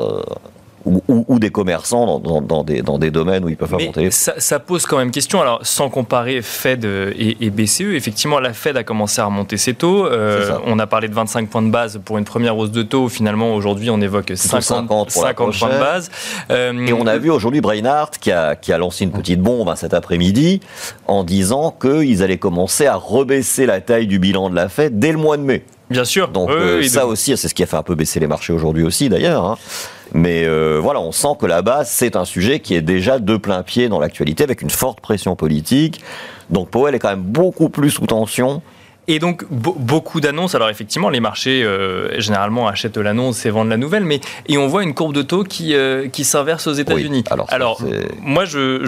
ou, 0.84 1.38
des 1.38 1.50
commerçants 1.50 2.18
dans, 2.18 2.62
des, 2.62 2.82
dans, 2.82 2.98
des, 2.98 3.10
domaines 3.10 3.44
où 3.44 3.48
ils 3.48 3.56
peuvent 3.56 3.72
monter. 3.72 4.10
Ça, 4.10 4.34
ça, 4.38 4.58
pose 4.58 4.86
quand 4.86 4.98
même 4.98 5.10
question. 5.10 5.40
Alors, 5.40 5.60
sans 5.62 5.88
comparer 5.88 6.42
Fed 6.42 6.84
et, 6.84 7.50
BCE, 7.50 7.94
effectivement, 7.94 8.40
la 8.40 8.52
Fed 8.52 8.76
a 8.76 8.84
commencé 8.84 9.20
à 9.20 9.24
remonter 9.24 9.56
ses 9.56 9.74
taux. 9.74 10.06
Euh, 10.06 10.58
on 10.66 10.78
a 10.78 10.86
parlé 10.86 11.08
de 11.08 11.14
25 11.14 11.48
points 11.48 11.62
de 11.62 11.70
base 11.70 12.00
pour 12.04 12.18
une 12.18 12.24
première 12.24 12.56
hausse 12.56 12.70
de 12.70 12.82
taux. 12.82 13.08
Finalement, 13.08 13.54
aujourd'hui, 13.54 13.90
on 13.90 14.00
évoque 14.00 14.32
50, 14.34 15.12
points 15.12 15.32
de 15.32 15.78
base. 15.78 16.10
Euh, 16.50 16.86
et 16.86 16.92
on 16.92 17.06
a 17.06 17.18
vu 17.18 17.30
aujourd'hui 17.30 17.60
Brainard 17.60 18.10
qui 18.10 18.30
a, 18.30 18.54
qui 18.54 18.72
a 18.72 18.78
lancé 18.78 19.04
une 19.04 19.12
petite 19.12 19.40
bombe 19.40 19.68
hein, 19.68 19.76
cet 19.76 19.94
après-midi 19.94 20.60
en 21.06 21.24
disant 21.24 21.74
qu'ils 21.80 22.22
allaient 22.22 22.38
commencer 22.38 22.86
à 22.86 22.96
rebaisser 22.96 23.66
la 23.66 23.80
taille 23.80 24.06
du 24.06 24.18
bilan 24.18 24.50
de 24.50 24.54
la 24.54 24.68
Fed 24.68 24.98
dès 24.98 25.12
le 25.12 25.18
mois 25.18 25.36
de 25.36 25.42
mai. 25.42 25.64
Bien 25.90 26.04
sûr. 26.04 26.28
Donc 26.28 26.50
euh, 26.50 26.82
ça 26.84 27.06
aussi, 27.06 27.36
c'est 27.36 27.48
ce 27.48 27.54
qui 27.54 27.62
a 27.62 27.66
fait 27.66 27.76
un 27.76 27.82
peu 27.82 27.94
baisser 27.94 28.20
les 28.20 28.26
marchés 28.26 28.52
aujourd'hui 28.52 28.84
aussi 28.84 29.08
d'ailleurs. 29.08 29.44
Hein. 29.44 29.58
Mais 30.12 30.44
euh, 30.44 30.78
voilà, 30.82 31.00
on 31.00 31.12
sent 31.12 31.36
que 31.38 31.46
là-bas, 31.46 31.84
c'est 31.84 32.16
un 32.16 32.24
sujet 32.24 32.60
qui 32.60 32.74
est 32.74 32.82
déjà 32.82 33.18
de 33.18 33.36
plein 33.36 33.62
pied 33.62 33.88
dans 33.88 33.98
l'actualité, 33.98 34.44
avec 34.44 34.62
une 34.62 34.70
forte 34.70 35.00
pression 35.00 35.36
politique. 35.36 36.00
Donc 36.50 36.68
Powell 36.70 36.94
est 36.94 36.98
quand 36.98 37.10
même 37.10 37.22
beaucoup 37.22 37.68
plus 37.68 37.90
sous 37.90 38.06
tension 38.06 38.62
et 39.08 39.18
donc 39.18 39.44
beaucoup 39.50 40.20
d'annonces. 40.20 40.54
Alors 40.54 40.70
effectivement, 40.70 41.10
les 41.10 41.20
marchés 41.20 41.62
euh, 41.62 42.20
généralement 42.20 42.68
achètent 42.68 42.96
l'annonce 42.96 43.44
et 43.46 43.50
vendent 43.50 43.68
la 43.68 43.76
nouvelle, 43.76 44.04
mais 44.04 44.20
et 44.48 44.58
on 44.58 44.66
voit 44.66 44.82
une 44.82 44.94
courbe 44.94 45.14
de 45.14 45.22
taux 45.22 45.44
qui 45.44 45.74
euh, 45.74 46.08
qui 46.08 46.24
s'inverse 46.24 46.66
aux 46.66 46.72
États-Unis. 46.72 47.24
alors, 47.48 47.82
moi, 48.20 48.44
je, 48.44 48.82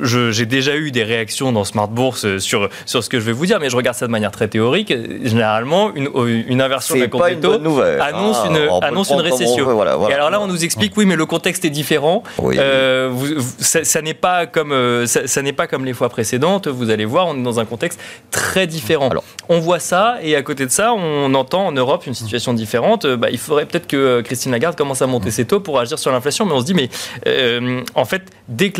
j'ai 0.00 0.46
déjà 0.46 0.76
eu 0.76 0.90
des 0.90 1.04
réactions 1.04 1.52
dans 1.52 1.64
Smart 1.64 1.88
Bourse 1.88 2.38
sur 2.38 2.68
sur 2.86 3.04
ce 3.04 3.08
que 3.08 3.20
je 3.20 3.24
vais 3.24 3.32
vous 3.32 3.46
dire, 3.46 3.60
mais 3.60 3.70
je 3.70 3.76
regarde 3.76 3.96
ça 3.96 4.06
de 4.06 4.12
manière 4.12 4.32
très 4.32 4.48
théorique. 4.48 4.92
Généralement, 5.22 5.94
une, 5.94 6.08
une 6.48 6.60
inversion 6.60 6.96
de 6.96 7.00
la 7.00 7.08
courbe 7.08 7.28
de 7.28 7.40
taux 7.40 7.80
annonce 7.80 8.38
ah, 8.42 8.48
une 8.48 8.84
annonce 8.84 9.10
une 9.10 9.20
récession. 9.20 10.08
et 10.08 10.12
alors 10.12 10.30
là, 10.30 10.40
on 10.40 10.46
nous 10.46 10.64
explique 10.64 10.96
oui, 10.96 11.06
mais 11.06 11.16
le 11.16 11.26
contexte 11.26 11.64
est 11.64 11.70
différent. 11.70 12.22
Euh, 12.42 13.12
ça, 13.58 14.02
n'est 14.02 14.14
pas 14.14 14.46
comme 14.46 15.06
ça, 15.06 15.42
n'est 15.42 15.52
pas 15.52 15.66
comme 15.66 15.84
les 15.84 15.92
fois 15.92 16.08
précédentes. 16.08 16.68
Vous 16.68 16.90
allez 16.90 17.04
voir, 17.04 17.28
on 17.28 17.36
est 17.36 17.42
dans 17.42 17.60
un 17.60 17.64
contexte 17.64 18.00
très 18.30 18.66
différent. 18.66 19.08
Alors, 19.08 19.24
on 19.48 19.60
voit 19.60 19.78
ça, 19.78 20.16
et 20.22 20.36
à 20.36 20.42
côté 20.42 20.66
de 20.66 20.70
ça, 20.70 20.94
on 20.94 21.34
entend 21.34 21.66
en 21.66 21.72
Europe 21.72 22.06
une 22.06 22.14
situation 22.14 22.54
différente. 22.54 23.06
Bah, 23.06 23.28
il 23.30 23.38
faudrait 23.38 23.66
peut-être 23.66 23.86
que 23.86 23.96
euh, 23.96 24.22
Christine 24.22 24.52
Lagarde 24.52 24.76
commence 24.76 25.02
à 25.02 25.06
monter 25.06 25.30
ses 25.30 25.44
taux 25.44 25.60
pour 25.60 25.78
agir 25.78 25.98
sur 25.98 26.12
l'inflation, 26.12 26.46
mais 26.46 26.52
on 26.52 26.60
se 26.60 26.66
dit, 26.66 26.74
mais 26.74 26.88
euh, 27.26 27.82
en 27.94 28.04
fait, 28.04 28.22
dès 28.48 28.70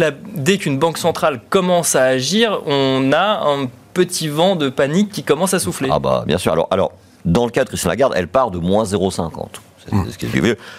qu'une 0.58 0.78
banque 0.78 0.98
centrale 0.98 1.40
commence 1.50 1.94
à 1.96 2.04
agir, 2.04 2.60
on 2.66 3.12
a 3.12 3.46
un 3.46 3.68
petit 3.92 4.28
vent 4.28 4.56
de 4.56 4.68
panique 4.68 5.10
qui 5.10 5.22
commence 5.22 5.54
à 5.54 5.58
souffler. 5.58 5.88
Ah 5.92 5.98
bah 5.98 6.24
bien 6.26 6.38
sûr. 6.38 6.52
Alors, 6.52 6.68
alors 6.70 6.92
dans 7.24 7.44
le 7.44 7.50
cas 7.50 7.64
de 7.64 7.68
Christine 7.68 7.90
Lagarde, 7.90 8.12
elle 8.16 8.28
part 8.28 8.50
de 8.50 8.58
moins 8.58 8.84
0,50. 8.84 9.30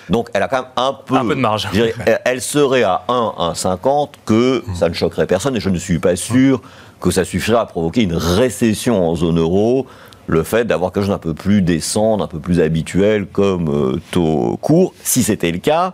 Donc 0.09 0.29
elle 0.33 0.43
a 0.43 0.47
quand 0.47 0.57
même 0.57 0.71
un 0.77 0.93
peu, 0.93 1.15
un 1.15 1.25
peu 1.25 1.35
de 1.35 1.39
marge. 1.39 1.67
elle 2.25 2.41
serait 2.41 2.83
à 2.83 3.03
1, 3.07 3.53
1,50 3.53 4.09
que 4.25 4.63
ça 4.73 4.89
ne 4.89 4.93
choquerait 4.93 5.27
personne 5.27 5.55
et 5.55 5.59
je 5.59 5.69
ne 5.69 5.77
suis 5.77 5.99
pas 5.99 6.15
sûr 6.15 6.61
que 7.05 7.11
ça 7.11 7.23
suffira 7.23 7.61
à 7.61 7.65
provoquer 7.67 8.01
une 8.01 8.15
récession 8.15 9.07
en 9.07 9.15
zone 9.15 9.39
euro, 9.39 9.85
le 10.25 10.41
fait 10.41 10.65
d'avoir 10.65 10.91
quelque 10.91 11.03
chose 11.03 11.11
d'un 11.11 11.19
peu 11.19 11.35
plus 11.35 11.61
décent, 11.61 12.19
un 12.19 12.25
peu 12.25 12.39
plus 12.39 12.59
habituel 12.59 13.27
comme 13.27 13.69
euh, 13.69 14.01
taux 14.09 14.57
court. 14.59 14.91
Si 15.03 15.21
c'était 15.21 15.51
le 15.51 15.59
cas, 15.59 15.93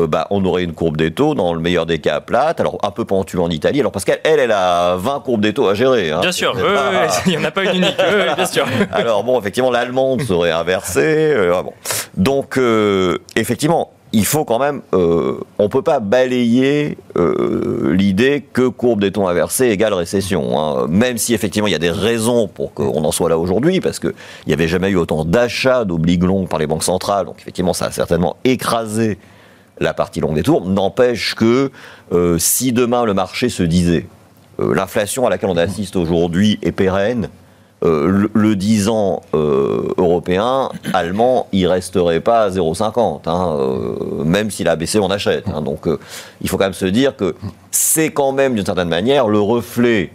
euh, 0.00 0.08
bah, 0.08 0.26
on 0.30 0.44
aurait 0.44 0.64
une 0.64 0.72
courbe 0.72 0.96
des 0.96 1.12
taux, 1.12 1.36
dans 1.36 1.54
le 1.54 1.60
meilleur 1.60 1.86
des 1.86 2.00
cas, 2.00 2.18
plate, 2.18 2.58
alors 2.58 2.78
un 2.82 2.90
peu 2.90 3.04
pentue 3.04 3.38
en 3.38 3.48
Italie, 3.48 3.78
alors 3.78 3.92
parce 3.92 4.04
qu'elle, 4.04 4.18
elle, 4.24 4.50
a 4.50 4.96
20 4.96 5.20
courbes 5.20 5.40
des 5.40 5.54
taux 5.54 5.68
à 5.68 5.74
gérer. 5.74 6.10
Hein. 6.10 6.18
Bien 6.20 6.32
sûr, 6.32 6.52
il 7.26 7.30
n'y 7.30 7.38
en 7.38 7.44
a 7.44 7.52
pas 7.52 7.62
une 7.62 7.76
unique, 7.76 7.96
bien 8.34 8.46
sûr. 8.46 8.66
alors 8.90 9.22
bon, 9.22 9.38
effectivement, 9.38 9.70
l'allemande 9.70 10.22
serait 10.22 10.50
inversée. 10.50 11.32
Euh, 11.32 11.62
bon. 11.62 11.74
Donc, 12.16 12.58
effectivement, 13.36 13.92
il 14.12 14.24
faut 14.24 14.44
quand 14.44 14.58
même, 14.58 14.82
euh, 14.92 15.38
on 15.58 15.68
peut 15.68 15.82
pas 15.82 16.00
balayer 16.00 16.98
euh, 17.16 17.94
l'idée 17.94 18.44
que 18.52 18.66
courbe 18.66 19.00
des 19.00 19.12
taux 19.12 19.28
inversés 19.28 19.66
égale 19.66 19.94
récession. 19.94 20.58
Hein. 20.58 20.86
Même 20.88 21.16
si 21.16 21.32
effectivement 21.32 21.68
il 21.68 21.72
y 21.72 21.76
a 21.76 21.80
des 21.80 21.90
raisons 21.90 22.48
pour 22.48 22.74
qu'on 22.74 23.04
en 23.04 23.12
soit 23.12 23.28
là 23.28 23.38
aujourd'hui, 23.38 23.80
parce 23.80 24.00
qu'il 24.00 24.12
n'y 24.46 24.52
avait 24.52 24.68
jamais 24.68 24.90
eu 24.90 24.96
autant 24.96 25.24
d'achats 25.24 25.84
d'obliges 25.84 26.18
longs 26.18 26.46
par 26.46 26.58
les 26.58 26.66
banques 26.66 26.82
centrales, 26.82 27.26
donc 27.26 27.36
effectivement 27.40 27.72
ça 27.72 27.86
a 27.86 27.90
certainement 27.92 28.36
écrasé 28.44 29.18
la 29.78 29.94
partie 29.94 30.20
longue 30.20 30.34
des 30.34 30.42
tours. 30.42 30.66
N'empêche 30.66 31.34
que 31.34 31.70
euh, 32.12 32.38
si 32.38 32.72
demain 32.72 33.04
le 33.04 33.14
marché 33.14 33.48
se 33.48 33.62
disait 33.62 34.06
euh, 34.60 34.74
l'inflation 34.74 35.26
à 35.26 35.30
laquelle 35.30 35.50
on 35.50 35.56
assiste 35.56 35.96
aujourd'hui 35.96 36.58
est 36.62 36.72
pérenne, 36.72 37.28
euh, 37.82 38.28
le, 38.34 38.56
10 38.56 38.88
ans 38.88 39.22
euh, 39.32 39.88
européen, 39.96 40.68
allemand, 40.92 41.46
il 41.52 41.66
resterait 41.66 42.20
pas 42.20 42.42
à 42.42 42.50
0,50, 42.50 43.22
hein, 43.26 43.56
euh, 43.58 44.22
même 44.24 44.50
si 44.50 44.64
la 44.64 44.76
BCE 44.76 44.96
on 44.96 45.10
achète. 45.10 45.48
Hein. 45.48 45.62
donc 45.62 45.88
il 46.42 46.48
faut 46.48 46.58
quand 46.58 46.64
même 46.64 46.74
se 46.74 46.84
dire 46.84 47.16
que 47.16 47.34
c'est 47.70 48.10
quand 48.10 48.32
même 48.32 48.54
d'une 48.54 48.66
certaine 48.66 48.90
manière 48.90 49.28
le 49.28 49.40
reflet 49.40 50.12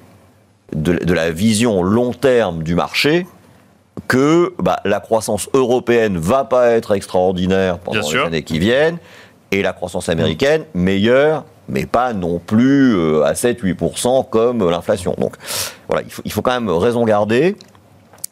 de, 0.74 1.14
la 1.14 1.32
vision 1.32 1.82
long 1.82 2.14
terme 2.14 2.62
du 2.62 2.76
marché 2.76 3.26
que 4.08 4.54
bah, 4.60 4.80
la 4.86 5.00
croissance 5.00 5.50
européenne 5.54 6.18
va 6.18 6.44
pas 6.44 6.70
être 6.70 6.94
extraordinaire 6.94 7.80
pendant 7.80 8.08
les 8.08 8.18
années 8.18 8.44
qui 8.44 8.60
viennent 8.60 8.98
et 9.52 9.64
la 9.64 9.74
croissance 9.74 10.10
américaine 10.10 10.66
meilleure 10.76 11.46
mais 11.70 11.86
pas 11.86 12.14
non 12.14 12.40
plus 12.40 12.96
euh, 12.96 13.24
à 13.24 13.34
7-8% 13.34 14.30
comme 14.30 14.70
l'inflation. 14.70 15.16
Donc 15.18 15.36
voilà, 15.88 16.06
il 16.24 16.32
faut, 16.32 16.42
quand 16.42 16.52
même 16.52 16.70
raison 16.70 17.06
garder. 17.06 17.56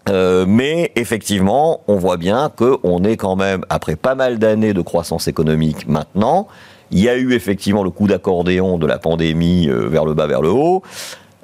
Euh, 0.09 0.45
mais 0.47 0.91
effectivement, 0.95 1.81
on 1.87 1.95
voit 1.95 2.17
bien 2.17 2.51
qu'on 2.55 3.03
est 3.03 3.15
quand 3.15 3.37
même, 3.37 3.63
après 3.69 3.95
pas 3.95 4.15
mal 4.15 4.37
d'années 4.37 4.73
de 4.73 4.81
croissance 4.81 5.29
économique 5.29 5.87
maintenant, 5.87 6.47
il 6.91 6.99
y 6.99 7.09
a 7.09 7.15
eu 7.15 7.33
effectivement 7.33 7.83
le 7.83 7.89
coup 7.89 8.07
d'accordéon 8.07 8.77
de 8.77 8.85
la 8.85 8.99
pandémie 8.99 9.69
euh, 9.69 9.87
vers 9.87 10.05
le 10.05 10.13
bas, 10.13 10.27
vers 10.27 10.41
le 10.41 10.49
haut. 10.49 10.83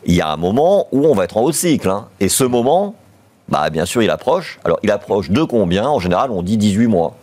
Il 0.06 0.14
y 0.14 0.22
a 0.22 0.30
un 0.30 0.38
moment 0.38 0.88
où 0.92 1.06
on 1.06 1.16
va 1.16 1.24
être 1.24 1.38
en 1.38 1.42
haut 1.42 1.52
cycle. 1.52 1.90
Hein. 1.90 2.08
Et 2.20 2.30
ce 2.30 2.44
moment, 2.44 2.96
bah, 3.48 3.70
bien 3.70 3.86
sûr, 3.86 4.04
il 4.04 4.10
approche. 4.10 4.60
Alors, 4.64 4.80
il 4.84 4.92
approche 4.92 5.32
de 5.32 5.44
combien? 5.44 5.88
En 5.88 6.00
général, 6.00 6.32
on 6.32 6.44
dit 6.44 6.58
18 6.58 6.88
mois. 6.88 7.16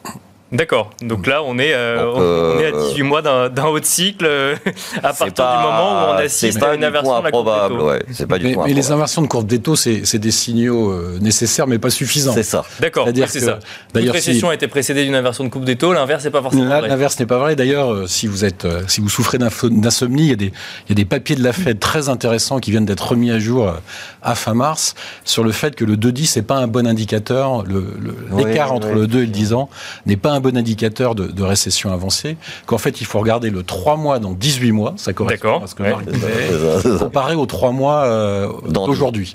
D'accord. 0.53 0.91
Donc 1.03 1.27
là, 1.27 1.43
on 1.43 1.59
est, 1.59 1.75
euh, 1.75 2.07
on 2.15 2.61
est 2.61 2.67
à 2.67 2.71
18 2.71 3.03
mois 3.03 3.21
d'un 3.21 3.65
haut 3.65 3.81
de 3.81 3.85
cycle 3.85 4.25
euh, 4.27 4.55
à 5.03 5.13
partir 5.13 5.33
du 5.33 5.63
moment 5.63 5.91
où 5.91 6.15
on 6.15 6.19
assiste 6.19 6.63
à 6.63 6.75
une 6.75 6.85
inversion 6.85 7.19
de 7.19 7.25
la 7.25 7.31
courbe 7.33 7.51
des 7.53 7.75
taux. 7.75 7.87
Ouais, 7.89 8.27
pas 8.29 8.39
du 8.39 8.47
mais, 8.47 8.57
mais 8.67 8.73
les 8.73 8.93
inversions 8.93 9.23
de 9.23 9.27
courbe 9.27 9.49
des 9.49 9.59
taux, 9.59 9.75
c'est 9.75 10.19
des 10.19 10.31
signaux 10.31 10.93
euh, 10.93 11.19
nécessaires, 11.21 11.67
mais 11.67 11.81
pas 11.81 11.91
suffisants. 11.91 12.33
C'est 12.33 12.45
ça. 12.45 12.65
D'accord. 12.79 13.09
C'est 13.27 13.41
ça. 13.41 13.59
D'ailleurs, 13.93 14.15
récession 14.15 14.47
si... 14.47 14.51
a 14.53 14.55
été 14.55 14.69
précédée 14.69 15.05
d'une 15.05 15.17
inversion 15.17 15.43
de 15.43 15.49
courbe 15.49 15.65
des 15.65 15.77
taux. 15.77 15.93
L'inverse 15.93 16.25
n'est 16.25 16.31
pas 16.31 16.43
forcément 16.43 16.65
vrai. 16.65 16.89
L'inverse 16.89 17.19
n'est 17.19 17.27
pas 17.27 17.39
vrai. 17.39 17.57
D'ailleurs, 17.57 18.09
si 18.09 18.29
vous 18.29 18.45
êtes, 18.45 18.67
si 18.89 19.01
vous 19.01 19.09
souffrez 19.09 19.39
d'insomnie, 19.39 20.25
il 20.25 20.29
y 20.29 20.33
a 20.33 20.37
des, 20.37 20.53
il 20.87 20.91
y 20.91 20.93
a 20.93 20.95
des 20.95 21.05
papiers 21.05 21.35
de 21.35 21.43
la 21.43 21.53
Fed 21.53 21.81
très 21.81 22.09
intéressants 22.09 22.61
qui 22.61 22.71
viennent 22.71 22.87
d'être 22.87 23.09
remis 23.09 23.33
à 23.33 23.41
jour 23.41 23.73
à 24.23 24.35
fin 24.37 24.55
mars 24.55 24.95
sur 25.25 25.43
le 25.43 25.51
fait 25.51 25.75
que 25.75 25.85
le 25.85 25.97
2-10 25.97 26.37
n'est 26.37 26.43
pas 26.43 26.57
un 26.57 26.69
bon 26.69 26.87
indicateur. 26.87 27.65
L'écart 28.37 28.73
entre 28.73 28.91
le 28.91 29.09
2 29.09 29.23
et 29.23 29.27
le 29.27 29.33
10 29.33 29.53
ans 29.53 29.69
n'est 30.07 30.17
pas 30.17 30.36
un 30.37 30.40
bon 30.40 30.57
indicateur 30.57 31.14
de, 31.14 31.42
récession 31.42 31.92
avancée, 31.92 32.37
qu'en 32.66 32.79
fait, 32.79 33.01
il 33.01 33.07
faut 33.07 33.18
regarder 33.18 33.51
le 33.51 33.62
3 33.62 33.96
mois 33.96 34.18
dans 34.18 34.33
18 34.33 34.72
mois, 34.72 34.94
ça 34.96 35.12
correspond 35.12 35.62
à 35.62 35.66
ce 35.66 35.75
que 35.75 35.83
Marc 35.83 36.05
disait, 36.07 36.99
comparé 36.99 37.35
aux 37.35 37.46
3 37.46 37.72
mois 37.72 38.05
euh, 38.05 38.49
d'aujourd'hui. 38.68 39.35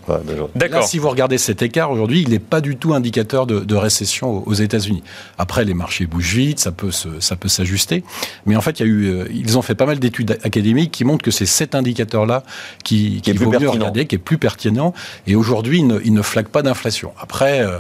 D'accord. 0.56 0.84
si 0.84 1.00
vous 1.00 1.10
regardez 1.10 1.38
cet 1.38 1.62
écart 1.62 1.92
aujourd'hui, 1.92 2.22
il 2.22 2.30
n'est 2.30 2.40
pas 2.40 2.62
du 2.62 2.76
tout 2.76 2.94
indicateur 2.94 3.48
de, 3.48 3.76
récession 3.76 4.48
aux, 4.48 4.54
États-Unis. 4.54 5.02
Après, 5.38 5.66
les 5.66 5.74
marchés 5.74 6.06
bougent 6.06 6.36
vite, 6.36 6.60
ça 6.60 6.72
peut 6.72 6.92
ça 6.92 7.36
peut 7.36 7.48
s'ajuster, 7.48 8.04
mais 8.46 8.56
en 8.56 8.62
fait, 8.62 8.80
il 8.80 8.86
y 8.86 8.86
a 8.86 8.92
eu, 8.92 9.06
euh, 9.06 9.28
ils 9.34 9.58
ont 9.58 9.62
fait 9.62 9.76
pas 9.76 9.86
mal 9.86 9.98
d'études 9.98 10.38
académiques 10.44 10.92
qui 10.92 11.04
montrent 11.04 11.24
que 11.24 11.32
c'est 11.32 11.48
cet 11.48 11.74
indicateur-là 11.74 12.44
qui, 12.84 13.22
qui, 13.22 13.32
vaut 13.34 13.50
mieux 13.50 13.70
regarder, 13.70 14.06
qui 14.06 14.16
est 14.16 14.20
plus 14.20 14.38
pertinent, 14.38 14.94
et 15.26 15.36
aujourd'hui, 15.36 15.80
il 15.80 15.88
ne, 15.88 16.00
il 16.04 16.14
ne 16.14 16.22
flaque 16.22 16.50
pas 16.50 16.62
d'inflation. 16.62 17.14
Après, 17.20 17.62
euh, 17.62 17.80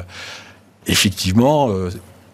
effectivement, 0.87 1.69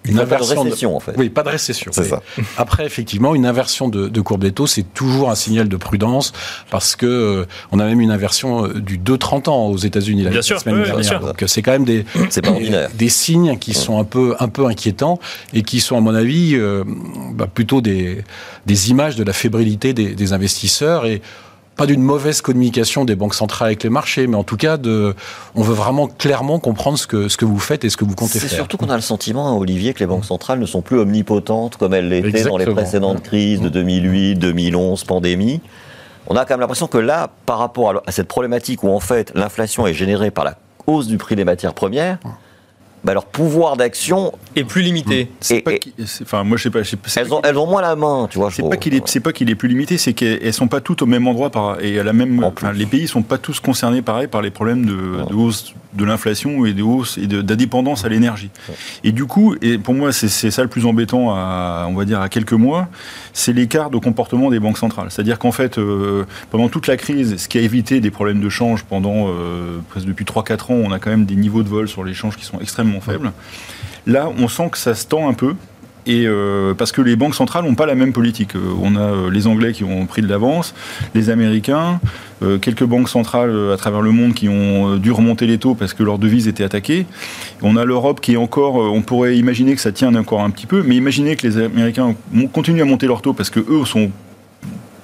une 0.07 0.19
inversion 0.19 0.63
de 0.63 0.69
récession, 0.69 0.95
en 0.95 0.99
fait. 0.99 1.13
Oui, 1.17 1.29
pas 1.29 1.43
de 1.43 1.49
récession. 1.49 1.91
C'est 1.93 2.05
ça. 2.05 2.21
Après, 2.57 2.85
effectivement, 2.85 3.35
une 3.35 3.45
inversion 3.45 3.89
de, 3.89 4.07
de 4.07 4.21
courbe 4.21 4.41
des 4.41 4.51
taux, 4.51 4.67
c'est 4.67 4.85
toujours 4.93 5.29
un 5.29 5.35
signal 5.35 5.67
de 5.69 5.77
prudence 5.77 6.33
parce 6.69 6.95
que 6.95 7.05
euh, 7.05 7.45
on 7.71 7.79
a 7.79 7.85
même 7.85 8.01
une 8.01 8.11
inversion 8.11 8.65
euh, 8.65 8.73
du 8.73 8.97
2-30 8.97 9.49
ans 9.49 9.67
aux 9.67 9.77
États-Unis 9.77 10.23
la, 10.23 10.41
sûr, 10.41 10.59
semaine 10.59 10.75
oui, 10.75 10.83
dernière. 10.83 10.99
bien 11.01 11.09
sûr. 11.09 11.19
Donc 11.19 11.43
c'est 11.47 11.61
quand 11.61 11.71
même 11.71 11.85
des, 11.85 12.03
pas 12.03 12.51
des, 12.51 12.87
des, 12.93 13.09
signes 13.09 13.57
qui 13.57 13.73
sont 13.73 13.99
un 13.99 14.03
peu, 14.03 14.35
un 14.39 14.47
peu 14.47 14.65
inquiétants 14.65 15.19
et 15.53 15.63
qui 15.63 15.79
sont, 15.79 15.97
à 15.97 16.01
mon 16.01 16.13
avis, 16.13 16.55
euh, 16.55 16.83
bah, 17.33 17.47
plutôt 17.51 17.81
des, 17.81 18.23
des 18.65 18.89
images 18.89 19.15
de 19.15 19.23
la 19.23 19.33
fébrilité 19.33 19.93
des, 19.93 20.15
des 20.15 20.33
investisseurs 20.33 21.05
et 21.05 21.21
pas 21.77 21.85
d'une 21.85 22.01
mauvaise 22.01 22.41
communication 22.41 23.05
des 23.05 23.15
banques 23.15 23.35
centrales 23.35 23.67
avec 23.67 23.83
les 23.83 23.89
marchés, 23.89 24.27
mais 24.27 24.35
en 24.35 24.43
tout 24.43 24.57
cas, 24.57 24.77
de, 24.77 25.15
on 25.55 25.61
veut 25.61 25.75
vraiment 25.75 26.07
clairement 26.07 26.59
comprendre 26.59 26.97
ce 26.97 27.05
que, 27.05 27.29
ce 27.29 27.37
que 27.37 27.45
vous 27.45 27.59
faites 27.59 27.85
et 27.85 27.89
ce 27.89 27.97
que 27.97 28.03
vous 28.03 28.15
comptez 28.15 28.39
faire. 28.39 28.49
C'est 28.49 28.55
surtout 28.55 28.77
qu'on 28.77 28.89
a 28.89 28.95
le 28.95 29.01
sentiment, 29.01 29.47
hein, 29.47 29.53
Olivier, 29.53 29.93
que 29.93 29.99
les 29.99 30.07
banques 30.07 30.25
centrales 30.25 30.59
ne 30.59 30.65
sont 30.65 30.81
plus 30.81 30.99
omnipotentes 30.99 31.77
comme 31.77 31.93
elles 31.93 32.09
l'étaient 32.09 32.43
dans 32.43 32.57
les 32.57 32.65
précédentes 32.65 33.21
crises 33.21 33.61
de 33.61 33.69
2008, 33.69 34.35
2011, 34.35 35.03
pandémie. 35.03 35.61
On 36.27 36.35
a 36.35 36.43
quand 36.45 36.55
même 36.55 36.61
l'impression 36.61 36.87
que 36.87 36.97
là, 36.97 37.29
par 37.45 37.59
rapport 37.59 38.01
à 38.05 38.11
cette 38.11 38.27
problématique 38.27 38.83
où 38.83 38.89
en 38.89 38.99
fait 38.99 39.31
l'inflation 39.35 39.87
est 39.87 39.93
générée 39.93 40.31
par 40.31 40.43
la 40.43 40.57
hausse 40.87 41.07
du 41.07 41.17
prix 41.17 41.35
des 41.35 41.45
matières 41.45 41.73
premières, 41.73 42.17
bah, 43.07 43.13
leur 43.13 43.25
pouvoir 43.25 43.77
d'action 43.77 44.33
est 44.57 44.65
plus 44.65 44.81
limité. 44.81 45.29
Pas 45.63 45.71
c'est- 46.05 46.23
Enfin, 46.23 46.43
moi, 46.43 46.57
je 46.57 46.63
sais 46.63 46.69
pas. 46.69 46.83
je 46.83 46.89
sais 46.89 46.97
pas- 46.97 47.07
c'est 47.07 47.21
elles 47.21 47.33
ont, 47.33 47.39
elles 47.41 47.57
ont 47.57 47.65
moins 47.65 47.81
la 47.81 47.95
main, 47.95 48.27
tu 48.29 48.37
vois. 48.37 48.51
C'est 48.51 48.67
pas 48.69 48.75
qu'il 48.75 48.93
est, 48.93 49.07
c'est 49.07 49.21
pas 49.21 49.31
qu'il 49.31 49.49
est 49.49 49.55
plus 49.55 49.69
limité, 49.69 49.97
c'est 49.97 50.11
qu'elles 50.13 50.51
sont 50.53 50.67
pas 50.67 50.81
toutes 50.81 51.01
au 51.01 51.05
même 51.05 51.25
endroit 51.25 51.49
par, 51.49 51.81
et 51.81 51.97
à 51.99 52.03
la 52.03 52.11
même. 52.11 52.43
Enfin, 52.43 52.73
les 52.73 52.85
pays 52.85 53.07
sont 53.07 53.21
pas 53.21 53.37
tous 53.37 53.61
concernés 53.61 54.01
pareil 54.01 54.27
par 54.27 54.41
les 54.41 54.51
problèmes 54.51 54.85
de, 54.85 55.23
de 55.29 55.33
hausse 55.35 55.73
de 55.97 56.05
l'inflation 56.05 56.65
et 56.65 56.73
de 56.73 56.83
hausse 56.83 57.17
et 57.17 57.27
de- 57.27 57.41
d'indépendance 57.41 58.05
à 58.05 58.09
l'énergie. 58.09 58.49
Et 59.03 59.11
du 59.11 59.25
coup, 59.25 59.55
et 59.61 59.77
pour 59.77 59.93
moi, 59.93 60.11
c'est 60.13 60.27
c'est 60.29 60.51
ça 60.51 60.61
le 60.61 60.69
plus 60.69 60.85
embêtant 60.85 61.31
à, 61.31 61.87
on 61.89 61.93
va 61.95 62.05
dire, 62.05 62.21
à 62.21 62.29
quelques 62.29 62.53
mois, 62.53 62.87
c'est 63.33 63.53
l'écart 63.53 63.89
de 63.89 63.97
comportement 63.97 64.49
des 64.49 64.59
banques 64.59 64.77
centrales. 64.77 65.07
C'est-à-dire 65.09 65.39
qu'en 65.39 65.51
fait, 65.51 65.77
euh, 65.77 66.23
pendant 66.51 66.69
toute 66.69 66.87
la 66.87 66.95
crise, 66.97 67.37
ce 67.37 67.47
qui 67.47 67.57
a 67.57 67.61
évité 67.61 67.99
des 67.99 68.11
problèmes 68.11 68.39
de 68.39 68.49
change 68.49 68.83
pendant 68.83 69.27
euh, 69.27 69.79
presque 69.89 70.05
depuis 70.07 70.25
3-4 70.25 70.71
ans, 70.71 70.75
on 70.75 70.91
a 70.91 70.99
quand 70.99 71.09
même 71.09 71.25
des 71.25 71.35
niveaux 71.35 71.63
de 71.63 71.69
vol 71.69 71.87
sur 71.87 72.03
les 72.03 72.13
changes 72.13 72.37
qui 72.37 72.45
sont 72.45 72.59
extrêmement 72.59 73.01
faibles. 73.01 73.31
Là, 74.05 74.29
on 74.37 74.47
sent 74.47 74.69
que 74.71 74.77
ça 74.77 74.93
se 74.95 75.05
tend 75.07 75.27
un 75.27 75.33
peu. 75.33 75.55
Et 76.07 76.25
euh, 76.25 76.73
parce 76.73 76.93
que 76.93 77.01
les 77.01 77.17
banques 77.17 77.35
centrales 77.35 77.65
n'ont 77.65 77.75
pas 77.75 77.85
la 77.85 77.93
même 77.93 78.13
politique. 78.13 78.55
Euh, 78.55 78.73
on 78.81 78.95
a 78.95 79.01
euh, 79.01 79.29
les 79.29 79.45
Anglais 79.45 79.73
qui 79.73 79.83
ont 79.83 80.05
pris 80.05 80.21
de 80.21 80.27
l'avance, 80.27 80.73
les 81.13 81.29
Américains, 81.29 81.99
quelques 82.61 82.83
banques 82.83 83.09
centrales 83.09 83.71
à 83.73 83.77
travers 83.77 84.01
le 84.01 84.11
monde 84.11 84.35
qui 84.35 84.47
ont 84.47 84.97
dû 84.97 85.11
remonter 85.11 85.47
les 85.47 85.57
taux 85.57 85.73
parce 85.73 85.95
que 85.95 86.03
leur 86.03 86.19
devise 86.19 86.47
était 86.47 86.63
attaquée. 86.63 87.07
On 87.63 87.75
a 87.77 87.83
l'Europe 87.83 88.21
qui 88.21 88.33
est 88.33 88.37
encore, 88.37 88.75
on 88.75 89.01
pourrait 89.01 89.37
imaginer 89.37 89.73
que 89.73 89.81
ça 89.81 89.91
tient 89.91 90.13
encore 90.13 90.41
un 90.41 90.51
petit 90.51 90.67
peu, 90.67 90.83
mais 90.85 90.95
imaginez 90.95 91.35
que 91.35 91.47
les 91.47 91.57
Américains 91.57 92.13
continuent 92.53 92.83
à 92.83 92.85
monter 92.85 93.07
leurs 93.07 93.23
taux 93.23 93.33
parce 93.33 93.49
que 93.49 93.59
eux 93.59 93.85
sont 93.85 94.11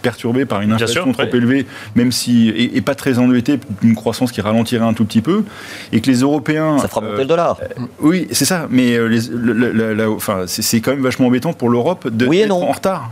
perturbés 0.04 0.46
par 0.46 0.62
une 0.62 0.72
inflation 0.74 1.06
sûr, 1.06 1.14
trop 1.14 1.24
ouais. 1.24 1.30
élevée, 1.36 1.66
même 1.96 2.12
si 2.12 2.50
et, 2.50 2.78
et 2.78 2.82
pas 2.82 2.94
très 2.94 3.18
endettés, 3.18 3.60
une 3.82 3.96
croissance 3.96 4.32
qui 4.32 4.42
ralentirait 4.42 4.86
un 4.86 4.94
tout 4.94 5.06
petit 5.06 5.22
peu, 5.22 5.44
et 5.92 6.02
que 6.02 6.12
les 6.12 6.18
Européens 6.20 6.78
Ça 6.78 6.88
fera 6.88 7.02
monter 7.02 7.14
euh, 7.16 7.18
le 7.20 7.26
dollar. 7.26 7.60
oui, 8.02 8.28
c'est 8.32 8.46
ça, 8.46 8.68
mais 8.70 8.94
euh, 8.96 9.08
les- 9.08 9.22
le- 9.32 9.54
le- 9.54 9.72
la- 9.72 9.94
la- 9.96 10.12
enfin, 10.12 10.44
c'est 10.46 10.62
c'est 10.62 10.82
quand 10.82 10.92
même 10.92 11.02
vachement 11.02 11.28
embêtant 11.28 11.54
pour 11.54 11.70
l'Europe 11.70 12.08
de 12.10 12.28
Oui 12.28 12.38
et 12.38 12.42
d'être 12.42 12.50
non. 12.50 12.62
en 12.70 12.72
retard. 12.74 13.12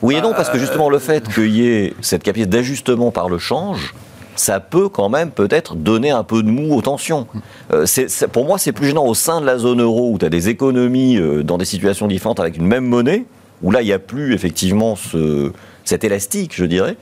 Oui 0.00 0.16
et 0.16 0.20
non, 0.20 0.32
parce 0.32 0.50
que 0.50 0.58
justement 0.58 0.88
le 0.90 0.98
fait 0.98 1.32
qu'il 1.32 1.54
y 1.54 1.64
ait 1.68 1.94
cette 2.00 2.24
capacité 2.24 2.48
d'ajustement 2.50 3.12
par 3.12 3.28
le 3.28 3.38
change, 3.38 3.94
ça 4.34 4.58
peut 4.58 4.88
quand 4.88 5.08
même 5.10 5.30
peut-être 5.30 5.76
donner 5.76 6.10
un 6.10 6.24
peu 6.24 6.42
de 6.42 6.50
mou 6.50 6.74
aux 6.74 6.82
tensions. 6.82 7.26
Euh, 7.72 7.86
c'est- 7.86 8.08
c'est- 8.08 8.26
pour 8.26 8.44
moi, 8.46 8.58
c'est 8.58 8.72
plus 8.72 8.86
gênant 8.88 9.04
au 9.06 9.14
sein 9.14 9.40
de 9.40 9.46
la 9.46 9.58
zone 9.58 9.80
euro 9.80 10.10
où 10.12 10.18
tu 10.18 10.24
as 10.24 10.30
des 10.30 10.48
économies 10.48 11.18
euh, 11.18 11.42
dans 11.44 11.58
des 11.58 11.64
situations 11.66 12.08
différentes 12.08 12.40
avec 12.40 12.56
une 12.56 12.66
même 12.66 12.86
monnaie, 12.86 13.26
où 13.62 13.70
là, 13.70 13.82
il 13.82 13.84
n'y 13.84 13.92
a 13.92 13.98
plus 14.00 14.34
effectivement 14.34 14.96
ce, 14.96 15.52
cet 15.84 16.04
élastique, 16.04 16.54
je 16.54 16.64
dirais, 16.64 16.96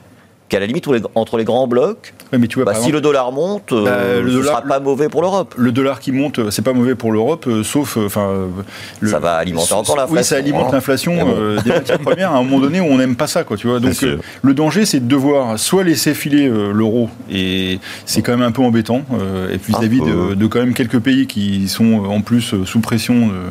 qu'à 0.50 0.60
la 0.60 0.66
limite 0.66 0.86
entre 1.14 1.38
les 1.38 1.44
grands 1.44 1.66
blocs, 1.66 2.12
Ouais, 2.32 2.38
mais 2.38 2.46
tu 2.46 2.56
vois, 2.56 2.64
bah, 2.66 2.72
si 2.74 2.78
exemple, 2.80 2.94
le 2.96 3.00
dollar 3.00 3.32
monte, 3.32 3.72
euh, 3.72 3.84
Bah, 3.84 4.20
le 4.22 4.30
ce 4.30 4.36
dollar- 4.36 4.56
sera 4.58 4.62
pas 4.68 4.80
mauvais 4.80 5.08
pour 5.08 5.22
l'Europe. 5.22 5.54
le 5.56 5.72
dollar 5.72 5.98
qui 6.00 6.12
monte, 6.12 6.38
euh, 6.38 6.50
c'est 6.50 6.62
pas 6.62 6.72
mauvais 6.74 6.94
pour 6.94 7.10
l'Europe, 7.12 7.46
euh, 7.48 7.62
sauf, 7.64 7.96
euh, 7.96 8.06
enfin, 8.06 8.28
euh, 8.28 9.06
Ça 9.08 9.18
va 9.18 9.32
alimenter 9.34 9.72
encore 9.72 9.94
Oui, 9.96 10.00
l'inflation, 10.00 10.22
ça 10.22 10.36
alimente 10.36 10.66
hein. 10.68 10.70
l'inflation 10.74 11.16
bon. 11.16 11.34
euh, 11.36 11.60
des 11.62 11.70
matières 11.70 11.98
premières 11.98 12.32
à 12.32 12.36
un 12.38 12.42
moment 12.42 12.60
donné 12.60 12.80
où 12.80 12.84
on 12.84 12.98
n'aime 12.98 13.16
pas 13.16 13.26
ça, 13.26 13.42
quoi. 13.44 13.56
Tu 13.56 13.66
vois. 13.66 13.80
Donc 13.80 14.00
euh, 14.02 14.18
le 14.42 14.54
danger, 14.54 14.84
c'est 14.84 15.00
de 15.00 15.08
devoir 15.08 15.58
soit 15.58 15.82
laisser 15.84 16.14
filer 16.14 16.46
euh, 16.48 16.72
l'euro, 16.72 17.08
et 17.30 17.78
c'est 18.04 18.22
quand 18.22 18.32
même 18.36 18.46
un 18.46 18.52
peu 18.52 18.62
embêtant. 18.62 19.02
euh, 19.20 19.50
et 19.52 19.58
puis 19.58 19.72
vis-à-vis 19.72 20.00
de, 20.00 20.34
de 20.34 20.46
quand 20.46 20.60
même 20.60 20.74
quelques 20.74 20.98
pays 21.00 21.26
qui 21.26 21.68
sont 21.68 22.04
euh, 22.04 22.08
en 22.08 22.20
plus 22.20 22.54
euh, 22.54 22.64
sous 22.64 22.80
pression 22.80 23.30
euh, 23.32 23.50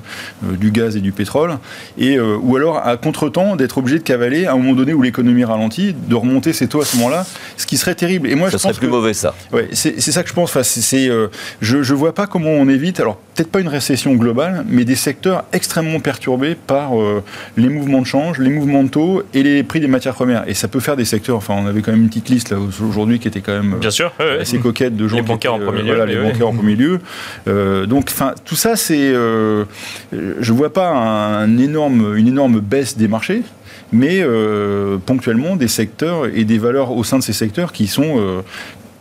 euh, 0.51 0.55
du 0.57 0.71
gaz 0.71 0.95
et 0.95 1.01
du 1.01 1.11
pétrole, 1.11 1.57
et 1.97 2.17
euh, 2.17 2.37
ou 2.41 2.55
alors 2.55 2.77
à 2.85 2.97
contretemps 2.97 3.55
d'être 3.55 3.77
obligé 3.77 3.97
de 3.99 4.03
cavaler 4.03 4.45
à 4.45 4.53
un 4.53 4.57
moment 4.57 4.73
donné 4.73 4.93
où 4.93 5.01
l'économie 5.01 5.43
ralentit, 5.43 5.93
de 6.07 6.15
remonter 6.15 6.53
ses 6.53 6.67
taux 6.67 6.81
à 6.81 6.85
ce 6.91 6.97
moment-là, 6.97 7.25
ce 7.57 7.65
qui 7.65 7.77
serait 7.77 7.95
terrible. 7.95 8.27
Et 8.29 8.35
moi, 8.35 8.49
je 8.49 8.57
serait 8.57 8.69
pense 8.69 8.77
plus 8.79 8.87
que 8.87 8.91
mauvais 8.91 9.13
ça. 9.13 9.33
Ouais, 9.51 9.69
c'est 9.73 9.99
ça 9.99 10.23
que 10.23 10.29
je 10.29 10.33
pense. 10.33 10.49
Enfin, 10.49 10.63
c'est- 10.63 11.09
euh, 11.09 11.27
je 11.61 11.83
je 11.83 11.93
vois 11.93 12.13
pas 12.13 12.27
comment 12.27 12.49
on 12.51 12.67
évite. 12.69 12.99
Alors 12.99 13.17
peut-être 13.35 13.51
pas 13.51 13.59
une 13.61 13.67
récession 13.69 14.13
globale, 14.15 14.65
mais 14.67 14.83
des 14.85 14.95
secteurs 14.95 15.45
extrêmement 15.53 15.99
perturbés 15.99 16.55
par 16.55 16.99
euh, 16.99 17.23
les 17.57 17.69
mouvements 17.69 18.01
de 18.01 18.05
change, 18.07 18.37
les 18.39 18.49
mouvements 18.49 18.83
de 18.83 18.89
taux 18.89 19.23
et 19.33 19.43
les 19.43 19.63
prix 19.63 19.79
des 19.79 19.87
matières 19.87 20.13
premières. 20.13 20.43
Et 20.47 20.53
ça 20.53 20.67
peut 20.67 20.79
faire 20.81 20.97
des 20.97 21.05
secteurs. 21.05 21.37
Enfin, 21.37 21.55
on 21.57 21.65
avait 21.67 21.81
quand 21.81 21.91
même 21.91 22.01
une 22.01 22.09
petite 22.09 22.29
liste 22.29 22.51
là 22.51 22.57
aujourd'hui 22.57 23.19
qui 23.19 23.27
était 23.27 23.41
quand 23.41 23.53
même 23.53 23.75
euh, 23.75 23.77
Bien 23.77 23.91
sûr. 23.91 24.11
ouais, 24.19 24.39
assez 24.41 24.57
coquette 24.57 24.95
de 24.97 25.07
gens 25.07 25.15
Les 25.17 25.21
qui 25.21 25.27
bancaires 25.29 25.53
en 25.53 25.59
premier 25.59 25.79
euh, 25.79 25.83
lieu, 25.83 25.87
Voilà, 25.95 26.05
les 26.05 26.17
ouais. 26.17 26.31
bancaires 26.31 26.47
en 26.49 26.53
premier 26.53 26.75
lieu. 26.75 26.99
Euh, 27.47 27.85
donc, 27.85 28.09
enfin, 28.11 28.33
tout 28.45 28.55
ça, 28.55 28.75
c'est. 28.75 28.97
euh, 29.13 29.63
je 30.11 30.53
vois 30.53 30.73
pas 30.73 30.89
un 30.89 31.57
énorme, 31.57 32.15
une 32.17 32.27
énorme 32.27 32.59
baisse 32.59 32.97
des 32.97 33.07
marchés. 33.07 33.43
Mais 33.91 34.19
euh, 34.21 34.97
ponctuellement 35.03 35.55
des 35.55 35.67
secteurs 35.67 36.25
et 36.27 36.43
des 36.43 36.57
valeurs 36.57 36.91
au 36.91 37.03
sein 37.03 37.17
de 37.17 37.23
ces 37.23 37.33
secteurs 37.33 37.71
qui 37.71 37.87
sont 37.87 38.19
euh, 38.19 38.41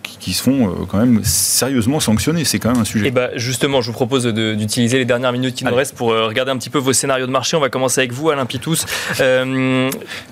qui, 0.03 0.33
se 0.33 0.43
font 0.43 0.69
euh, 0.69 0.73
quand 0.89 0.99
même 0.99 1.21
sérieusement 1.25 2.01
sanctionner. 2.01 2.45
C'est 2.45 2.59
quand 2.59 2.73
même 2.73 2.81
un 2.81 2.85
sujet. 2.85 3.09
Et 3.09 3.11
bah 3.11 3.31
justement, 3.37 3.81
je 3.83 3.89
vous 3.89 3.93
propose 3.93 4.25
de- 4.25 4.55
d'utiliser 4.55 4.99
les 4.99 5.05
dernières 5.05 5.33
minutes 5.33 5.55
qui 5.55 5.65
nous 5.65 5.75
restent 5.75 5.95
pour 5.95 6.09
regarder 6.09 6.51
un 6.51 6.57
petit 6.57 6.71
peu 6.71 6.79
vos 6.79 6.93
scénarios 6.93 7.27
de 7.27 7.31
marché. 7.31 7.57
On 7.57 7.61
va 7.61 7.69
commencer 7.69 8.01
avec 8.01 8.13
vous, 8.13 8.31
Alain 8.31 8.47
Pitous. 8.47 8.85
Euh, 9.21 9.91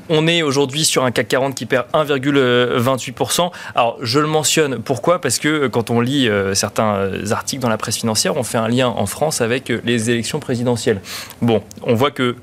on 0.08 0.26
est 0.26 0.42
aujourd'hui 0.42 0.84
sur 0.84 1.04
un 1.04 1.10
CAC 1.12 1.28
40 1.28 1.54
qui 1.54 1.66
perd 1.66 1.86
1,28%. 1.92 3.50
Alors, 3.74 3.98
je 4.02 4.18
le 4.18 4.26
mentionne, 4.26 4.78
pourquoi? 4.78 5.20
Parce 5.20 5.38
que 5.38 5.66
quand 5.68 5.90
on 5.90 6.00
lit 6.00 6.28
certains 6.54 7.10
articles 7.30 7.62
dans 7.62 7.68
la 7.68 7.78
presse 7.78 7.96
financière, 7.98 8.36
on 8.36 8.42
fait 8.42 8.58
un 8.58 8.68
lien 8.68 8.88
en 8.88 9.06
France 9.06 9.40
avec 9.40 9.72
les 9.84 10.10
élections 10.10 10.40
présidentielles. 10.40 11.00
Bon, 11.42 11.62
on 11.82 11.94
voit 11.94 12.10
que 12.10 12.36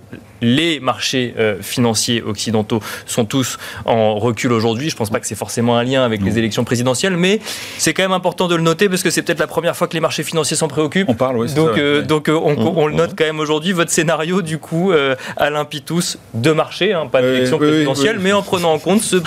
les 0.44 0.80
marchés 0.80 1.34
euh, 1.39 1.56
financiers 1.62 2.22
occidentaux 2.22 2.82
sont 3.06 3.26
tous 3.26 3.58
en 3.86 4.16
recul 4.20 4.52
aujourd'hui. 4.52 4.89
Je 4.89 4.96
ne 4.96 4.98
pense 4.98 5.10
pas 5.10 5.20
que 5.20 5.26
c'est 5.28 5.36
forcément 5.36 5.78
un 5.78 5.84
lien 5.84 6.04
avec 6.04 6.22
les 6.22 6.38
élections 6.38 6.64
présidentielles, 6.64 7.18
mais 7.18 7.39
c'est 7.78 7.94
quand 7.94 8.04
même 8.04 8.12
important 8.12 8.48
de 8.48 8.56
le 8.56 8.62
noter 8.62 8.89
parce 8.89 9.02
que 9.02 9.10
c'est 9.10 9.22
peut-être 9.24 9.39
la 9.39 9.48
première 9.48 9.76
fois 9.76 9.88
que 9.88 9.94
les 9.94 10.00
marchés 10.00 10.24
financiers 10.24 10.58
s'en 10.58 10.68
préoccupent. 10.68 11.10
On 11.10 11.14
parle, 11.16 11.38
oui, 11.38 11.48
c'est 11.50 11.56
Donc, 11.56 11.76
ça, 11.76 11.80
euh, 11.80 12.00
ouais. 12.02 12.06
donc 12.06 12.30
euh, 12.30 12.34
on, 12.34 12.56
on 12.78 12.88
le 12.88 12.94
note 12.96 13.14
quand 13.18 13.24
même 13.26 13.39
aujourd'hui. 13.39 13.72
Votre 13.72 13.91
scénario, 13.91 14.41
du 14.41 14.58
coup, 14.58 14.91
Alain 15.38 15.66
Pitous, 15.66 16.18
de 16.34 16.52
marché, 16.52 16.94
hein, 16.94 17.08
pas 17.12 17.22
d'élection 17.22 17.58
présidentielle, 17.58 18.18
mais 18.20 18.34
en 18.34 18.41
prenant 18.41 18.74
en 18.74 18.80
compte 18.80 19.02
ce 19.02 19.18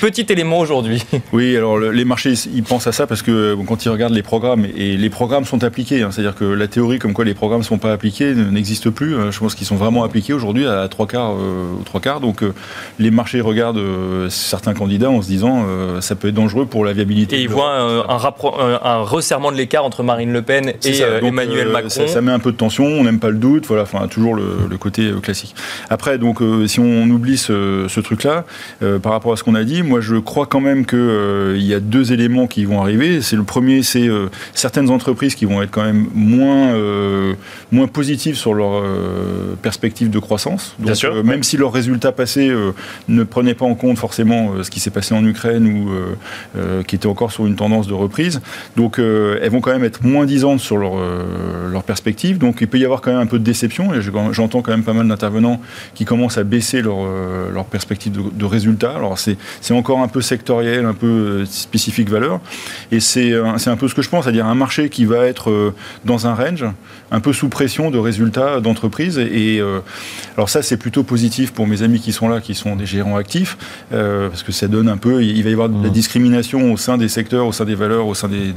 petit 0.00 0.26
élément 0.28 0.58
aujourd'hui. 0.60 1.02
Oui, 1.32 1.56
alors 1.56 1.76
le- 1.78 1.90
les 1.90 2.04
marchés, 2.04 2.34
ils 2.54 2.62
pensent 2.62 2.86
à 2.86 2.92
ça 2.92 3.06
parce 3.06 3.22
que 3.22 3.54
bon, 3.54 3.64
quand 3.64 3.84
ils 3.84 3.88
regardent 3.88 4.14
les 4.14 4.22
programmes, 4.22 4.66
et 4.76 4.96
les 4.96 5.10
programmes 5.10 5.44
sont 5.44 5.64
appliqués, 5.64 6.02
hein, 6.02 6.10
c'est-à-dire 6.12 6.34
que 6.34 6.44
la 6.44 6.66
théorie 6.68 6.98
comme 6.98 7.12
quoi 7.14 7.24
les 7.24 7.34
programmes 7.34 7.60
ne 7.60 7.64
sont 7.64 7.78
pas 7.78 7.92
appliqués 7.92 8.34
ne- 8.34 8.44
n'existe 8.50 8.90
plus. 8.90 9.14
Euh, 9.16 9.30
Je 9.32 9.38
pense 9.38 9.54
qu'ils 9.54 9.66
sont 9.66 9.76
vraiment 9.76 10.04
appliqués 10.04 10.32
aujourd'hui 10.32 10.65
à 10.66 10.88
trois 10.88 11.06
quarts, 11.06 11.32
euh, 11.32 11.80
aux 11.80 11.84
trois 11.84 12.00
quarts. 12.00 12.20
Donc 12.20 12.42
euh, 12.42 12.52
les 12.98 13.10
marchés 13.10 13.40
regardent 13.40 13.78
euh, 13.78 14.28
certains 14.30 14.74
candidats 14.74 15.10
en 15.10 15.22
se 15.22 15.26
disant 15.28 15.64
euh, 15.68 16.00
ça 16.00 16.14
peut 16.14 16.28
être 16.28 16.34
dangereux 16.34 16.66
pour 16.66 16.84
la 16.84 16.92
viabilité. 16.92 17.36
Et 17.36 17.38
de 17.38 17.44
il 17.44 17.48
l'Europe. 17.48 18.36
voit 18.40 18.82
un, 18.84 19.02
resserrement 19.02 19.52
de 19.52 19.56
l'écart 19.56 19.84
entre 19.84 20.02
Marine 20.02 20.32
Le 20.32 20.42
Pen 20.42 20.72
et 20.84 20.92
ça. 20.92 21.04
euh, 21.04 21.20
Donc, 21.20 21.28
Emmanuel 21.30 21.68
euh, 21.68 21.72
Macron. 21.72 21.88
Ça, 21.88 22.06
ça 22.06 22.20
met 22.20 22.32
un 22.32 22.38
peu 22.38 22.52
de 22.52 22.56
tension, 22.56 22.84
on 22.86 23.04
n'aime 23.04 23.18
pas 23.20 23.30
le 23.30 23.36
doute, 23.38 23.66
voilà, 23.66 23.82
enfin 23.84 24.06
toujours 24.08 24.34
le, 24.34 24.44
le 24.68 24.78
côté 24.78 25.02
euh, 25.02 25.20
classique. 25.20 25.54
Après, 25.90 26.18
donc, 26.18 26.40
euh, 26.42 26.66
si 26.66 26.80
on 26.80 27.02
oublie 27.10 27.36
ce, 27.38 27.86
ce 27.88 28.00
truc-là, 28.00 28.44
euh, 28.82 28.98
par 28.98 29.12
rapport 29.12 29.32
à 29.32 29.36
ce 29.36 29.44
qu'on 29.44 29.54
a 29.54 29.64
dit, 29.64 29.82
moi 29.82 30.00
je 30.00 30.16
crois 30.16 30.46
quand 30.46 30.60
même 30.60 30.84
qu'il 30.86 30.98
il 31.56 31.66
y 31.66 31.74
a 31.74 31.80
deux 31.80 32.12
éléments 32.12 32.46
qui 32.46 32.64
vont 32.64 32.80
arriver. 32.80 33.20
C'est 33.22 33.36
le 33.36 33.42
premier, 33.42 33.82
c'est 33.82 34.06
euh, 34.08 34.26
certaines 34.54 34.90
entreprises 34.90 35.34
qui 35.34 35.44
vont 35.44 35.62
être 35.62 35.70
quand 35.70 35.84
même 35.84 36.06
moins, 36.14 36.74
euh, 36.74 37.34
moins 37.72 37.86
positives 37.86 38.36
sur 38.36 38.54
leur 38.54 38.72
euh, 38.82 39.54
perspective 39.62 40.10
de 40.10 40.18
croissance. 40.18 40.55
Croissance. 40.56 40.74
Bien 40.78 40.94
sûr, 40.94 41.14
euh, 41.14 41.22
même 41.22 41.42
si 41.42 41.56
leurs 41.56 41.72
résultats 41.72 42.12
passés 42.12 42.48
euh, 42.48 42.72
ne 43.08 43.22
prenaient 43.24 43.54
pas 43.54 43.64
en 43.66 43.74
compte 43.74 43.98
forcément 43.98 44.52
euh, 44.54 44.62
ce 44.62 44.70
qui 44.70 44.80
s'est 44.80 44.90
passé 44.90 45.14
en 45.14 45.24
Ukraine 45.24 45.66
ou 45.66 45.90
qui 46.86 46.96
était 46.96 47.06
encore 47.06 47.32
sur 47.32 47.46
une 47.46 47.56
tendance 47.56 47.86
de 47.86 47.94
reprise. 47.94 48.40
Donc 48.76 48.98
elles 48.98 49.50
vont 49.50 49.60
quand 49.60 49.72
même 49.72 49.84
être 49.84 50.04
moins 50.04 50.26
disantes 50.26 50.60
sur 50.60 50.76
leur, 50.76 50.94
leur 51.70 51.82
perspective. 51.84 52.38
Donc 52.38 52.58
il 52.60 52.68
peut 52.68 52.78
y 52.78 52.84
avoir 52.84 53.00
quand 53.00 53.10
même 53.12 53.20
un 53.20 53.26
peu 53.26 53.38
de 53.38 53.44
déception. 53.44 53.94
Et 53.94 54.00
je- 54.02 54.10
j'entends 54.32 54.62
quand 54.62 54.70
même 54.72 54.82
pas 54.84 54.92
mal 54.92 55.06
d'intervenants 55.08 55.60
qui 55.94 56.04
commencent 56.04 56.38
à 56.38 56.44
baisser 56.44 56.82
leur, 56.82 56.98
leur 57.52 57.64
perspective 57.66 58.12
de, 58.12 58.22
de 58.32 58.44
résultats. 58.44 58.94
Alors 58.96 59.18
c'est 59.18 59.36
encore 59.74 60.00
un 60.00 60.08
peu 60.08 60.20
sectoriel, 60.20 60.84
un 60.86 60.94
peu 60.94 61.44
spécifique 61.46 62.08
valeur. 62.08 62.40
Et 62.92 63.00
c'est 63.00 63.34
un 63.34 63.76
peu 63.76 63.88
ce 63.88 63.94
que 63.94 64.02
je 64.02 64.08
pense, 64.08 64.24
c'est-à-dire 64.24 64.46
un 64.46 64.54
marché 64.54 64.88
qui 64.88 65.04
va 65.04 65.26
être 65.26 65.74
dans 66.04 66.26
un 66.26 66.34
range, 66.34 66.64
un 67.10 67.20
peu 67.20 67.32
sous 67.32 67.48
pression 67.48 67.90
de 67.90 67.98
résultats 67.98 68.60
d'entreprise. 68.60 69.18
Et 69.18 69.60
euh, 69.60 69.80
alors 70.36 70.48
ça, 70.48 70.62
c'est 70.62 70.76
plutôt 70.76 71.02
positif 71.04 71.52
pour 71.52 71.66
mes 71.66 71.82
amis 71.82 72.00
qui 72.00 72.12
sont 72.12 72.28
là, 72.28 72.40
qui 72.40 72.54
sont 72.54 72.76
des 72.76 72.86
gérants 72.86 73.16
actifs, 73.16 73.56
euh, 73.92 74.28
parce 74.28 74.42
que 74.42 74.52
ça 74.52 74.66
donne 74.68 74.88
un 74.88 74.96
peu, 74.96 75.22
il 75.22 75.42
va 75.44 75.50
y 75.50 75.52
avoir 75.52 75.68
de 75.68 75.82
la 75.82 75.90
discrimination 75.90 76.72
au 76.72 76.76
sein 76.76 76.98
des 76.98 77.08
secteurs, 77.08 77.46
au 77.46 77.52
sein 77.52 77.64
des 77.64 77.74
valeurs, 77.74 78.06
au 78.06 78.14
sein 78.14 78.28
des, 78.28 78.52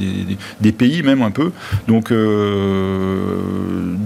des- 0.60 0.72
pays 0.72 1.04
même 1.04 1.22
un 1.22 1.32
peu. 1.32 1.52
Donc 1.88 2.12
euh, 2.12 3.38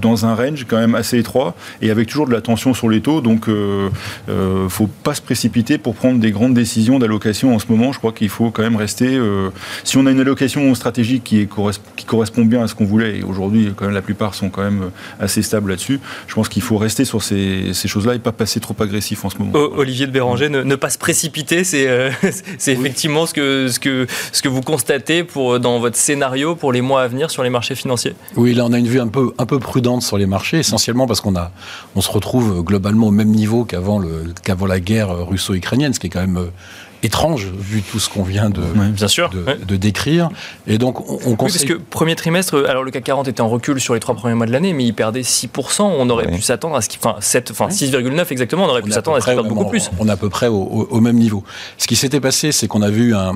dans 0.02 0.26
un 0.26 0.34
range 0.34 0.66
quand 0.68 0.78
même 0.78 0.96
assez 0.96 1.18
étroit 1.20 1.56
et 1.82 1.92
avec 1.92 2.08
toujours 2.08 2.28
de 2.28 2.34
la 2.34 2.42
tension 2.42 2.74
sur 2.74 2.90
les 2.90 3.02
taux. 3.02 3.22
Donc 3.22 3.48
euh, 3.48 3.90
euh, 4.30 4.68
faut 4.70 4.88
pas 4.88 5.14
se 5.14 5.22
précipiter 5.22 5.78
pour 5.78 5.96
prendre 5.96 6.20
des 6.20 6.32
grandes 6.32 6.54
décisions 6.54 7.00
d'allocation 7.00 7.54
en 7.56 7.60
ce 7.60 7.66
moment. 7.70 7.92
Je 7.92 8.00
crois 8.00 8.12
qu'il 8.12 8.30
faut 8.30 8.50
quand 8.52 8.64
même 8.64 8.76
rester. 8.76 9.20
si 9.84 9.98
on 9.98 10.06
a 10.06 10.12
une 10.12 10.20
allocation 10.20 10.74
stratégique 10.76 11.24
qui, 11.24 11.42
est 11.42 11.50
qui 11.96 12.06
correspond 12.06 12.46
bien 12.46 12.64
à 12.64 12.68
ce 12.68 12.76
qu'on 12.76 12.86
voulait, 12.86 13.20
et 13.20 13.24
aujourd'hui 13.24 13.72
quand 13.76 13.86
même 13.86 13.94
la 13.94 14.02
plupart 14.02 14.33
sont 14.36 14.50
quand 14.50 14.64
même 14.64 14.92
assez 15.20 15.42
stables 15.42 15.70
là-dessus, 15.72 16.00
je 16.28 16.34
pense 16.36 16.50
qu'il 16.50 16.62
faut 16.62 16.78
rester 16.78 17.06
sur 17.06 17.22
ces, 17.24 17.74
ces 17.74 17.88
choses-là 17.88 18.16
et 18.16 18.20
pas 18.20 18.32
passer 18.32 18.60
trop 18.60 18.76
agressif 18.80 19.24
en 19.26 19.30
ce 19.30 19.38
moment. 19.38 19.52
O- 19.54 19.74
Olivier 19.78 20.08
de 20.08 20.12
Béranger, 20.12 20.50
ne, 20.50 20.62
ne 20.64 20.76
pas 20.76 20.90
se 20.90 20.98
précipiter, 20.98 21.64
c'est 21.64 21.88
euh, 21.88 22.10
effectivement 22.68 23.26
ce 23.26 23.34
que, 23.34 23.68
ce, 23.70 23.80
que, 23.80 24.08
ce 24.32 24.42
que 24.42 24.50
vous 24.50 24.62
constatez 24.62 25.24
pour, 25.24 25.60
dans 25.60 25.80
votre 25.80 25.98
scénario 25.98 26.56
pour 26.56 26.72
les 26.72 26.82
mois 26.82 27.04
à 27.04 27.08
venir 27.08 27.30
sur 27.32 27.44
les 27.44 27.50
marchés 27.50 27.76
financiers? 27.76 28.16
Oui, 28.36 28.54
là 28.54 28.66
on 28.66 28.74
a 28.74 28.80
une 28.80 28.88
vue 28.88 29.00
un 29.00 29.08
peu, 29.08 29.32
un 29.38 29.46
peu 29.46 29.60
prudente 29.60 30.02
sur 30.04 30.18
les 30.18 30.26
marchés, 30.26 30.60
essentiellement 30.60 31.08
parce 31.08 31.22
qu'on 31.22 31.34
on 31.96 32.02
se 32.02 32.12
retrouve 32.12 32.64
globalement 32.64 33.08
au 33.08 33.12
même 33.12 33.30
niveau 33.30 33.66
qu'avant 33.66 34.00
la 34.00 34.80
guerre 34.80 35.10
russo-ukrainienne, 35.28 35.94
ce 35.94 36.00
qui 36.00 36.08
est 36.08 36.10
quand 36.10 36.22
même 36.22 36.38
euh, 36.38 36.46
étrange 37.04 37.48
vu 37.58 37.82
tout 37.82 38.00
ce 38.00 38.10
qu'on 38.10 38.24
vient 38.24 38.50
de, 38.50 38.62
Bien 38.92 39.08
sûr. 39.08 39.30
de, 39.30 39.46
de 39.66 39.76
décrire. 39.76 40.30
Et 40.68 40.78
donc 40.78 41.02
on, 41.10 41.20
on 41.26 41.30
Oui, 41.32 41.36
parce 41.38 41.66
que 41.66 41.74
premier 41.74 42.16
trimestre, 42.16 42.56
euh, 42.56 42.70
alors 42.70 42.84
le 42.84 42.92
CAC 42.92 43.04
40 43.04 43.28
était 43.28 43.42
en 43.42 43.50
recul 43.50 43.80
sur 43.80 43.94
les 43.94 44.00
trois 44.00 44.16
premiers 44.16 44.36
mois 44.36 44.46
de 44.46 44.52
l'année, 44.52 44.74
mais 44.74 44.86
il 44.86 44.94
perdait 44.94 45.22
6%. 45.22 45.82
On 45.82 46.10
aurait 46.10 46.28
Oui. 46.28 46.36
pu 46.38 46.42
s'attendre 46.42 46.76
à 46.76 46.82
ce 46.82 46.90
qu'il. 46.90 47.00
Enfin, 47.04 47.18
7, 47.20 47.52
enfin 47.52 47.68
6,9 47.68 48.32
exactement, 48.32 48.66
on 48.66 48.70
aurait 48.70 48.82
on 48.82 48.86
pu 48.86 48.92
à 48.92 48.96
s'attendre 48.96 49.18
à 49.18 49.20
peu 49.20 49.26
ce 49.26 49.28
qu'il 49.28 49.36
perde 49.36 49.46
au 49.46 49.50
beaucoup 49.50 49.64
même- 49.64 49.72
plus. 49.72 49.92
On 50.00 50.08
est 50.08 50.12
à 50.12 50.18
peu 50.18 50.30
près 50.30 50.48
au, 50.48 50.56
au- 50.56 50.88
au 50.90 51.00
même 51.02 51.18
niveau. 51.18 51.44
Ce 51.78 51.88
qui 51.88 51.96
s'était 51.96 52.20
passé, 52.22 52.52
c'est 52.52 52.68
qu'on 52.68 52.82
a 52.82 52.90
vu 52.90 53.14
un- 53.16 53.34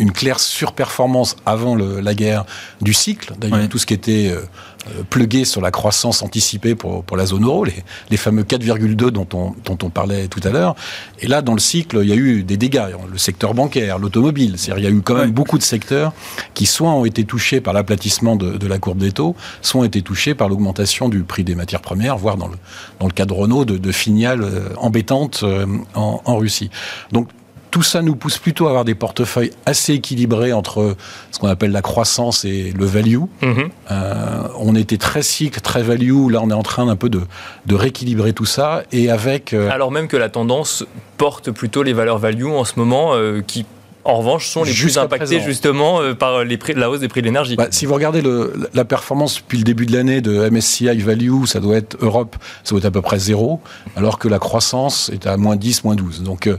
une 0.00 0.12
claire 0.12 0.40
surperformance 0.40 1.36
avant 1.46 1.74
le- 1.74 2.00
la 2.00 2.14
guerre 2.14 2.44
du 2.80 2.92
cycle. 2.94 3.34
D'ailleurs, 3.38 3.58
Ouais. 3.58 3.68
tout 3.68 3.78
ce 3.78 3.86
qui 3.86 3.94
était 3.94 4.28
euh, 4.30 4.40
euh, 4.88 5.02
plugué 5.10 5.44
sur 5.44 5.60
la 5.60 5.70
croissance 5.70 6.22
anticipée 6.22 6.74
pour, 6.74 7.04
pour 7.04 7.16
la 7.16 7.26
zone 7.26 7.44
euro, 7.44 7.64
les, 7.64 7.74
les 8.10 8.16
fameux 8.16 8.42
4,2 8.44 9.10
dont 9.10 9.28
on, 9.34 9.54
dont 9.64 9.76
on 9.82 9.90
parlait 9.90 10.26
tout 10.28 10.40
à 10.44 10.48
l'heure. 10.50 10.74
Et 11.20 11.26
là, 11.28 11.42
dans 11.42 11.52
le 11.52 11.58
cycle, 11.60 11.98
il 12.02 12.08
y 12.08 12.12
a 12.12 12.16
eu 12.16 12.42
des 12.42 12.56
dégâts. 12.56 12.86
Le 13.12 13.18
secteur 13.18 13.52
bancaire, 13.52 13.98
l'automobile. 13.98 14.54
C'est-à-dire, 14.56 14.78
il 14.88 14.90
y 14.90 14.92
a 14.92 14.96
eu 14.96 15.02
quand 15.02 15.14
même 15.14 15.26
Ouais. 15.26 15.30
beaucoup 15.30 15.58
de 15.58 15.62
secteurs 15.62 16.12
qui 16.54 16.64
soit 16.66 16.90
ont 16.90 17.04
été 17.04 17.24
touchés 17.24 17.60
par 17.60 17.74
l'aplatissement 17.74 18.36
de, 18.36 18.56
de 18.56 18.66
la 18.66 18.78
courbe 18.78 18.98
des 18.98 19.12
taux, 19.12 19.36
soit 19.60 19.82
ont 19.82 19.84
été 19.84 20.00
touchés 20.02 20.34
par 20.34 20.48
l'augmentation 20.48 21.08
du 21.10 21.24
prix 21.24 21.44
des 21.44 21.54
matières 21.54 21.82
premières, 21.82 22.16
voire 22.16 22.38
dans 22.38 22.48
le, 22.48 22.56
dans 23.00 23.06
le 23.06 23.12
cas 23.12 23.26
de 23.26 23.34
Renault, 23.34 23.66
de, 23.66 23.76
de 23.76 23.92
filiales 23.92 24.42
euh, 24.42 24.70
embêtantes 24.78 25.40
euh, 25.42 25.66
en, 25.94 26.22
en 26.24 26.36
Russie. 26.38 26.70
Donc, 27.12 27.28
tout 27.70 27.82
ça 27.82 28.02
nous 28.02 28.16
pousse 28.16 28.38
plutôt 28.38 28.66
à 28.66 28.70
avoir 28.70 28.84
des 28.84 28.94
portefeuilles 28.94 29.52
assez 29.66 29.94
équilibrés 29.94 30.52
entre 30.52 30.96
ce 31.30 31.38
qu'on 31.38 31.48
appelle 31.48 31.70
la 31.72 31.82
croissance 31.82 32.44
et 32.44 32.72
le 32.76 32.84
value. 32.84 33.20
Mhm. 33.42 33.70
Euh, 33.90 34.48
on 34.58 34.74
était 34.74 34.98
très 34.98 35.22
cycle, 35.22 35.60
très 35.60 35.82
value. 35.82 36.30
Là, 36.30 36.40
on 36.42 36.50
est 36.50 36.54
en 36.54 36.62
train 36.62 36.88
un 36.88 36.96
peu 36.96 37.08
de, 37.08 37.20
de 37.66 37.74
rééquilibrer 37.74 38.32
tout 38.32 38.46
ça. 38.46 38.82
Et 38.92 39.10
avec. 39.10 39.52
euh, 39.52 39.70
Alors 39.70 39.90
même 39.92 40.08
que 40.08 40.16
la 40.16 40.28
tendance 40.28 40.84
porte 41.16 41.50
plutôt 41.50 41.82
les 41.82 41.92
valeurs 41.92 42.18
value 42.18 42.46
en 42.46 42.64
ce 42.64 42.72
moment, 42.76 43.10
euh, 43.14 43.40
qui 43.46 43.64
en 44.02 44.16
revanche 44.16 44.48
sont 44.48 44.64
les 44.64 44.72
plus 44.72 44.96
impactées 44.96 45.36
présent. 45.36 45.44
justement 45.44 46.00
euh, 46.00 46.14
par 46.14 46.42
les 46.42 46.56
prix, 46.56 46.72
la 46.72 46.88
hausse 46.88 47.00
des 47.00 47.08
prix 47.08 47.20
de 47.20 47.26
l'énergie. 47.26 47.54
Bah, 47.56 47.66
si 47.70 47.84
vous 47.84 47.92
regardez 47.92 48.22
le, 48.22 48.54
la 48.72 48.86
performance 48.86 49.36
depuis 49.36 49.58
le 49.58 49.64
début 49.64 49.84
de 49.84 49.92
l'année 49.92 50.22
de 50.22 50.48
MSCI 50.48 50.96
Value, 51.00 51.44
ça 51.44 51.60
doit 51.60 51.76
être 51.76 51.98
Europe, 52.00 52.36
ça 52.64 52.70
doit 52.70 52.78
être 52.78 52.86
à 52.86 52.90
peu 52.90 53.02
près 53.02 53.18
zéro, 53.18 53.60
alors 53.96 54.18
que 54.18 54.26
la 54.26 54.38
croissance 54.38 55.10
est 55.12 55.26
à 55.26 55.36
moins 55.36 55.54
10, 55.54 55.84
moins 55.84 55.96
12. 55.96 56.22
Donc 56.22 56.46
euh, 56.46 56.56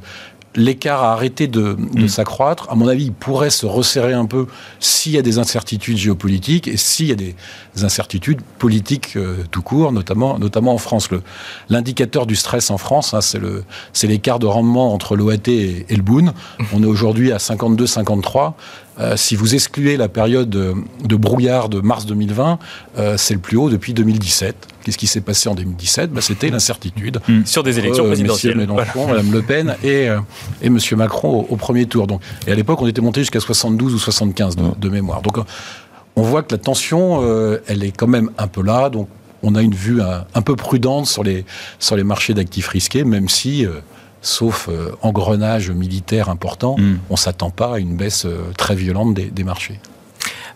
l'écart 0.55 1.03
a 1.03 1.13
arrêté 1.13 1.47
de, 1.47 1.77
de 1.93 2.07
s'accroître. 2.07 2.67
À 2.69 2.75
mon 2.75 2.87
avis, 2.87 3.05
il 3.05 3.13
pourrait 3.13 3.49
se 3.49 3.65
resserrer 3.65 4.13
un 4.13 4.25
peu 4.25 4.47
s'il 4.79 5.13
y 5.13 5.17
a 5.17 5.21
des 5.21 5.37
incertitudes 5.39 5.97
géopolitiques 5.97 6.67
et 6.67 6.75
s'il 6.77 7.07
y 7.07 7.11
a 7.11 7.15
des 7.15 7.35
incertitudes 7.81 8.41
politiques 8.59 9.15
euh, 9.15 9.43
tout 9.51 9.61
court, 9.61 9.91
notamment, 9.91 10.37
notamment 10.39 10.73
en 10.73 10.77
France. 10.77 11.09
Le- 11.09 11.21
L'indicateur 11.69 12.25
du 12.25 12.35
stress 12.35 12.69
en 12.69 12.77
France, 12.77 13.13
hein, 13.13 13.21
c'est 13.21 13.39
le- 13.39 13.63
c'est 13.93 14.07
l'écart 14.07 14.39
de 14.39 14.45
rendement 14.45 14.93
entre 14.93 15.15
l'OAT 15.15 15.47
et, 15.47 15.85
et 15.87 15.95
le 15.95 16.03
Boon. 16.03 16.33
On 16.73 16.83
est 16.83 16.85
aujourd'hui 16.87 17.31
à 17.31 17.37
52-53. 17.37 18.53
Euh, 19.01 19.17
si 19.17 19.35
vous 19.35 19.55
excluez 19.55 19.97
la 19.97 20.07
période 20.07 20.49
de, 20.49 20.73
de 21.03 21.15
brouillard 21.15 21.69
de 21.69 21.79
mars 21.81 22.05
2020, 22.05 22.59
euh, 22.99 23.15
c'est 23.17 23.33
le 23.33 23.39
plus 23.39 23.57
haut 23.57 23.69
depuis 23.69 23.93
2017. 23.93 24.55
Qu'est-ce 24.83 24.97
qui 24.97 25.07
s'est 25.07 25.21
passé 25.21 25.49
en 25.49 25.55
2017 25.55 26.11
bah, 26.11 26.21
C'était 26.21 26.49
l'incertitude. 26.49 27.19
Sur 27.45 27.63
des 27.63 27.79
élections 27.79 28.03
Euh, 28.05 28.07
présidentielles. 28.09 28.57
Monsieur 28.57 28.73
Mélenchon, 28.73 29.07
Madame 29.07 29.31
Le 29.31 29.41
Pen 29.41 29.75
et, 29.83 30.07
euh, 30.09 30.19
et 30.61 30.69
Monsieur 30.69 30.95
Macron 30.95 31.29
au, 31.49 31.53
au 31.53 31.55
premier 31.55 31.85
tour. 31.87 32.05
Donc, 32.07 32.21
et 32.47 32.51
à 32.51 32.55
l'époque, 32.55 32.81
on 32.81 32.87
était 32.87 33.01
monté 33.01 33.21
jusqu'à 33.21 33.39
72 33.39 33.93
ou 33.93 33.99
75 33.99 34.55
de, 34.55 34.63
de 34.79 34.89
mémoire. 34.89 35.21
Donc, 35.21 35.37
euh, 35.37 35.43
on 36.15 36.21
voit 36.23 36.43
que 36.43 36.53
la 36.53 36.57
tension, 36.59 37.19
euh, 37.23 37.59
elle 37.67 37.83
est 37.83 37.91
quand 37.91 38.07
même 38.07 38.29
un 38.37 38.47
peu 38.47 38.61
là. 38.61 38.89
Donc, 38.89 39.07
on 39.43 39.55
a 39.55 39.61
une 39.63 39.73
vue 39.73 40.01
un, 40.01 40.25
un 40.35 40.41
peu 40.43 40.55
prudente 40.55 41.07
sur 41.07 41.23
les, 41.23 41.45
sur 41.79 41.95
les 41.95 42.03
marchés 42.03 42.33
d'actifs 42.35 42.67
risqués, 42.67 43.03
même 43.03 43.29
si, 43.29 43.65
euh, 43.65 43.79
sauf 44.21 44.69
euh, 44.69 44.91
engrenage 45.01 45.71
militaire 45.71 46.29
important, 46.29 46.75
Mm. 46.77 46.99
on 47.09 47.15
s'attend 47.15 47.49
pas 47.49 47.75
à 47.75 47.79
une 47.79 47.95
baisse 47.95 48.25
euh, 48.25 48.37
très 48.57 48.75
violente 48.75 49.13
des, 49.13 49.25
des 49.25 49.43
marchés. 49.43 49.79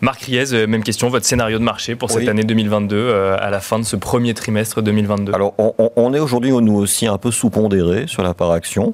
Marc 0.01 0.23
Riez, 0.23 0.53
euh, 0.53 0.67
même 0.67 0.83
question, 0.83 1.07
votre 1.09 1.25
scénario 1.25 1.57
de 1.57 1.63
marché 1.63 1.95
pour 1.95 2.09
cette 2.11 2.19
Oui. 2.23 2.29
année 2.29 2.43
2022 2.43 2.95
euh, 2.97 3.37
à 3.39 3.49
la 3.49 3.61
fin 3.61 3.79
de 3.79 3.85
ce 3.85 3.95
premier 3.95 4.33
trimestre 4.33 4.81
2022 4.81 5.33
Alors, 5.33 5.53
on, 5.57 5.73
on- 5.77 5.89
on 5.95 6.13
est 6.13 6.19
aujourd'hui, 6.19 6.51
nous 6.51 6.75
aussi, 6.75 7.07
un 7.07 7.17
peu 7.17 7.31
sous-pondéré 7.31 8.03
sur 8.05 8.21
la 8.21 8.33
part 8.33 8.51
action, 8.51 8.93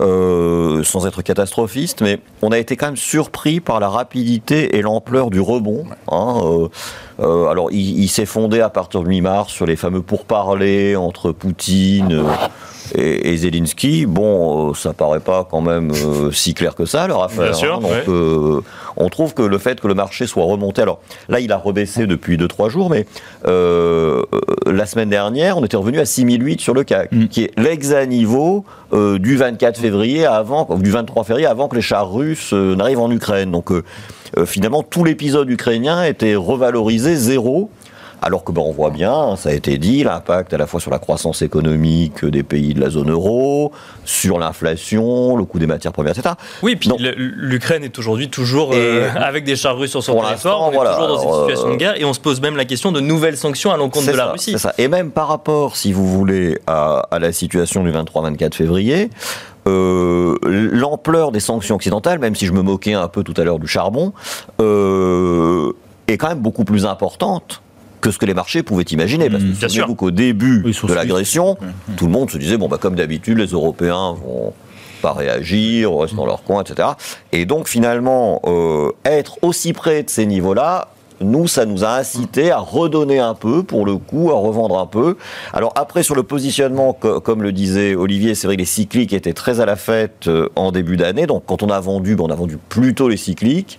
euh, 0.00 0.82
sans 0.82 1.06
être 1.06 1.22
catastrophiste, 1.22 2.00
mais 2.02 2.18
on 2.42 2.50
a 2.50 2.58
été 2.58 2.76
quand 2.76 2.86
même 2.86 2.96
surpris 2.96 3.60
par 3.60 3.78
la 3.80 3.88
rapidité 3.88 4.76
et 4.76 4.82
l'ampleur 4.82 5.30
du 5.30 5.40
rebond. 5.40 5.84
hein, 6.10 6.40
euh, 6.42 6.68
euh, 7.20 7.46
alors, 7.48 7.70
il, 7.70 8.00
il 8.02 8.08
s'est 8.08 8.26
fondé 8.26 8.60
à 8.60 8.70
partir 8.70 9.02
de 9.02 9.08
mi-mars 9.08 9.52
sur 9.52 9.66
les 9.66 9.76
fameux 9.76 10.02
pourparlers 10.02 10.96
entre 10.96 11.30
Poutine 11.32 12.12
euh, 12.12 12.24
et, 12.94 13.32
et 13.32 13.36
Zelensky. 13.36 14.06
Bon, 14.06 14.70
euh, 14.70 14.74
ça 14.74 14.92
paraît 14.92 15.20
pas 15.20 15.46
quand 15.50 15.60
même 15.60 15.90
euh, 15.92 16.30
si 16.32 16.54
clair 16.54 16.74
que 16.74 16.84
ça, 16.84 17.06
leur 17.06 17.22
affaire. 17.22 17.44
Bien 17.44 17.52
sûr, 17.52 17.76
hein. 17.76 17.80
donc, 17.80 17.90
ouais. 17.90 18.04
euh, 18.08 18.60
on 18.96 19.08
trouve 19.08 19.34
que 19.34 19.42
le 19.42 19.58
fait 19.58 19.80
que 19.80 19.88
le 19.88 19.94
marché 19.94 20.26
soit 20.26 20.44
remonté, 20.44 20.82
alors 20.82 21.00
là, 21.28 21.40
il 21.40 21.52
a 21.52 21.56
rebaissé 21.56 22.06
depuis 22.06 22.36
2-3 22.36 22.70
jours, 22.70 22.90
mais 22.90 23.06
euh, 23.46 24.22
la 24.66 24.86
semaine 24.86 25.10
dernière, 25.10 25.58
on 25.58 25.64
était 25.64 25.76
revenu 25.76 25.98
à 26.00 26.04
6008 26.04 26.60
sur 26.60 26.74
le 26.74 26.84
CAC, 26.84 27.10
Mm. 27.12 27.28
qui 27.28 27.42
est 27.44 27.58
l'exa-niveau 27.58 28.64
euh, 28.92 29.18
du 29.18 29.36
24 29.36 29.78
février 29.78 30.26
avant, 30.26 30.68
du 30.76 30.90
23 30.90 31.24
février 31.24 31.46
avant 31.46 31.68
que 31.68 31.76
les 31.76 31.82
chars 31.82 32.12
russes 32.12 32.52
euh, 32.52 32.74
n'arrivent 32.76 33.00
en 33.00 33.10
Ukraine. 33.10 33.50
Donc 33.50 33.72
euh, 33.72 33.82
euh, 34.38 34.46
finalement, 34.46 34.82
tout 34.82 35.04
l'épisode 35.04 35.50
ukrainien 35.50 36.04
était 36.04 36.34
revalorisé 36.36 37.16
zéro. 37.16 37.70
Alors 38.22 38.44
que 38.44 38.52
ben, 38.52 38.62
on 38.62 38.72
voit 38.72 38.90
bien, 38.90 39.36
ça 39.36 39.50
a 39.50 39.52
été 39.52 39.78
dit, 39.78 40.04
l'impact 40.04 40.52
à 40.52 40.58
la 40.58 40.66
fois 40.66 40.80
sur 40.80 40.90
la 40.90 40.98
croissance 40.98 41.42
économique 41.42 42.24
des 42.24 42.42
pays 42.42 42.74
de 42.74 42.80
la 42.80 42.90
zone 42.90 43.10
euro, 43.10 43.72
sur 44.04 44.38
l'inflation, 44.38 45.36
le 45.36 45.44
coût 45.44 45.58
des 45.58 45.66
matières 45.66 45.92
premières, 45.92 46.16
etc. 46.16 46.34
Oui, 46.62 46.76
puis 46.76 46.90
l'Ukraine 46.98 47.84
est 47.84 47.98
aujourd'hui 47.98 48.28
toujours 48.28 48.70
euh, 48.74 49.08
avec 49.16 49.44
des 49.44 49.56
chars 49.56 49.76
russes 49.76 49.90
sur 49.90 50.02
son 50.02 50.20
territoire. 50.20 50.32
l'instant, 50.32 50.68
On 50.68 50.72
est 50.72 50.74
voilà, 50.74 50.92
toujours 50.94 51.08
dans 51.08 51.22
une 51.22 51.28
alors, 51.28 51.40
situation 51.48 51.68
de 51.68 51.74
euh, 51.74 51.76
guerre 51.76 52.00
et 52.00 52.04
on 52.04 52.12
se 52.12 52.20
pose 52.20 52.40
même 52.40 52.56
la 52.56 52.64
question 52.64 52.92
de 52.92 53.00
nouvelles 53.00 53.36
sanctions 53.36 53.72
à 53.72 53.76
l'encontre 53.76 54.06
de 54.06 54.16
la 54.16 54.32
Russie. 54.32 54.58
ça. 54.58 54.74
Et 54.78 54.88
même 54.88 55.10
par 55.10 55.28
rapport, 55.28 55.76
si 55.76 55.92
vous 55.92 56.06
voulez, 56.06 56.58
à, 56.66 57.06
à 57.10 57.18
la 57.18 57.32
situation 57.32 57.82
du 57.82 57.90
23-24 57.90 58.54
février, 58.54 59.10
euh, 59.66 60.36
l'ampleur 60.42 61.32
des 61.32 61.40
sanctions 61.40 61.76
occidentales, 61.76 62.18
même 62.18 62.34
si 62.34 62.46
je 62.46 62.52
me 62.52 62.62
moquais 62.62 62.94
un 62.94 63.08
peu 63.08 63.22
tout 63.22 63.34
à 63.36 63.44
l'heure 63.44 63.58
du 63.58 63.68
charbon, 63.68 64.12
euh, 64.60 65.72
est 66.06 66.16
quand 66.16 66.28
même 66.28 66.40
beaucoup 66.40 66.64
plus 66.64 66.86
importante 66.86 67.62
que 68.00 68.10
ce 68.10 68.18
que 68.18 68.26
les 68.26 68.34
marchés 68.34 68.62
pouvaient 68.62 68.84
imaginer. 68.84 69.30
Parce 69.30 69.42
que 69.42 69.50
Mmh, 69.50 69.68
souvenez-vous 69.68 69.94
qu'au 69.94 70.10
début 70.10 70.62
Oui, 70.64 70.76
de 70.88 70.94
l'agression, 70.94 71.56
tout 71.96 72.06
le 72.06 72.12
monde 72.12 72.30
se 72.30 72.38
disait, 72.38 72.56
bon, 72.56 72.68
bah, 72.68 72.78
comme 72.80 72.94
d'habitude, 72.94 73.38
les 73.38 73.46
Européens 73.46 74.14
vont 74.14 74.52
pas 75.02 75.12
réagir, 75.12 75.96
restent 75.96 76.14
dans 76.14 76.26
leur 76.26 76.42
coin, 76.42 76.62
etc. 76.62 76.88
Et 77.32 77.46
donc, 77.46 77.68
finalement, 77.68 78.40
euh, 78.44 78.90
être 79.04 79.38
aussi 79.42 79.72
près 79.72 80.02
de 80.02 80.10
ces 80.10 80.26
niveaux-là, 80.26 80.88
nous, 81.22 81.46
ça 81.46 81.66
nous 81.66 81.84
a 81.84 81.96
incité 81.98 82.50
à 82.50 82.58
redonner 82.58 83.18
un 83.18 83.34
peu, 83.34 83.62
pour 83.62 83.84
le 83.84 83.96
coup, 83.96 84.30
à 84.30 84.34
revendre 84.34 84.78
un 84.78 84.86
peu. 84.86 85.16
Alors 85.52 85.72
après, 85.76 86.02
sur 86.02 86.14
le 86.14 86.22
positionnement, 86.22 86.94
comme 86.94 87.42
le 87.42 87.52
disait 87.52 87.94
Olivier, 87.94 88.34
c'est 88.34 88.46
vrai 88.46 88.56
que 88.56 88.60
les 88.60 88.66
cycliques 88.66 89.12
étaient 89.12 89.34
très 89.34 89.60
à 89.60 89.66
la 89.66 89.76
fête 89.76 90.28
euh, 90.28 90.48
en 90.56 90.72
début 90.72 90.96
d'année. 90.96 91.26
Donc 91.26 91.44
quand 91.46 91.62
on 91.62 91.68
a 91.68 91.78
vendu, 91.80 92.16
ben, 92.16 92.24
on 92.24 92.30
a 92.30 92.34
vendu 92.34 92.58
plutôt 92.68 93.08
les 93.08 93.18
cycliques. 93.18 93.78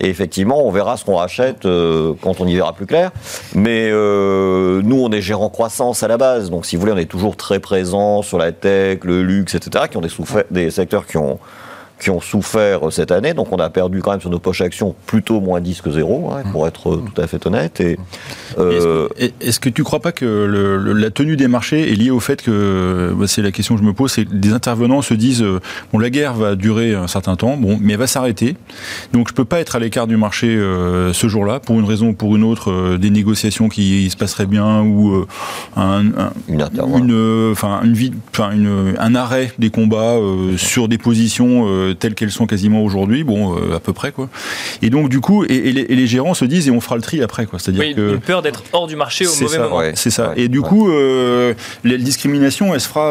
Et 0.00 0.08
effectivement, 0.08 0.64
on 0.64 0.70
verra 0.70 0.96
ce 0.96 1.04
qu'on 1.04 1.16
rachète 1.16 1.64
euh, 1.64 2.14
quand 2.20 2.40
on 2.40 2.46
y 2.46 2.54
verra 2.54 2.72
plus 2.72 2.86
clair. 2.86 3.10
Mais 3.54 3.88
euh, 3.90 4.80
nous, 4.82 5.00
on 5.00 5.10
est 5.10 5.22
gérant 5.22 5.50
croissance 5.50 6.02
à 6.02 6.08
la 6.08 6.16
base. 6.16 6.50
Donc, 6.50 6.66
si 6.66 6.76
vous 6.76 6.80
voulez, 6.80 6.92
on 6.92 6.98
est 6.98 7.10
toujours 7.10 7.36
très 7.36 7.58
présent 7.58 8.22
sur 8.22 8.38
la 8.38 8.52
tech, 8.52 9.00
le 9.04 9.22
luxe, 9.22 9.54
etc., 9.54 9.86
qui 9.90 9.96
ont 9.96 10.00
des, 10.00 10.10
des 10.50 10.70
secteurs 10.70 11.06
qui 11.06 11.16
ont 11.16 11.38
qui 12.00 12.10
ont 12.10 12.20
souffert 12.20 12.80
cette 12.90 13.10
année. 13.10 13.34
Donc 13.34 13.52
on 13.52 13.56
a 13.56 13.70
perdu 13.70 14.00
quand 14.00 14.12
même 14.12 14.20
sur 14.20 14.30
nos 14.30 14.38
poches 14.38 14.60
actions 14.60 14.94
plutôt 15.06 15.40
moins 15.40 15.60
10 15.60 15.80
que 15.82 15.90
0, 15.90 16.30
hein, 16.32 16.42
pour 16.52 16.66
être 16.66 16.96
tout 16.96 17.20
à 17.20 17.26
fait 17.26 17.44
honnête. 17.46 17.80
Et, 17.80 17.98
euh, 18.58 19.08
Est-ce 19.40 19.60
que 19.60 19.68
tu 19.68 19.82
ne 19.82 19.84
crois 19.84 20.00
pas 20.00 20.12
que 20.12 20.24
la 20.96 21.10
tenue 21.10 21.36
des 21.36 21.48
marchés 21.48 21.92
est 21.92 21.96
liée 21.96 22.10
au 22.10 22.20
fait 22.20 22.42
que, 22.42 23.12
bah, 23.16 23.26
c'est 23.26 23.42
la 23.42 23.50
question 23.50 23.74
que 23.74 23.80
je 23.80 23.86
me 23.86 23.92
pose, 23.92 24.12
c'est 24.12 24.24
des 24.24 24.52
intervenants 24.52 25.02
se 25.02 25.14
disent, 25.14 25.42
euh, 25.42 25.60
bon 25.92 25.98
la 25.98 26.10
guerre 26.10 26.34
va 26.34 26.54
durer 26.54 26.94
un 26.94 27.08
certain 27.08 27.36
temps, 27.36 27.56
bon, 27.56 27.78
mais 27.80 27.94
elle 27.94 27.98
va 27.98 28.06
s'arrêter. 28.06 28.56
Donc 29.12 29.28
je 29.28 29.32
ne 29.32 29.36
peux 29.36 29.44
pas 29.44 29.60
être 29.60 29.76
à 29.76 29.78
l'écart 29.78 30.06
du 30.06 30.16
marché 30.16 30.48
euh, 30.48 31.12
ce 31.12 31.28
jour-là, 31.28 31.60
pour 31.60 31.78
une 31.78 31.84
raison 31.84 32.08
ou 32.08 32.14
pour 32.14 32.36
une 32.36 32.44
autre, 32.44 32.96
des 32.96 33.10
négociations 33.10 33.68
qui 33.68 34.08
se 34.10 34.16
passeraient 34.16 34.46
bien, 34.46 34.82
ou 34.82 35.26
un, 35.76 36.04
une, 36.48 36.62
enfin, 37.52 37.80
une, 37.82 37.96
une, 38.52 38.94
un 38.98 39.14
arrêt 39.14 39.52
des 39.58 39.70
combats 39.70 40.16
sur 40.56 40.88
des 40.88 40.98
positions 40.98 41.87
euh, 41.88 41.94
telles 41.94 42.14
qu'elles 42.14 42.30
sont 42.30 42.46
quasiment 42.46 42.82
aujourd'hui, 42.82 43.24
bon, 43.24 43.56
euh, 43.56 43.76
à 43.76 43.80
peu 43.80 43.92
près, 43.92 44.12
quoi. 44.12 44.28
Et 44.82 44.90
donc, 44.90 45.08
du 45.08 45.20
coup, 45.20 45.44
et, 45.44 45.72
les, 45.72 46.06
gérants 46.06 46.34
se 46.34 46.44
disent, 46.44 46.68
et 46.68 46.70
on 46.70 46.80
fera 46.80 46.96
le 46.96 47.02
tri 47.02 47.22
après, 47.22 47.46
quoi. 47.46 47.58
C'est-à-dire 47.58 47.94
que. 47.94 48.14
Une 48.14 48.20
peur 48.20 48.42
d'être 48.42 48.62
hors 48.72 48.86
du 48.86 48.96
marché 48.96 49.26
au 49.26 49.34
mauvais 49.40 49.58
moment. 49.58 49.80
c'est 49.94 50.10
ça. 50.10 50.32
et 50.36 50.48
du 50.48 50.60
coup, 50.60 50.90
euh, 50.90 51.54
la 51.84 51.96
discrimination, 51.96 52.74
elle 52.74 52.80
se 52.80 52.88
fera 52.88 53.08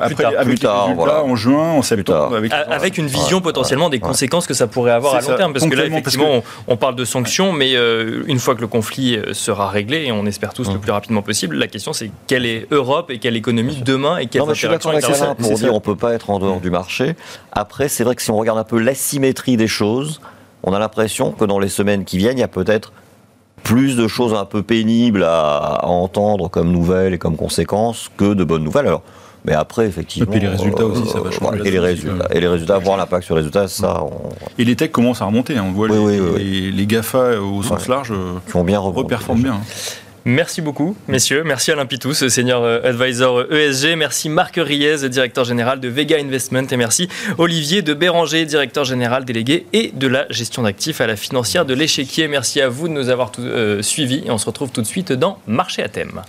après, 0.00 0.24
avec 0.36 0.60
tard, 0.60 0.88
en 0.88 1.36
juin, 1.36 1.72
en 1.72 1.82
septembre. 1.82 2.40
Avec, 2.68 2.98
une 2.98 3.06
vision 3.06 3.40
potentiellement 3.40 3.90
des 3.90 4.00
conséquences 4.00 4.46
que 4.46 4.54
ça 4.54 4.66
pourrait 4.66 4.92
avoir 4.92 5.14
à 5.14 5.20
long 5.20 5.36
terme. 5.36 5.52
Parce 5.52 5.66
que 5.66 5.74
là, 5.74 5.86
effectivement, 5.86 6.42
On, 6.66 6.76
parle 6.76 6.96
de 6.96 7.04
sanctions, 7.04 7.52
mais 7.52 7.74
une 8.26 8.38
fois 8.38 8.54
que 8.54 8.60
le 8.60 8.66
conflit 8.66 9.18
sera 9.32 9.68
réglé, 9.70 10.06
et 10.06 10.12
on 10.12 10.26
espère 10.26 10.52
tous 10.52 10.70
le 10.70 10.78
plus 10.78 10.92
rapidement 10.92 11.22
possible, 11.22 11.56
la 11.56 11.66
question 11.66 11.92
c'est 11.92 12.10
quelle 12.26 12.46
est 12.46 12.66
Europe 12.70 13.10
et 13.10 13.18
quelle 13.18 13.36
économie 13.36 13.82
demain 13.84 14.18
et 14.18 14.26
quelle 14.26 14.42
non, 14.42 14.54
je 14.54 14.66
pour 15.34 15.58
dire 15.58 15.74
on 15.74 15.80
peut 15.80 15.96
pas 15.96 16.12
être 16.14 16.30
en 16.30 16.38
dehors 16.38 16.60
du 16.60 16.70
marché. 16.70 17.14
Après, 17.52 17.88
c'est 17.88 18.04
vrai 18.06 18.14
que 18.16 18.22
si 18.22 18.30
on 18.30 18.38
regarde 18.38 18.58
un 18.58 18.64
peu 18.64 18.78
l'asymétrie 18.78 19.56
des 19.56 19.68
choses, 19.68 20.20
on 20.62 20.72
a 20.72 20.78
l'impression 20.78 21.32
que 21.32 21.44
dans 21.44 21.58
les 21.58 21.68
semaines 21.68 22.04
qui 22.04 22.18
viennent, 22.18 22.38
il 22.38 22.40
y 22.40 22.44
a 22.44 22.48
peut-être 22.48 22.92
plus 23.62 23.96
de 23.96 24.06
choses 24.06 24.34
un 24.34 24.44
peu 24.44 24.62
pénibles 24.62 25.24
à, 25.24 25.80
entendre 25.84 26.48
comme 26.48 26.70
nouvelles 26.70 27.14
et 27.14 27.18
comme 27.18 27.36
conséquences 27.36 28.10
que 28.16 28.34
de 28.34 28.44
bonnes 28.44 28.64
nouvelles. 28.64 28.86
Alors, 28.86 29.02
mais 29.44 29.52
après, 29.52 29.86
effectivement. 29.86 30.32
Et 30.32 30.38
puis 30.38 30.40
les 30.40 30.52
résultats 30.52 30.84
aussi, 30.84 31.06
ça 31.08 31.20
va 31.20 31.30
changer. 31.30 31.60
et, 31.64 31.70
les 31.70 31.78
résultats, 31.78 32.28
et 32.30 32.40
les 32.40 32.48
résultats, 32.48 32.78
voir 32.78 32.96
l'impact 32.96 33.24
sur 33.24 33.34
les 33.34 33.40
résultats, 33.40 33.68
ça. 33.68 34.04
Et 34.58 34.64
les 34.64 34.74
techs 34.74 34.92
commencent 34.92 35.22
à 35.22 35.24
remonter. 35.24 35.56
Hein. 35.56 35.66
On 35.68 35.72
voit 35.72 35.88
les, 35.88 36.70
les, 36.72 36.86
GAFA 36.86 37.40
au 37.40 37.62
sens 37.62 37.86
large 37.86 38.12
qui 38.48 38.56
ont 38.56 38.64
bien 38.64 38.80
reperforment 38.80 39.42
bien. 39.42 39.60
Merci 40.28 40.60
beaucoup, 40.60 40.96
messieurs. 41.06 41.44
Merci 41.44 41.70
Alain 41.70 41.86
Pitous, 41.86 42.14
senior 42.14 42.64
euh, 42.64 42.80
advisor 42.82 43.44
ESG. 43.48 43.94
Merci 43.96 44.28
Marc 44.28 44.56
Riez, 44.56 45.08
directeur 45.08 45.44
général 45.44 45.78
de 45.78 45.86
Vega 45.86 46.16
Investment. 46.18 46.66
Et 46.72 46.76
merci 46.76 47.08
Olivier 47.38 47.80
de 47.80 47.94
Béranger, 47.94 48.44
directeur 48.44 48.84
général 48.84 49.24
délégué 49.24 49.66
et 49.72 49.92
de 49.94 50.08
la 50.08 50.26
gestion 50.28 50.64
d'actifs 50.64 51.00
à 51.00 51.06
la 51.06 51.14
financière 51.14 51.64
de 51.64 51.74
l'échiquier. 51.74 52.26
Merci 52.26 52.60
à 52.60 52.68
vous 52.68 52.88
de 52.88 52.92
nous 52.92 53.08
avoir 53.08 53.30
euh, 53.38 53.82
suivis. 53.82 54.24
Et 54.26 54.32
on 54.32 54.38
se 54.38 54.46
retrouve 54.46 54.72
tout 54.72 54.82
de 54.82 54.86
suite 54.88 55.12
dans 55.12 55.38
Marché 55.46 55.80
à 55.84 55.88
thème. 55.88 56.20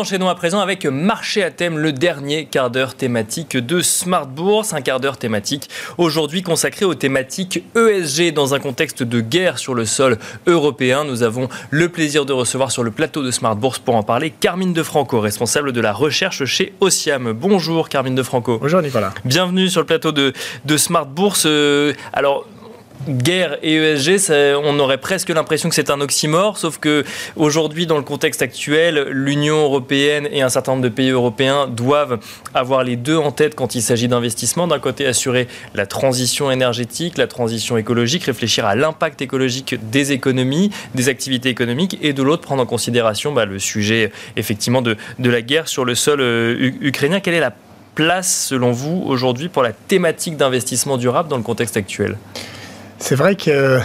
Enchaînons 0.00 0.30
à 0.30 0.34
présent 0.34 0.60
avec 0.60 0.86
Marché 0.86 1.42
à 1.42 1.50
thème, 1.50 1.76
le 1.76 1.92
dernier 1.92 2.46
quart 2.46 2.70
d'heure 2.70 2.94
thématique 2.94 3.58
de 3.58 3.82
Smart 3.82 4.26
Bourse, 4.26 4.72
un 4.72 4.80
quart 4.80 4.98
d'heure 4.98 5.18
thématique 5.18 5.68
aujourd'hui 5.98 6.42
consacré 6.42 6.86
aux 6.86 6.94
thématiques 6.94 7.62
ESG 7.76 8.32
dans 8.32 8.54
un 8.54 8.60
contexte 8.60 9.02
de 9.02 9.20
guerre 9.20 9.58
sur 9.58 9.74
le 9.74 9.84
sol 9.84 10.16
européen. 10.46 11.04
Nous 11.04 11.22
avons 11.22 11.50
le 11.68 11.90
plaisir 11.90 12.24
de 12.24 12.32
recevoir 12.32 12.72
sur 12.72 12.82
le 12.82 12.90
plateau 12.90 13.22
de 13.22 13.30
Smart 13.30 13.54
Bourse 13.54 13.78
pour 13.78 13.94
en 13.94 14.02
parler 14.02 14.30
Carmine 14.30 14.72
De 14.72 14.82
Franco, 14.82 15.20
responsable 15.20 15.72
de 15.72 15.82
la 15.82 15.92
recherche 15.92 16.46
chez 16.46 16.72
Ociam. 16.80 17.32
Bonjour 17.32 17.90
Carmine 17.90 18.14
De 18.14 18.22
Franco. 18.22 18.56
Bonjour 18.58 18.80
Nicolas. 18.80 19.12
Bienvenue 19.26 19.68
sur 19.68 19.82
le 19.82 19.86
plateau 19.86 20.12
de, 20.12 20.32
de 20.64 20.76
Smart 20.78 21.04
Bourse. 21.04 21.44
Euh, 21.44 21.92
alors, 22.14 22.46
guerre 23.08 23.58
et 23.62 23.76
ESG, 23.76 24.32
on 24.62 24.78
aurait 24.78 24.98
presque 24.98 25.30
l'impression 25.30 25.68
que 25.68 25.74
c'est 25.74 25.90
un 25.90 26.00
oxymore, 26.00 26.58
sauf 26.58 26.78
que 26.78 27.04
aujourd'hui, 27.36 27.86
dans 27.86 27.96
le 27.96 28.02
contexte 28.02 28.42
actuel, 28.42 29.08
l'Union 29.10 29.62
européenne 29.62 30.28
et 30.30 30.42
un 30.42 30.48
certain 30.48 30.72
nombre 30.72 30.84
de 30.84 30.88
pays 30.88 31.10
européens 31.10 31.66
doivent 31.66 32.18
avoir 32.54 32.84
les 32.84 32.96
deux 32.96 33.16
en 33.16 33.32
tête 33.32 33.54
quand 33.54 33.74
il 33.74 33.82
s'agit 33.82 34.08
d'investissement. 34.08 34.66
D'un 34.66 34.78
côté, 34.78 35.06
assurer 35.06 35.48
la 35.74 35.86
transition 35.86 36.50
énergétique, 36.50 37.18
la 37.18 37.26
transition 37.26 37.76
écologique, 37.76 38.24
réfléchir 38.24 38.66
à 38.66 38.74
l'impact 38.74 39.22
écologique 39.22 39.76
des 39.90 40.12
économies, 40.12 40.70
des 40.94 41.08
activités 41.08 41.48
économiques, 41.48 41.98
et 42.02 42.12
de 42.12 42.22
l'autre, 42.22 42.42
prendre 42.42 42.62
en 42.62 42.66
considération 42.66 43.32
bah, 43.32 43.44
le 43.44 43.58
sujet 43.58 44.12
effectivement 44.36 44.82
de, 44.82 44.96
la 45.18 45.42
guerre 45.42 45.68
sur 45.68 45.84
le 45.84 45.94
sol 45.94 46.20
euh, 46.20 46.72
ukrainien. 46.80 47.20
Quelle 47.20 47.34
est 47.34 47.40
la 47.40 47.54
place, 47.94 48.46
selon 48.46 48.72
vous, 48.72 49.02
aujourd'hui 49.06 49.48
pour 49.48 49.62
la 49.62 49.72
thématique 49.72 50.36
d'investissement 50.36 50.96
durable 50.96 51.28
dans 51.28 51.36
le 51.36 51.42
contexte 51.42 51.76
actuel? 51.76 52.16
C'est 53.00 53.14
vrai 53.16 53.34
que 53.34 53.80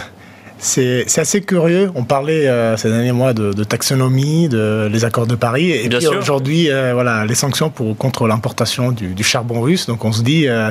c'est 0.58 1.18
assez 1.18 1.42
curieux. 1.42 1.90
On 1.94 2.04
parlait 2.04 2.48
euh, 2.48 2.76
ces 2.76 2.88
derniers 2.88 3.12
mois 3.12 3.34
de, 3.34 3.64
taxonomie, 3.64 4.48
de 4.48 4.88
les 4.90 5.04
accords 5.04 5.26
de 5.26 5.34
Paris, 5.34 5.70
et 5.70 5.88
puis 5.88 6.06
aujourd'hui, 6.06 6.70
euh, 6.70 6.92
voilà, 6.94 7.26
les 7.26 7.34
sanctions 7.34 7.68
pour 7.68 7.96
contre 7.96 8.26
l'importation 8.26 8.90
du, 8.92 9.22
charbon 9.22 9.60
russe. 9.60 9.86
Donc 9.86 10.04
on 10.04 10.12
se 10.12 10.22
dit, 10.22 10.46
euh, 10.48 10.70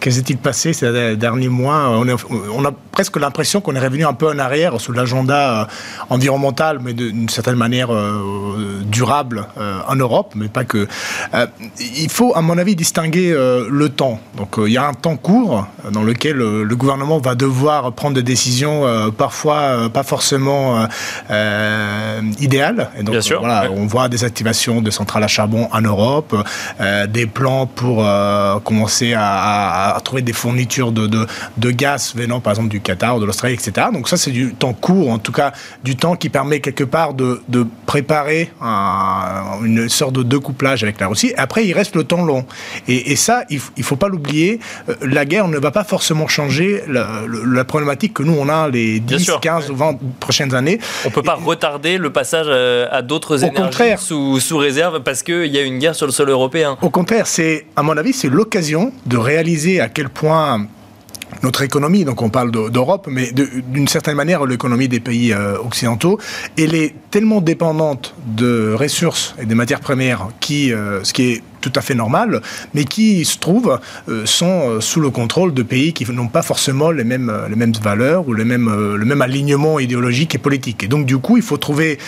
que 0.00 0.10
s'est-il 0.10 0.38
passé 0.38 0.72
ces 0.72 1.16
derniers 1.16 1.48
mois? 1.48 1.90
On, 1.90 2.06
on, 2.54 2.64
a 2.64 2.72
presque 2.92 3.18
l'impression 3.18 3.60
qu'on 3.60 3.74
est 3.74 3.80
revenu 3.80 4.06
un 4.06 4.14
peu 4.14 4.28
en 4.28 4.38
arrière 4.38 4.80
sur 4.80 4.92
l'agenda 4.92 5.68
environnemental, 6.08 6.78
mais 6.80 6.92
d'une 6.92 7.28
certaine 7.28 7.56
manière 7.56 7.90
durable 8.84 9.46
en 9.88 9.96
Europe, 9.96 10.32
mais 10.36 10.48
pas 10.48 10.64
que. 10.64 10.86
il 11.80 12.10
faut, 12.10 12.32
à 12.34 12.40
mon 12.40 12.56
avis, 12.56 12.76
distinguer 12.76 13.32
le 13.32 13.88
temps. 13.88 14.20
Donc 14.36 14.56
il 14.58 14.72
y 14.72 14.78
a 14.78 14.86
un 14.86 14.94
temps 14.94 15.16
court 15.16 15.66
dans 15.90 16.02
lequel 16.02 16.36
le 16.36 16.76
gouvernement 16.76 17.18
va 17.18 17.34
devoir 17.34 17.92
prendre 17.92 18.14
des 18.14 18.22
décisions 18.22 18.86
parfois 19.10 19.56
euh, 19.56 19.88
pas 19.88 20.02
forcément 20.02 20.86
euh, 21.30 22.20
idéal. 22.40 22.90
Et 22.98 23.02
donc, 23.02 23.16
Voilà, 23.38 23.70
on 23.70 23.86
voit 23.86 24.08
des 24.08 24.24
activations 24.24 24.80
de 24.80 24.90
centrales 24.90 25.24
à 25.24 25.28
charbon 25.28 25.68
en 25.72 25.80
Europe, 25.80 26.34
des 27.08 27.26
plans 27.26 27.66
pour 27.66 28.06
commencer 28.64 29.14
à, 29.16 29.98
trouver 30.04 30.22
des 30.22 30.32
fournitures 30.32 30.92
de, 30.92 31.06
de, 31.56 31.70
gaz 31.70 32.14
venant 32.14 32.40
par 32.40 32.52
exemple 32.52 32.68
du 32.68 32.80
Qatar, 32.80 33.18
de 33.18 33.24
l'Australie, 33.24 33.54
etc. 33.54 33.88
Donc 33.92 34.08
ça, 34.08 34.16
c'est 34.16 34.30
du 34.30 34.54
temps 34.54 34.72
court, 34.72 35.10
en 35.10 35.18
tout 35.18 35.32
cas 35.32 35.52
du 35.84 35.96
temps 35.96 36.16
qui 36.16 36.28
permet 36.28 36.60
quelque 36.60 36.84
part 36.84 37.14
de, 37.14 37.40
de 37.48 37.66
préparer 37.86 38.50
une 38.60 39.88
sorte 39.88 40.14
de 40.14 40.22
découplage 40.22 40.82
avec 40.82 41.00
la 41.00 41.08
Russie. 41.08 41.32
Après, 41.36 41.66
il 41.66 41.72
reste 41.72 41.96
le 41.96 42.04
temps 42.04 42.24
long. 42.24 42.44
Et, 42.88 43.16
ça, 43.16 43.44
il 43.50 43.60
ne 43.76 43.82
faut 43.82 43.96
pas 43.96 44.08
l'oublier, 44.08 44.58
la 45.00 45.24
guerre 45.24 45.48
ne 45.48 45.58
va 45.58 45.70
pas 45.70 45.84
forcément 45.84 46.26
changer 46.28 46.82
la, 46.88 47.06
la 47.46 47.64
problématique 47.64 48.14
que 48.14 48.22
nous, 48.22 48.34
on 48.38 48.48
a 48.48 48.68
les 48.68 48.91
10, 49.00 49.32
15 49.40 49.70
ou 49.70 49.76
20 49.76 49.98
prochaines 50.20 50.54
années. 50.54 50.78
On 51.04 51.08
ne 51.08 51.14
peut 51.14 51.22
pas 51.22 51.34
retarder 51.34 51.98
le 51.98 52.10
passage 52.10 52.46
euh, 52.48 52.86
à 52.90 53.02
d'autres 53.02 53.44
énergies 53.44 53.96
sous, 53.98 54.40
sous, 54.40 54.58
réserve 54.58 55.02
parce 55.02 55.22
qu'il 55.22 55.46
y 55.46 55.58
a 55.58 55.62
une 55.62 55.78
guerre 55.78 55.94
sur 55.94 56.06
le 56.06 56.12
sol 56.12 56.30
européen. 56.30 56.76
Au 56.82 56.90
contraire, 56.90 57.26
c'est, 57.26 57.66
à 57.76 57.82
mon 57.82 57.96
avis, 57.96 58.12
c'est 58.12 58.28
l'occasion 58.28 58.92
de 59.06 59.16
réaliser 59.16 59.80
à 59.80 59.88
quel 59.88 60.08
point 60.08 60.66
notre 61.42 61.62
économie, 61.62 62.04
donc 62.04 62.22
on 62.22 62.30
parle 62.30 62.50
d'Europe, 62.50 63.06
mais 63.10 63.32
d'une 63.32 63.88
certaine 63.88 64.16
manière 64.16 64.44
l'économie 64.46 64.88
des 64.88 65.00
pays 65.00 65.32
euh, 65.32 65.58
occidentaux, 65.58 66.18
elle 66.58 66.74
est 66.74 66.94
tellement 67.10 67.40
dépendante 67.40 68.14
de 68.26 68.74
ressources 68.74 69.34
et 69.40 69.46
des 69.46 69.54
matières 69.54 69.80
premières, 69.80 70.28
qui, 70.40 70.72
euh, 70.72 71.02
ce 71.04 71.12
qui 71.12 71.22
est 71.32 71.42
tout 71.60 71.72
à 71.76 71.80
fait 71.80 71.94
normal, 71.94 72.42
mais 72.74 72.84
qui 72.84 73.24
se 73.24 73.38
trouvent 73.38 73.78
euh, 74.08 74.26
sont 74.26 74.80
sous 74.80 75.00
le 75.00 75.10
contrôle 75.10 75.54
de 75.54 75.62
pays 75.62 75.92
qui 75.92 76.10
n'ont 76.10 76.28
pas 76.28 76.42
forcément 76.42 76.90
les 76.90 77.04
mêmes, 77.04 77.32
les 77.48 77.56
mêmes 77.56 77.72
valeurs 77.72 78.26
ou 78.28 78.34
les 78.34 78.44
mêmes, 78.44 78.96
le 78.96 79.04
même 79.04 79.22
alignement 79.22 79.78
idéologique 79.78 80.34
et 80.34 80.38
politique. 80.38 80.82
Et 80.82 80.88
donc 80.88 81.06
du 81.06 81.18
coup, 81.18 81.36
il 81.36 81.42
faut 81.42 81.56
trouver, 81.56 81.98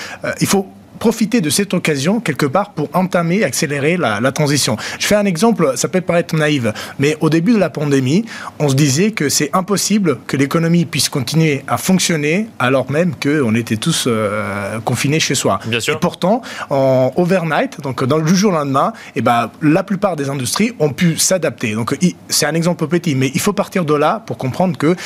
il 0.40 0.46
faut 0.46 0.66
profiter 0.98 1.40
de 1.40 1.50
cette 1.50 1.74
occasion 1.74 2.20
quelque 2.20 2.46
part 2.46 2.70
pour 2.70 2.88
entamer, 2.92 3.44
accélérer 3.44 3.96
la, 3.96 4.20
la, 4.20 4.32
transition. 4.32 4.76
Je 4.98 5.06
fais 5.06 5.14
un 5.14 5.24
exemple, 5.24 5.72
ça 5.76 5.88
peut 5.88 6.00
paraître 6.00 6.34
naïf, 6.34 6.64
mais 6.98 7.16
au 7.20 7.30
début 7.30 7.52
de 7.52 7.58
la 7.58 7.70
pandémie, 7.70 8.24
on 8.58 8.68
se 8.68 8.74
disait 8.74 9.12
que 9.12 9.28
c'est 9.28 9.50
impossible 9.52 10.18
que 10.26 10.36
l'économie 10.36 10.84
puisse 10.84 11.08
continuer 11.08 11.62
à 11.68 11.76
fonctionner 11.78 12.46
alors 12.58 12.90
même 12.90 13.14
qu'on 13.14 13.54
était 13.54 13.76
tous 13.76 14.04
euh, 14.06 14.80
confinés 14.80 15.20
chez 15.20 15.34
soi. 15.34 15.60
Bien 15.66 15.80
sûr. 15.80 15.94
Et 15.94 15.98
pourtant, 15.98 16.42
en 16.70 17.12
overnight, 17.16 17.80
donc 17.80 18.04
dans 18.04 18.18
le 18.18 18.26
jour 18.26 18.52
au 18.52 18.54
lendemain, 18.54 18.92
et 19.08 19.18
eh 19.18 19.22
ben, 19.22 19.50
la 19.62 19.82
plupart 19.82 20.16
des 20.16 20.28
industries 20.28 20.72
ont 20.78 20.90
pu 20.90 21.16
s'adapter. 21.16 21.74
Donc 21.74 21.96
c'est 22.28 22.46
un 22.46 22.54
exemple 22.54 22.86
petit, 22.86 23.14
mais 23.14 23.30
il 23.34 23.40
faut 23.40 23.52
partir 23.52 23.84
de 23.84 23.94
là 23.94 24.22
pour 24.26 24.36
comprendre 24.36 24.76
que 24.76 24.96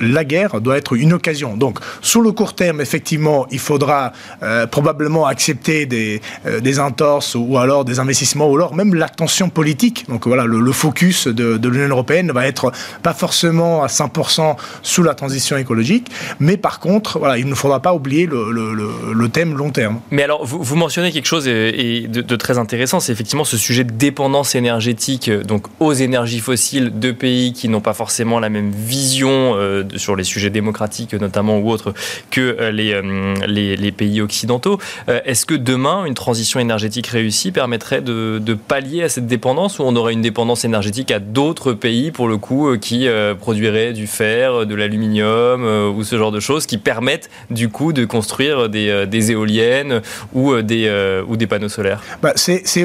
la 0.00 0.24
guerre 0.24 0.60
doit 0.60 0.76
être 0.76 0.96
une 0.96 1.12
occasion. 1.12 1.56
Donc, 1.56 1.78
sur 2.00 2.20
le 2.20 2.32
court 2.32 2.54
terme, 2.54 2.80
effectivement, 2.80 3.46
il 3.50 3.58
faudra 3.58 4.12
euh, 4.42 4.66
probablement 4.66 5.26
accepter 5.26 5.86
des, 5.86 6.20
euh, 6.46 6.60
des, 6.60 6.78
entorses 6.78 7.34
ou 7.34 7.58
alors 7.58 7.84
des 7.84 7.98
investissements 7.98 8.48
ou 8.48 8.54
alors 8.56 8.74
même 8.74 8.94
l'attention 8.94 9.48
politique. 9.48 10.06
Donc 10.08 10.26
voilà, 10.26 10.44
le, 10.44 10.72
focus 10.72 11.26
de, 11.26 11.68
l'Union 11.68 11.88
européenne 11.88 12.26
ne 12.26 12.32
va 12.32 12.46
être 12.46 12.72
pas 13.02 13.12
forcément 13.12 13.82
à 13.82 13.88
100% 13.88 14.56
sous 14.82 15.02
la 15.02 15.14
transition 15.14 15.56
écologique, 15.56 16.08
mais 16.38 16.56
par 16.56 16.80
contre, 16.80 17.18
voilà, 17.18 17.38
il 17.38 17.46
ne 17.46 17.54
faudra 17.54 17.80
pas 17.80 17.94
oublier 17.94 18.26
le, 18.26 18.50
le, 18.52 19.28
thème 19.28 19.56
long 19.56 19.70
terme. 19.70 20.00
Mais 20.10 20.22
alors, 20.24 20.44
vous, 20.44 20.76
mentionnez 20.76 21.12
quelque 21.12 21.26
chose 21.26 21.46
et, 21.46 22.06
de, 22.08 22.36
très 22.36 22.58
intéressant, 22.58 22.98
c'est 22.98 23.12
effectivement 23.12 23.44
ce 23.44 23.56
sujet 23.56 23.84
de 23.84 23.92
dépendance 23.92 24.54
énergétique 24.54 25.30
donc 25.30 25.66
aux 25.78 25.92
énergies 25.92 26.40
fossiles 26.40 26.98
de 26.98 27.12
pays 27.12 27.52
qui 27.52 27.68
n'ont 27.68 27.80
pas 27.80 27.94
forcément 27.94 28.40
la 28.40 28.48
même 28.48 28.70
vision. 28.70 29.54
Euh, 29.56 29.79
sur 29.96 30.16
les 30.16 30.24
sujets 30.24 30.50
démocratiques 30.50 31.14
notamment 31.14 31.58
ou 31.58 31.70
autres 31.70 31.94
que 32.30 32.40
euh, 32.40 32.70
euh, 32.80 33.46
les, 33.46 33.76
les, 33.76 33.92
pays 33.92 34.20
occidentaux. 34.20 34.78
Euh, 35.08 35.20
est-ce 35.24 35.44
que 35.44 35.54
demain, 35.54 36.04
une 36.04 36.14
transition 36.14 36.60
énergétique 36.60 37.08
réussie 37.08 37.52
permettrait 37.52 38.00
de, 38.00 38.40
pallier 38.68 39.02
à 39.02 39.08
cette 39.08 39.26
dépendance 39.26 39.78
ou 39.78 39.82
on 39.82 39.96
aurait 39.96 40.12
une 40.12 40.22
dépendance 40.22 40.64
énergétique 40.64 41.10
à 41.10 41.18
d'autres 41.18 41.72
pays, 41.72 42.10
pour 42.10 42.28
le 42.28 42.36
coup, 42.36 42.76
qui 42.78 43.08
produiraient 43.40 43.92
du 43.92 44.06
fer, 44.06 44.66
de 44.66 44.74
l'aluminium 44.74 45.64
ou 45.96 46.04
ce 46.04 46.16
genre 46.16 46.32
de 46.32 46.40
choses 46.40 46.66
qui 46.66 46.78
permettent, 46.78 47.30
du 47.50 47.68
coup, 47.68 47.92
de 47.92 48.04
construire 48.04 48.68
des, 48.68 49.30
éoliennes 49.30 50.02
ou 50.32 50.60
des, 50.62 51.22
ou 51.26 51.36
des 51.36 51.46
panneaux 51.46 51.68
solaires? 51.68 52.02
Bah, 52.22 52.32
C'est 52.36 52.84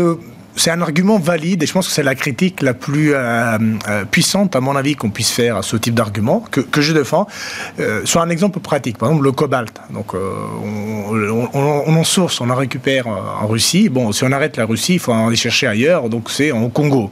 c'est 0.56 0.72
un 0.72 0.82
argument 0.82 1.20
valide 1.20 1.64
et 1.64 1.66
je 1.66 1.74
pense 1.74 1.88
que 1.88 1.93
c'est 1.93 2.03
la 2.03 2.16
critique 2.16 2.62
la 2.62 2.74
plus 2.74 3.14
euh, 3.14 3.58
euh, 3.89 4.06
puissante, 4.06 4.56
à 4.56 4.62
mon 4.62 4.76
avis, 4.76 4.95
qu'on 4.95 5.10
puisse 5.10 5.32
faire 5.32 5.58
à 5.58 5.64
ce 5.64 5.76
type 5.76 5.95
d'argument 5.95 6.43
que, 6.51 6.62
que, 6.62 6.82
je 6.82 6.93
défends. 6.93 7.28
Euh, 7.80 8.01
sur 8.06 8.22
un 8.22 8.30
exemple 8.30 8.60
pratique, 8.60 8.97
par 8.97 9.10
exemple 9.10 9.26
le 9.26 9.32
cobalt. 9.32 9.82
Donc, 9.89 10.14
euh, 10.14 10.32
on, 10.64 11.49
on, 11.53 11.84
on, 11.88 11.95
en 11.95 12.03
source, 12.03 12.39
on 12.41 12.49
en 12.49 12.56
récupère 12.56 13.08
en 13.08 13.47
Russie. 13.47 13.89
Bon, 13.89 14.12
si 14.12 14.24
on 14.24 14.32
arrête 14.32 14.58
la 14.58 14.66
Russie, 14.66 14.93
il 14.93 14.99
faut 14.99 15.12
en 15.12 15.28
aller 15.28 15.36
chercher 15.36 15.68
ailleurs. 15.68 16.10
Donc, 16.10 16.30
c'est 16.30 16.51
au 16.51 16.70
Congo. 16.70 17.12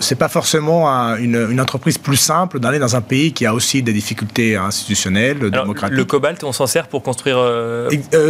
c'est 0.00 0.16
pas 0.18 0.28
forcément 0.28 0.88
une, 1.16 1.48
une, 1.50 1.60
entreprise 1.60 1.98
plus 1.98 2.16
simple 2.16 2.58
d'aller 2.58 2.78
dans 2.78 2.96
un 2.96 3.00
pays 3.00 3.32
qui 3.32 3.46
a 3.46 3.54
aussi 3.54 3.82
des 3.82 3.92
difficultés 3.92 4.56
institutionnelles, 4.56 5.38
Alors, 5.38 5.64
démocratiques. 5.64 5.96
Le 5.96 6.04
cobalt, 6.04 6.42
on 6.44 6.52
s'en 6.52 6.66
sert 6.66 6.88
pour 6.88 7.02
construire. 7.02 7.38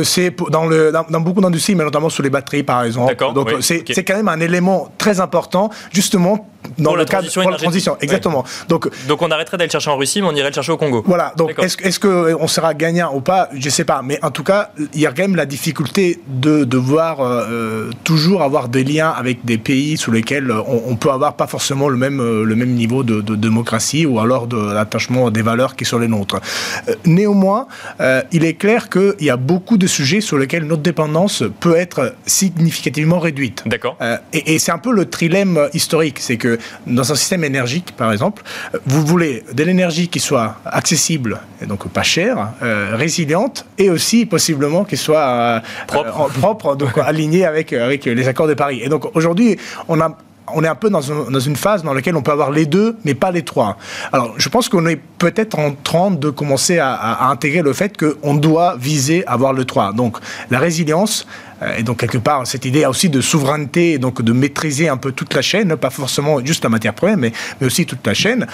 c'est 0.05 0.35
dans, 0.51 0.67
le, 0.67 0.93
dans, 0.93 1.21
beaucoup 1.21 1.41
d'industries, 1.41 1.75
mais 1.75 1.85
notamment 1.85 2.11
sur 2.11 2.23
les 2.23 2.31
batteries, 2.31 2.63
par 2.63 2.85
exemple. 2.85 3.17
Donc, 3.35 3.51
c'est 3.61 4.05
quand 4.05 4.17
même 4.17 4.29
un 4.29 4.42
élément 4.45 4.89
très 4.99 5.21
important, 5.21 5.71
justement, 5.93 6.49
dans 6.79 6.91
pour 6.91 6.97
le 6.97 7.05
cadre 7.05 7.29
pour 7.33 7.51
la 7.51 7.57
transition. 7.57 7.97
Exactement. 8.01 8.45
Donc, 8.69 8.89
donc 9.07 9.23
on 9.23 9.31
arrêterait 9.31 9.57
d'aller 9.57 9.71
chercher 9.71 9.91
en 9.91 9.97
Russie, 9.97 10.23
mais 10.23 10.29
on 10.29 10.35
irait 10.35 10.49
le 10.49 10.55
chercher 10.55 10.73
au 10.73 10.77
Congo. 10.77 11.03
Voilà. 11.07 11.33
Donc 11.37 11.55
est-ce 11.59 11.77
est 11.83 11.99
qu'on 11.99 12.49
sera 12.49 12.75
gagnant 12.75 13.13
ou 13.15 13.21
pas? 13.21 13.49
Je 13.53 13.65
ne 13.65 13.71
sais 13.71 13.85
pas. 13.85 14.03
Mais 14.03 14.19
en 14.23 14.31
tout 14.31 14.45
cas, 14.45 14.71
il 14.95 15.01
y 15.01 15.07
a 15.07 15.11
quand 15.11 15.23
même 15.23 15.37
la 15.37 15.47
difficulté 15.47 16.21
de 16.27 16.65
devoir 16.65 17.21
euh, 17.21 17.91
toujours 18.05 18.43
avoir 18.43 18.69
des 18.69 18.85
liens 18.85 19.11
avec 19.11 19.45
des 19.45 19.59
pays 19.59 19.97
sous 19.97 20.11
lesquels 20.11 20.51
on, 20.51 20.83
on, 20.87 20.97
peut 20.97 21.11
avoir 21.11 21.35
pas 21.35 21.47
forcément 21.47 21.89
le 21.89 21.97
même, 21.97 22.21
euh, 22.21 22.45
le 22.45 22.57
même 22.57 22.71
niveau 22.71 23.03
de, 23.03 23.21
de 23.21 23.37
démocratie 23.37 24.07
ou 24.07 24.21
alors 24.21 24.47
de 24.47 24.73
l'attachement 24.73 25.31
des 25.31 25.43
valeurs 25.43 25.77
qui 25.77 25.85
sont 25.85 25.99
les 25.99 26.09
nôtres. 26.09 26.41
Euh, 26.89 26.95
néanmoins, 27.07 27.67
euh, 28.01 28.23
il 28.33 28.45
est 28.45 28.55
clair 28.55 28.89
qu'il 28.89 29.15
y 29.21 29.31
a 29.31 29.37
beaucoup 29.37 29.77
de 29.77 29.87
sujets 29.87 30.21
sur 30.21 30.39
lesquels 30.39 30.65
notre 30.65 30.83
dépendance 30.83 31.45
peut 31.61 31.77
être 31.77 32.15
significativement 32.27 33.19
réduite. 33.19 33.63
D'accord. 33.67 33.97
Euh, 34.01 34.17
et, 34.33 34.55
et 34.55 34.59
c'est 34.59 34.73
un 34.73 34.79
peu 34.79 34.93
le 34.93 35.07
trilemme 35.07 35.69
historique. 35.75 36.19
C'est 36.21 36.37
que 36.37 36.52
dans 36.87 37.13
un 37.13 37.15
système 37.15 37.45
énergique, 37.45 37.95
par 37.97 38.13
exemple, 38.13 38.43
vous 38.87 39.05
voulez 39.05 39.45
de 39.53 39.65
l'énergie 39.65 40.09
qui 40.09 40.21
soit 40.21 40.57
accessible 40.65 41.41
et 41.63 41.67
donc 41.67 41.89
pas 41.89 42.03
chère, 42.03 42.51
euh, 42.63 42.91
résiliente 42.95 43.67
et 43.79 43.91
aussi 43.91 44.27
possiblement 44.27 44.85
qui 44.85 44.97
soit 44.97 45.27
euh, 45.27 45.61
propre, 45.87 46.31
propre 46.39 46.77
donc 46.77 46.99
alignée 47.05 47.45
avec, 47.45 47.73
avec 47.73 48.05
les 48.05 48.29
accords 48.29 48.49
de 48.49 48.55
Paris. 48.55 48.81
Et 48.83 48.89
donc 48.89 49.15
aujourd'hui, 49.17 49.59
on 49.89 50.01
a 50.01 50.17
on 50.55 50.65
est 50.65 50.69
un 50.69 50.75
peu 50.75 50.91
dans, 50.91 51.01
une 51.01 51.57
phase 51.57 51.83
dans 51.83 51.95
laquelle 51.95 52.17
on 52.17 52.23
peut 52.23 52.33
avoir 52.33 52.51
les 52.51 52.67
deux, 52.67 52.97
mais 53.05 53.15
pas 53.15 53.31
les 53.31 53.43
trois. 53.43 53.77
Alors, 54.13 54.35
je 54.37 54.49
pense 54.49 54.69
qu'on 54.69 54.87
est 54.87 55.01
peut-être 55.19 55.59
en 55.59 55.73
train 55.73 56.11
de 56.11 56.31
commencer 56.31 56.79
à, 56.79 57.29
intégrer 57.29 57.63
le 57.63 57.73
fait 57.73 57.97
qu'on 57.97 58.35
doit 58.35 58.77
viser 58.79 59.27
à 59.27 59.33
avoir 59.33 59.53
le 59.53 59.65
trois. 59.65 59.93
Donc, 59.93 60.19
la 60.51 60.59
résilience, 60.59 61.27
euh, 61.63 61.77
et 61.79 61.83
donc 61.83 61.99
quelque 61.99 62.19
part 62.19 62.47
cette 62.47 62.65
idée 62.65 62.85
aussi 62.87 63.09
de 63.09 63.21
souveraineté, 63.21 63.99
donc 63.99 64.23
de 64.23 64.33
maîtriser 64.33 64.89
un 64.89 64.97
peu 64.97 65.13
toute 65.13 65.35
la 65.35 65.43
chaîne, 65.43 65.77
pas 65.77 65.91
forcément 65.91 66.45
juste 66.45 66.65
la 66.65 66.71
matière 66.71 66.95
première, 66.95 67.17
mais, 67.17 67.33
mais 67.61 67.67
aussi 67.67 67.87
toute 67.87 68.07
la 68.07 68.15
chaîne, 68.15 68.47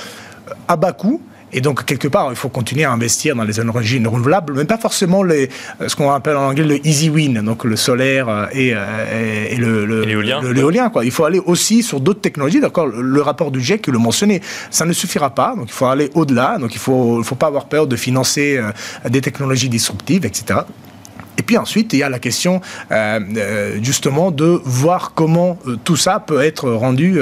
à 0.66 0.76
bas 0.76 0.92
coût 0.92 1.22
et 1.52 1.60
donc, 1.60 1.84
quelque 1.84 2.08
part, 2.08 2.28
il 2.30 2.36
faut 2.36 2.48
continuer 2.48 2.84
à 2.84 2.92
investir 2.92 3.34
dans 3.34 3.44
les 3.44 3.60
énergies 3.60 4.04
renouvelables, 4.04 4.52
mais 4.54 4.64
pas 4.64 4.78
forcément 4.78 5.22
les, 5.22 5.48
ce 5.86 5.96
qu'on 5.96 6.10
appelle 6.10 6.36
en 6.36 6.48
anglais 6.48 6.64
le 6.64 6.86
easy 6.86 7.08
win, 7.08 7.40
donc 7.42 7.64
le 7.64 7.76
solaire 7.76 8.28
euh, 8.28 8.46
et, 8.52 8.72
euh, 8.74 9.46
et, 9.50 9.56
le, 9.56 9.84
l'éolien. 10.04 10.90
quoi. 10.90 11.04
Il 11.04 11.10
faut 11.10 11.24
aller 11.24 11.40
aussi 11.40 11.82
sur 11.82 12.00
d'autres 12.00 12.20
technologies. 12.20 12.60
D'accord, 12.60 12.86
le 12.86 13.22
rapport 13.22 13.50
du 13.50 13.60
GIEC 13.60 13.86
le 13.86 13.98
mentionnait. 13.98 14.40
Ça 14.70 14.84
ne 14.84 14.92
suffira 14.92 15.30
pas, 15.30 15.54
donc 15.56 15.68
il 15.68 15.72
faut 15.72 15.86
aller 15.86 16.10
au-delà. 16.14 16.58
Donc, 16.58 16.74
il 16.74 16.78
ne 16.78 16.80
faut, 16.80 17.22
faut 17.22 17.34
pas 17.34 17.46
avoir 17.46 17.66
peur 17.66 17.86
de 17.86 17.96
financer 17.96 18.58
euh, 18.58 19.08
des 19.08 19.20
technologies 19.20 19.68
disruptives, 19.68 20.26
etc. 20.26 20.60
Puis 21.48 21.56
ensuite, 21.56 21.94
il 21.94 22.00
y 22.00 22.02
a 22.02 22.10
la 22.10 22.18
question 22.18 22.60
euh, 22.92 23.20
euh, 23.38 23.78
justement 23.82 24.30
de 24.30 24.60
voir 24.64 25.12
comment 25.14 25.58
euh, 25.66 25.78
tout 25.82 25.96
ça 25.96 26.20
peut 26.20 26.42
être 26.42 26.68
rendu 26.68 27.18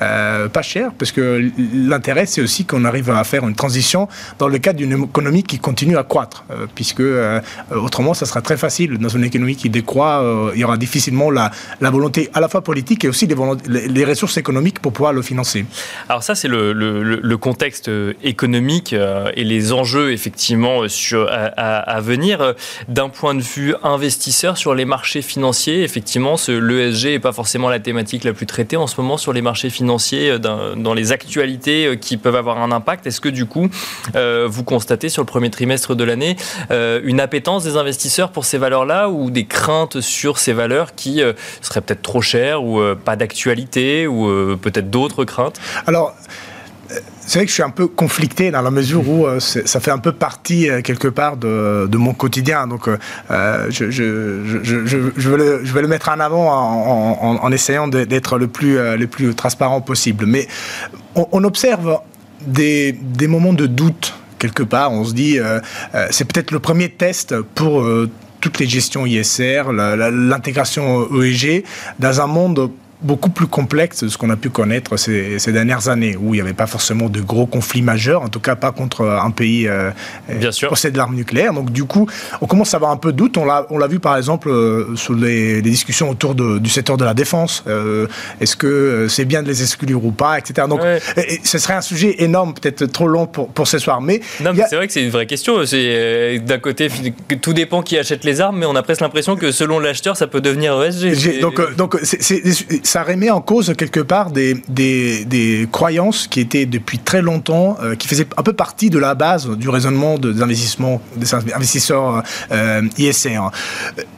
pas 0.00 0.62
cher, 0.62 0.90
parce 0.98 1.12
que 1.12 1.48
l'intérêt, 1.72 2.26
c'est 2.26 2.40
aussi 2.40 2.64
qu'on 2.64 2.84
arrive 2.84 3.08
à 3.10 3.22
faire 3.22 3.46
une 3.46 3.54
transition 3.54 4.08
dans 4.40 4.48
le 4.48 4.58
cadre 4.58 4.78
d'une 4.78 5.04
économie 5.04 5.44
qui 5.44 5.60
continue 5.60 5.96
à 5.96 6.02
croître, 6.02 6.44
puisque 6.74 7.02
autrement, 7.70 8.14
ça 8.14 8.26
sera 8.26 8.42
très 8.42 8.56
facile. 8.56 8.98
Dans 8.98 9.08
une 9.08 9.22
économie 9.22 9.54
qui 9.54 9.70
décroît, 9.70 10.50
il 10.54 10.60
y 10.60 10.64
aura 10.64 10.76
difficilement 10.76 11.30
la, 11.30 11.52
volonté 11.80 12.30
à 12.34 12.40
la 12.40 12.48
fois 12.48 12.62
politique 12.62 13.04
et 13.04 13.08
aussi 13.08 13.28
les, 13.28 14.04
ressources 14.04 14.38
économiques 14.38 14.80
pour 14.80 14.92
pouvoir 14.92 15.12
le 15.12 15.22
financer. 15.22 15.64
Alors 16.08 16.24
ça, 16.24 16.34
c'est 16.34 16.48
le, 16.48 17.36
contexte 17.36 17.88
économique 18.24 18.92
et 18.92 19.44
les 19.44 19.72
enjeux, 19.72 20.12
effectivement, 20.12 20.82
à, 21.28 21.78
à 21.78 22.00
venir. 22.00 22.54
D'un 22.88 23.08
point 23.08 23.34
de 23.34 23.42
vue 23.42 23.67
investisseurs 23.82 24.56
sur 24.56 24.74
les 24.74 24.84
marchés 24.84 25.22
financiers. 25.22 25.82
Effectivement, 25.82 26.36
l'ESG 26.48 27.06
n'est 27.06 27.18
pas 27.18 27.32
forcément 27.32 27.68
la 27.68 27.80
thématique 27.80 28.24
la 28.24 28.32
plus 28.32 28.46
traitée 28.46 28.76
en 28.76 28.86
ce 28.86 29.00
moment 29.00 29.16
sur 29.16 29.32
les 29.32 29.42
marchés 29.42 29.70
financiers, 29.70 30.30
euh, 30.30 30.74
dans, 30.74 30.94
les 30.94 31.12
actualités 31.12 31.86
euh, 31.86 31.96
qui 31.96 32.16
peuvent 32.16 32.36
avoir 32.36 32.58
un 32.58 32.72
impact. 32.72 33.06
Est-ce 33.06 33.20
que 33.20 33.28
du 33.28 33.46
coup, 33.46 33.68
euh, 34.16 34.46
vous 34.48 34.64
constatez 34.64 35.08
sur 35.08 35.22
le 35.22 35.26
premier 35.26 35.50
trimestre 35.50 35.94
de 35.94 36.04
l'année 36.04 36.36
une 36.70 37.20
appétence 37.20 37.64
des 37.64 37.76
investisseurs 37.76 38.30
pour 38.30 38.44
ces 38.44 38.58
valeurs-là 38.58 39.08
ou 39.08 39.30
des 39.30 39.46
craintes 39.46 40.00
sur 40.00 40.38
ces 40.38 40.52
valeurs 40.52 40.94
qui 40.94 41.22
seraient 41.60 41.80
peut-être 41.80 42.02
trop 42.02 42.20
chères 42.20 42.62
ou 42.62 42.80
pas 43.04 43.16
d'actualité 43.16 44.06
ou 44.06 44.56
peut-être 44.56 44.90
d'autres 44.90 45.24
craintes? 45.24 45.60
Alors, 45.86 46.14
c'est 47.20 47.38
vrai 47.38 47.44
que 47.44 47.50
je 47.50 47.54
suis 47.54 47.62
un 47.62 47.70
peu 47.70 47.86
conflicté 47.86 48.50
dans 48.50 48.62
la 48.62 48.70
mesure 48.70 49.06
où 49.08 49.26
euh, 49.26 49.38
ça 49.40 49.80
fait 49.80 49.90
un 49.90 49.98
peu 49.98 50.12
partie 50.12 50.70
euh, 50.70 50.80
quelque 50.80 51.08
part 51.08 51.36
de, 51.36 51.88
mon 51.96 52.14
quotidien. 52.14 52.66
Donc, 52.66 52.88
euh, 52.88 53.66
je, 53.70 53.90
je, 53.90 55.28
vais 55.28 55.82
le, 55.82 55.88
mettre 55.88 56.08
en 56.08 56.20
avant 56.20 56.48
en, 56.50 57.52
essayant 57.52 57.88
d'être 57.88 58.38
le 58.38 58.46
plus, 58.48 59.34
transparent 59.34 59.80
possible. 59.80 60.26
Mais 60.26 60.46
on, 61.14 61.26
on 61.32 61.44
observe 61.44 62.00
des, 62.46 62.92
des, 62.92 63.26
moments 63.26 63.52
de 63.52 63.66
doute 63.66 64.14
quelque 64.38 64.62
part. 64.62 64.92
On 64.92 65.04
se 65.04 65.12
dit, 65.12 65.38
c'est 66.10 66.24
peut-être 66.24 66.50
le 66.50 66.60
premier 66.60 66.88
test 66.88 67.34
pour 67.54 67.84
toutes 68.40 68.58
les 68.58 68.66
gestions 68.66 69.04
ISR, 69.04 69.64
l'intégration 69.72 71.08
EEG, 71.12 71.64
dans 71.98 72.20
un 72.20 72.26
monde 72.26 72.70
beaucoup 73.00 73.30
plus 73.30 73.46
complexe 73.46 74.02
de 74.02 74.08
ce 74.08 74.18
qu'on 74.18 74.30
a 74.30 74.36
pu 74.36 74.50
connaître 74.50 74.96
ces, 74.96 75.38
ces, 75.38 75.52
dernières 75.52 75.88
années, 75.88 76.16
où 76.16 76.34
il 76.34 76.38
n'y 76.38 76.40
avait 76.40 76.52
pas 76.52 76.66
forcément 76.66 77.08
de 77.08 77.20
gros 77.20 77.46
conflits 77.46 77.82
majeurs, 77.82 78.22
en 78.22 78.28
tout 78.28 78.40
cas 78.40 78.56
pas 78.56 78.72
contre 78.72 79.04
un 79.06 79.30
pays 79.30 79.68
euh, 79.68 79.90
Bien 80.28 80.52
sûr. 80.52 80.68
possède 80.68 80.96
l'arme 80.96 81.14
nucléaire. 81.14 81.52
Donc 81.52 81.70
du 81.70 81.84
coup, 81.84 82.08
on 82.40 82.46
commence 82.46 82.74
à 82.74 82.76
avoir 82.76 82.90
un 82.90 82.96
peu 82.96 83.12
de 83.12 83.16
doute. 83.16 83.36
On 83.36 83.44
l'a, 83.44 83.86
vu 83.88 84.00
par 84.00 84.16
exemple 84.16 84.48
euh, 84.50 84.96
sous 84.96 85.14
les, 85.14 85.60
les, 85.62 85.70
discussions 85.70 86.10
autour 86.10 86.34
de, 86.34 86.58
du 86.58 86.70
secteur 86.70 86.96
de 86.96 87.04
la 87.04 87.14
défense. 87.14 87.64
Euh, 87.66 88.06
est-ce 88.40 88.56
que 88.56 88.66
euh, 88.66 89.08
c'est 89.08 89.24
bien 89.24 89.42
de 89.42 89.48
les 89.48 89.62
exclure 89.62 90.04
ou 90.04 90.12
pas, 90.12 90.38
etc. 90.38 90.66
Donc 90.68 90.82
ouais. 90.82 91.00
et, 91.16 91.40
ce 91.44 91.58
serait 91.58 91.74
un 91.74 91.80
sujet 91.80 92.16
énorme, 92.22 92.54
peut-être 92.54 92.86
trop 92.86 93.08
long 93.08 93.26
pour, 93.26 93.48
pour 93.48 93.68
ce 93.68 93.78
soir. 93.78 94.00
Mais, 94.00 94.20
non, 94.40 94.52
mais 94.54 94.62
a... 94.62 94.66
c'est 94.66 94.76
vrai 94.76 94.86
que 94.86 94.92
c'est 94.92 95.02
une 95.02 95.10
vraie 95.10 95.26
question. 95.26 95.64
C'est 95.66 95.76
euh, 95.82 96.38
d'un 96.38 96.58
côté, 96.58 96.88
tout 97.40 97.52
dépend 97.52 97.82
qui 97.82 97.98
achète 97.98 98.24
les 98.24 98.40
armes, 98.40 98.58
mais 98.58 98.66
on 98.66 98.76
a 98.76 98.82
presque 98.82 99.00
l'impression 99.00 99.36
que 99.36 99.52
selon 99.52 99.78
l'acheteur, 99.78 100.16
ça 100.16 100.26
peut 100.26 100.40
devenir 100.40 100.80
ESG. 100.82 101.40
Donc, 101.40 101.76
donc 101.76 101.96
c'est, 102.02 102.42
ça 102.88 103.02
remet 103.02 103.28
en 103.28 103.42
cause 103.42 103.74
quelque 103.76 104.00
part 104.00 104.30
des, 104.30 104.56
des, 104.68 105.26
des, 105.26 105.68
croyances 105.70 106.26
qui 106.26 106.40
étaient 106.40 106.64
depuis 106.64 106.98
très 106.98 107.20
longtemps, 107.20 107.76
euh, 107.82 107.94
qui 107.94 108.08
faisaient 108.08 108.26
un 108.38 108.42
peu 108.42 108.54
partie 108.54 108.88
de 108.88 108.98
la 108.98 109.14
base 109.14 109.46
du 109.46 109.68
raisonnement 109.68 110.18
de, 110.18 110.32
des 110.32 110.40
investissements, 110.40 111.02
des 111.16 111.34
investisseurs 111.34 112.22
euh, 112.50 112.82
ISR. 112.96 113.40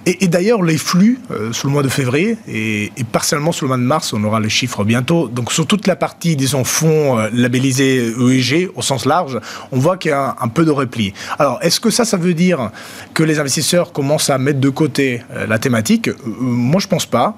Et, 0.06 0.28
d'ailleurs, 0.28 0.62
les 0.62 0.78
flux, 0.78 1.18
euh, 1.32 1.52
sous 1.52 1.66
le 1.66 1.72
mois 1.72 1.82
de 1.82 1.88
février, 1.88 2.38
et, 2.46 2.92
partiellement 3.10 3.50
sous 3.50 3.64
le 3.64 3.70
mois 3.70 3.76
de 3.76 3.82
mars, 3.82 4.12
on 4.12 4.22
aura 4.22 4.38
les 4.38 4.48
chiffres 4.48 4.84
bientôt, 4.84 5.26
donc 5.26 5.52
sur 5.52 5.66
toute 5.66 5.88
la 5.88 5.96
partie, 5.96 6.36
disons, 6.36 6.62
fonds 6.62 7.18
euh, 7.18 7.28
labellisés 7.32 8.14
EEG, 8.20 8.70
au 8.76 8.82
sens 8.82 9.04
large, 9.04 9.40
on 9.72 9.78
voit 9.80 9.96
qu'il 9.96 10.12
y 10.12 10.14
a 10.14 10.36
un, 10.40 10.44
un, 10.44 10.48
peu 10.48 10.64
de 10.64 10.70
repli. 10.70 11.12
Alors, 11.40 11.58
est-ce 11.60 11.80
que 11.80 11.90
ça, 11.90 12.04
ça 12.04 12.16
veut 12.16 12.34
dire 12.34 12.70
que 13.14 13.24
les 13.24 13.40
investisseurs 13.40 13.92
commencent 13.92 14.30
à 14.30 14.38
mettre 14.38 14.60
de 14.60 14.68
côté 14.68 15.22
la 15.48 15.58
thématique? 15.58 16.08
Moi, 16.24 16.80
je 16.80 16.86
pense 16.86 17.06
pas. 17.06 17.36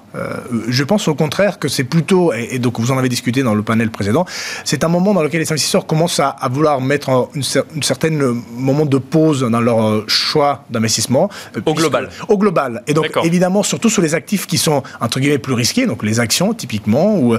je 0.67 0.83
pense 0.83 1.07
au 1.07 1.15
contraire 1.23 1.59
que 1.59 1.67
c'est 1.67 1.87
plutôt, 1.95 2.33
et, 2.33 2.49
et, 2.55 2.59
donc 2.59 2.79
vous 2.79 2.91
en 2.91 2.97
avez 2.97 3.09
discuté 3.09 3.43
dans 3.43 3.55
le 3.55 3.63
panel 3.63 3.89
précédent, 3.89 4.25
c'est 4.63 4.83
un 4.83 4.91
moment 4.95 5.13
dans 5.13 5.23
lequel 5.23 5.41
les 5.41 5.51
investisseurs 5.51 5.85
commencent 5.85 6.19
à, 6.19 6.29
à 6.29 6.47
vouloir 6.49 6.81
mettre 6.81 7.29
une, 7.33 7.43
une 7.75 7.83
certaine 7.83 8.19
moment 8.69 8.85
de 8.85 8.97
pause 8.97 9.41
dans 9.55 9.61
leur 9.61 10.07
choix 10.09 10.65
d'investissement. 10.69 11.29
Au 11.65 11.73
global. 11.73 12.09
Au 12.27 12.37
global. 12.37 12.83
Et 12.87 12.93
donc, 12.93 13.11
évidemment, 13.23 13.63
surtout 13.63 13.89
sur 13.89 14.01
les 14.01 14.13
actifs 14.15 14.45
qui 14.47 14.57
sont, 14.57 14.83
entre 14.99 15.19
guillemets, 15.19 15.37
plus 15.37 15.53
risqués, 15.53 15.85
donc 15.85 16.03
les 16.03 16.19
actions, 16.19 16.53
typiquement, 16.53 17.17
ou. 17.17 17.37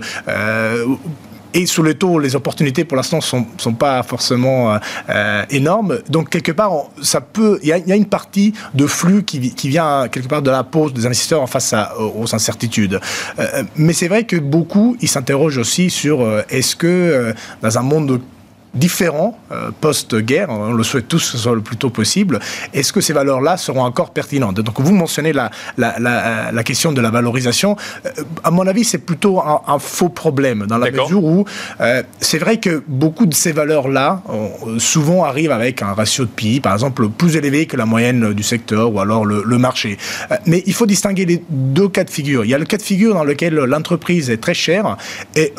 Euh, 1.55 1.59
et 1.59 1.67
sous 1.67 1.83
le 1.83 1.95
taux, 1.95 2.19
les 2.19 2.37
opportunités 2.37 2.85
pour 2.85 2.97
l'instant 2.97 3.21
sont, 3.21 3.47
sont 3.59 3.75
pas 3.75 4.03
forcément 4.03 4.79
euh, 5.09 5.45
énormes. 5.51 6.01
Donc 6.09 6.31
quelque 6.31 6.53
part, 6.53 6.73
ça 7.03 7.21
peut, 7.21 7.59
il 7.63 7.69
y, 7.69 7.89
y, 7.89 7.93
a 7.93 7.97
une 7.97 8.07
partie 8.07 8.53
de 8.75 8.87
flux 8.87 9.25
qui, 9.25 9.55
qui, 9.55 9.69
vient 9.69 10.09
quelque 10.09 10.29
part 10.29 10.43
de 10.43 10.51
la 10.51 10.65
pause 10.65 10.93
des 10.93 11.07
investisseurs 11.07 11.49
face 11.49 11.73
à, 11.73 11.95
aux 11.99 12.35
incertitudes. 12.35 13.01
Euh, 13.39 13.63
mais 13.77 13.93
c'est 13.93 14.09
vrai 14.09 14.25
que 14.25 14.37
beaucoup, 14.37 14.97
ils 15.01 15.09
s'interrogent 15.09 15.59
aussi 15.59 15.91
sur 15.91 16.23
euh, 16.23 16.43
est-ce 16.51 16.77
que 16.77 17.35
dans 17.63 17.79
un 17.79 17.83
monde 17.83 18.21
différents 18.75 19.39
euh, 19.53 19.70
post-guerre, 19.81 20.49
on 20.51 20.72
le 20.72 20.83
souhaite 20.83 21.09
tous 21.09 21.25
que 21.25 21.37
ce 21.37 21.39
soit 21.39 21.55
le 21.55 21.61
plus 21.61 21.77
tôt 21.77 21.91
possible, 21.91 22.41
est-ce 22.72 22.93
que 22.93 23.01
ces 23.01 23.12
valeurs-là 23.12 23.57
seront 23.57 23.83
encore 23.83 24.11
pertinentes? 24.11 24.57
Donc 24.61 24.81
vous 24.81 24.93
mentionnez 24.93 25.33
la, 25.33 25.51
la, 25.79 25.99
la, 25.99 26.53
la, 26.53 26.62
question 26.64 26.93
de 26.93 27.01
la 27.01 27.11
valorisation. 27.11 27.77
Euh, 28.07 28.11
à 28.43 28.51
mon 28.51 28.66
avis, 28.66 28.85
c'est 28.85 28.99
plutôt 28.99 29.41
un, 29.41 29.62
un, 29.66 29.79
faux 29.79 30.09
problème, 30.09 30.66
dans 30.66 30.79
la 30.79 30.91
mesure 30.91 31.25
où 31.25 31.45
euh, 31.81 32.03
c'est 32.20 32.39
vrai 32.39 32.59
que 32.59 32.83
beaucoup 32.89 33.27
de 33.27 33.35
ces 33.35 33.53
valeurs-là, 33.53 34.22
souvent 34.79 35.25
arrivent 35.25 35.53
avec 35.53 35.83
un 35.83 35.93
ratio 35.93 36.25
de 36.25 36.31
PI, 36.31 36.61
par 36.61 36.72
exemple, 36.72 37.09
plus 37.09 37.37
élevé 37.37 37.66
que 37.66 37.77
la 37.77 37.87
moyenne 37.87 38.33
du 38.33 38.43
secteur 38.43 38.93
ou 38.93 39.01
alors 39.01 39.25
le, 39.25 39.43
le 39.45 39.59
marché. 39.59 39.99
mais 40.47 40.62
il 40.66 40.75
faut 40.75 40.87
distinguer 40.87 41.25
les 41.25 41.43
deux 41.49 41.89
cas 41.89 42.05
de 42.05 42.11
figure. 42.11 42.45
Il 42.45 42.51
y 42.51 42.55
a 42.55 42.59
le 42.59 42.64
cas 42.64 42.77
de 42.77 42.83
figure 42.83 43.14
dans 43.14 43.25
lequel 43.25 43.55
l'entreprise 43.55 44.31
est 44.31 44.39
très 44.39 44.55
chère 44.55 44.97
et 45.37 45.53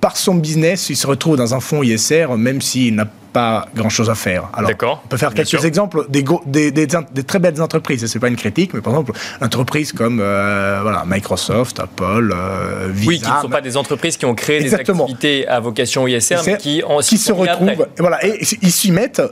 par 0.00 0.16
son 0.16 0.34
business, 0.34 0.88
il 0.90 0.96
se 0.96 1.06
retrouve 1.06 1.36
dans 1.36 1.54
un 1.54 1.60
fonds 1.60 1.82
ISR, 1.82 2.26
même 2.36 2.60
s'il 2.60 2.94
n'a 2.94 3.08
pas 3.32 3.66
grand-chose 3.74 4.10
à 4.10 4.14
faire. 4.14 4.48
Alors, 4.52 4.70
on 5.04 5.08
peut 5.08 5.16
faire 5.16 5.34
quelques 5.34 5.64
exemples 5.64 6.06
des, 6.08 6.24
des, 6.46 6.70
des, 6.70 6.86
des, 6.86 7.22
très 7.24 7.38
belles 7.38 7.60
entreprises. 7.60 8.06
C'est 8.06 8.18
pas 8.18 8.28
une 8.28 8.36
critique, 8.36 8.74
mais 8.74 8.80
par 8.80 8.92
exemple, 8.92 9.12
entreprises 9.40 9.92
comme 9.92 10.20
euh, 10.20 10.80
voilà, 10.82 11.04
Microsoft, 11.06 11.80
Apple, 11.80 12.34
euh, 12.34 12.88
Visa. 12.90 13.08
Oui, 13.08 13.20
qui 13.20 13.30
ne 13.30 13.40
sont 13.42 13.48
pas 13.48 13.60
des 13.60 13.76
entreprises 13.76 14.16
qui 14.16 14.26
ont 14.26 14.34
créé 14.34 14.60
Exactement. 14.60 15.06
des 15.06 15.12
activités 15.12 15.48
à 15.48 15.60
vocation 15.60 16.06
ISR, 16.06 16.36
mais 16.46 16.56
qui, 16.56 16.82
en, 16.82 16.98
qui 16.98 17.18
se 17.18 17.32
retrouvent. 17.32 17.86
Voilà, 17.98 18.24
et 18.26 18.40
ils 18.62 18.72
s'y 18.72 18.92
mettent 18.92 19.22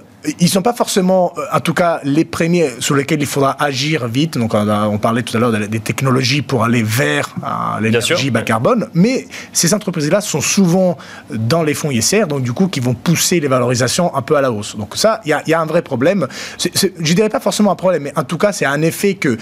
ils 0.40 0.44
ne 0.44 0.48
sont 0.48 0.62
pas 0.62 0.72
forcément, 0.72 1.32
en 1.52 1.60
tout 1.60 1.74
cas, 1.74 2.00
les 2.02 2.24
premiers 2.24 2.70
sur 2.80 2.96
lesquels 2.96 3.20
il 3.20 3.26
faudra 3.26 3.56
agir 3.62 4.08
vite. 4.08 4.36
Donc, 4.36 4.52
on, 4.52 4.68
a, 4.68 4.88
on 4.88 4.98
parlait 4.98 5.22
tout 5.22 5.36
à 5.36 5.40
l'heure 5.40 5.52
des 5.52 5.80
technologies 5.80 6.42
pour 6.42 6.64
aller 6.64 6.82
vers 6.82 7.34
euh, 7.42 7.80
l'énergie 7.80 8.30
bas 8.30 8.42
carbone. 8.42 8.88
Mais 8.94 9.28
ces 9.52 9.74
entreprises-là 9.74 10.20
sont 10.20 10.40
souvent 10.40 10.98
dans 11.30 11.62
les 11.62 11.74
fonds 11.74 11.90
ISR, 11.90 12.26
donc 12.26 12.42
du 12.42 12.52
coup, 12.52 12.66
qui 12.66 12.80
vont 12.80 12.94
pousser 12.94 13.38
les 13.38 13.48
valorisations 13.48 13.87
un 14.14 14.22
peu 14.22 14.36
à 14.36 14.40
la 14.40 14.50
hausse. 14.52 14.76
Donc, 14.76 14.96
ça, 14.96 15.20
il 15.24 15.36
y, 15.46 15.50
y, 15.50 15.54
a 15.54 15.60
un 15.60 15.66
vrai 15.66 15.82
problème. 15.82 16.26
C 16.56 16.68
est, 16.68 16.78
c 16.78 16.86
est, 16.88 16.94
je 17.00 17.12
dirais 17.14 17.28
pas 17.28 17.40
forcément 17.40 17.72
un 17.72 17.76
problème, 17.76 18.02
mais 18.04 18.12
en 18.16 18.24
tout 18.24 18.38
cas, 18.38 18.52
c'est 18.52 18.66
un 18.66 18.82
effet 18.82 19.14
que 19.14 19.36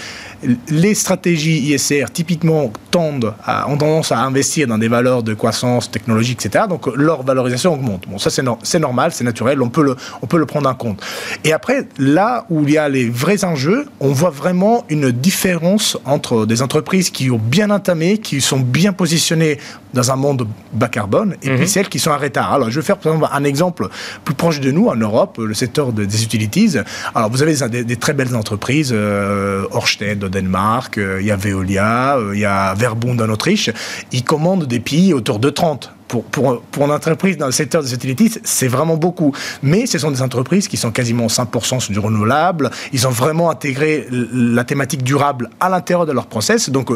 les 0.69 0.95
stratégies 0.95 1.59
ISR, 1.73 2.05
typiquement, 2.11 2.71
tendent 2.91 3.33
à, 3.43 3.69
ont 3.69 3.77
tendance 3.77 4.11
à 4.11 4.19
investir 4.19 4.67
dans 4.67 4.77
des 4.77 4.87
valeurs 4.87 5.23
de 5.23 5.33
croissance 5.33 5.89
technologique, 5.91 6.45
etc. 6.45 6.65
Donc, 6.69 6.87
leur 6.95 7.23
valorisation 7.23 7.73
augmente. 7.73 8.03
Bon, 8.07 8.17
ça, 8.17 8.29
c'est 8.29 8.43
no 8.43 8.57
normal, 8.79 9.11
c'est 9.13 9.23
naturel. 9.23 9.61
On 9.61 9.69
peut 9.69 9.83
le, 9.83 9.95
on 10.21 10.27
peut 10.27 10.37
le 10.37 10.45
prendre 10.45 10.69
en 10.69 10.75
compte. 10.75 11.03
Et 11.43 11.53
après, 11.53 11.87
là 11.97 12.45
où 12.49 12.63
il 12.63 12.71
y 12.71 12.77
a 12.77 12.87
les 12.89 13.09
vrais 13.09 13.43
enjeux, 13.43 13.85
on 13.99 14.09
voit 14.09 14.29
vraiment 14.29 14.85
une 14.89 15.11
différence 15.11 15.97
entre 16.05 16.45
des 16.45 16.61
entreprises 16.61 17.09
qui 17.09 17.29
ont 17.31 17.41
bien 17.41 17.69
entamé, 17.69 18.17
qui 18.17 18.41
sont 18.41 18.59
bien 18.59 18.93
positionnées 18.93 19.57
dans 19.93 20.11
un 20.11 20.15
monde 20.15 20.47
bas 20.73 20.89
carbone, 20.89 21.35
et 21.41 21.49
mm 21.49 21.53
-hmm. 21.53 21.57
puis 21.57 21.67
celles 21.67 21.89
qui 21.89 21.99
sont 21.99 22.11
en 22.11 22.17
retard. 22.17 22.53
Alors, 22.53 22.69
je 22.69 22.79
vais 22.79 22.85
faire 22.85 22.97
par 22.97 23.13
exemple 23.13 23.31
un 23.33 23.43
exemple 23.43 23.83
plus 24.23 24.35
proche 24.37 24.59
de 24.59 24.71
nous, 24.71 24.87
en 24.87 24.95
Europe, 24.95 25.37
le 25.39 25.53
secteur 25.53 25.91
de, 25.91 26.05
des 26.05 26.23
utilities. 26.23 26.77
Alors, 27.13 27.29
vous 27.29 27.41
avez 27.41 27.55
des, 27.69 27.83
des 27.83 27.95
très 27.97 28.13
belles 28.13 28.35
entreprises, 28.35 28.91
euh, 28.93 29.65
Orsted 29.71 30.23
au 30.23 30.29
Danemark, 30.29 30.97
euh, 30.97 31.17
il 31.19 31.27
y 31.27 31.31
a 31.31 31.35
Veolia, 31.35 32.17
euh, 32.17 32.35
il 32.35 32.39
y 32.39 32.45
a 32.45 32.73
Verbund 32.75 33.21
en 33.21 33.29
Autriche. 33.29 33.69
Ils 34.11 34.23
commandent 34.23 34.65
des 34.65 34.79
pays 34.79 35.13
autour 35.13 35.39
de 35.39 35.49
30 35.49 35.96
pour, 36.07 36.23
pour, 36.23 36.61
pour 36.61 36.85
une 36.85 36.91
entreprise 36.91 37.37
dans 37.37 37.45
le 37.45 37.51
secteur 37.51 37.83
des 37.83 37.93
utilities, 37.93 38.31
c'est 38.43 38.67
vraiment 38.67 38.97
beaucoup. 38.97 39.33
Mais 39.61 39.85
ce 39.85 39.97
sont 39.97 40.11
des 40.11 40.21
entreprises 40.21 40.67
qui 40.67 40.77
sont 40.77 40.91
quasiment 40.91 41.27
100% 41.27 41.79
sur 41.79 41.93
du 41.93 41.99
renouvelable. 41.99 42.71
Ils 42.93 43.07
ont 43.07 43.11
vraiment 43.11 43.49
intégré 43.49 44.07
la 44.11 44.63
thématique 44.63 45.03
durable 45.03 45.49
à 45.59 45.69
l'intérieur 45.69 46.05
de 46.05 46.11
leur 46.11 46.27
process. 46.27 46.69
Donc, 46.69 46.89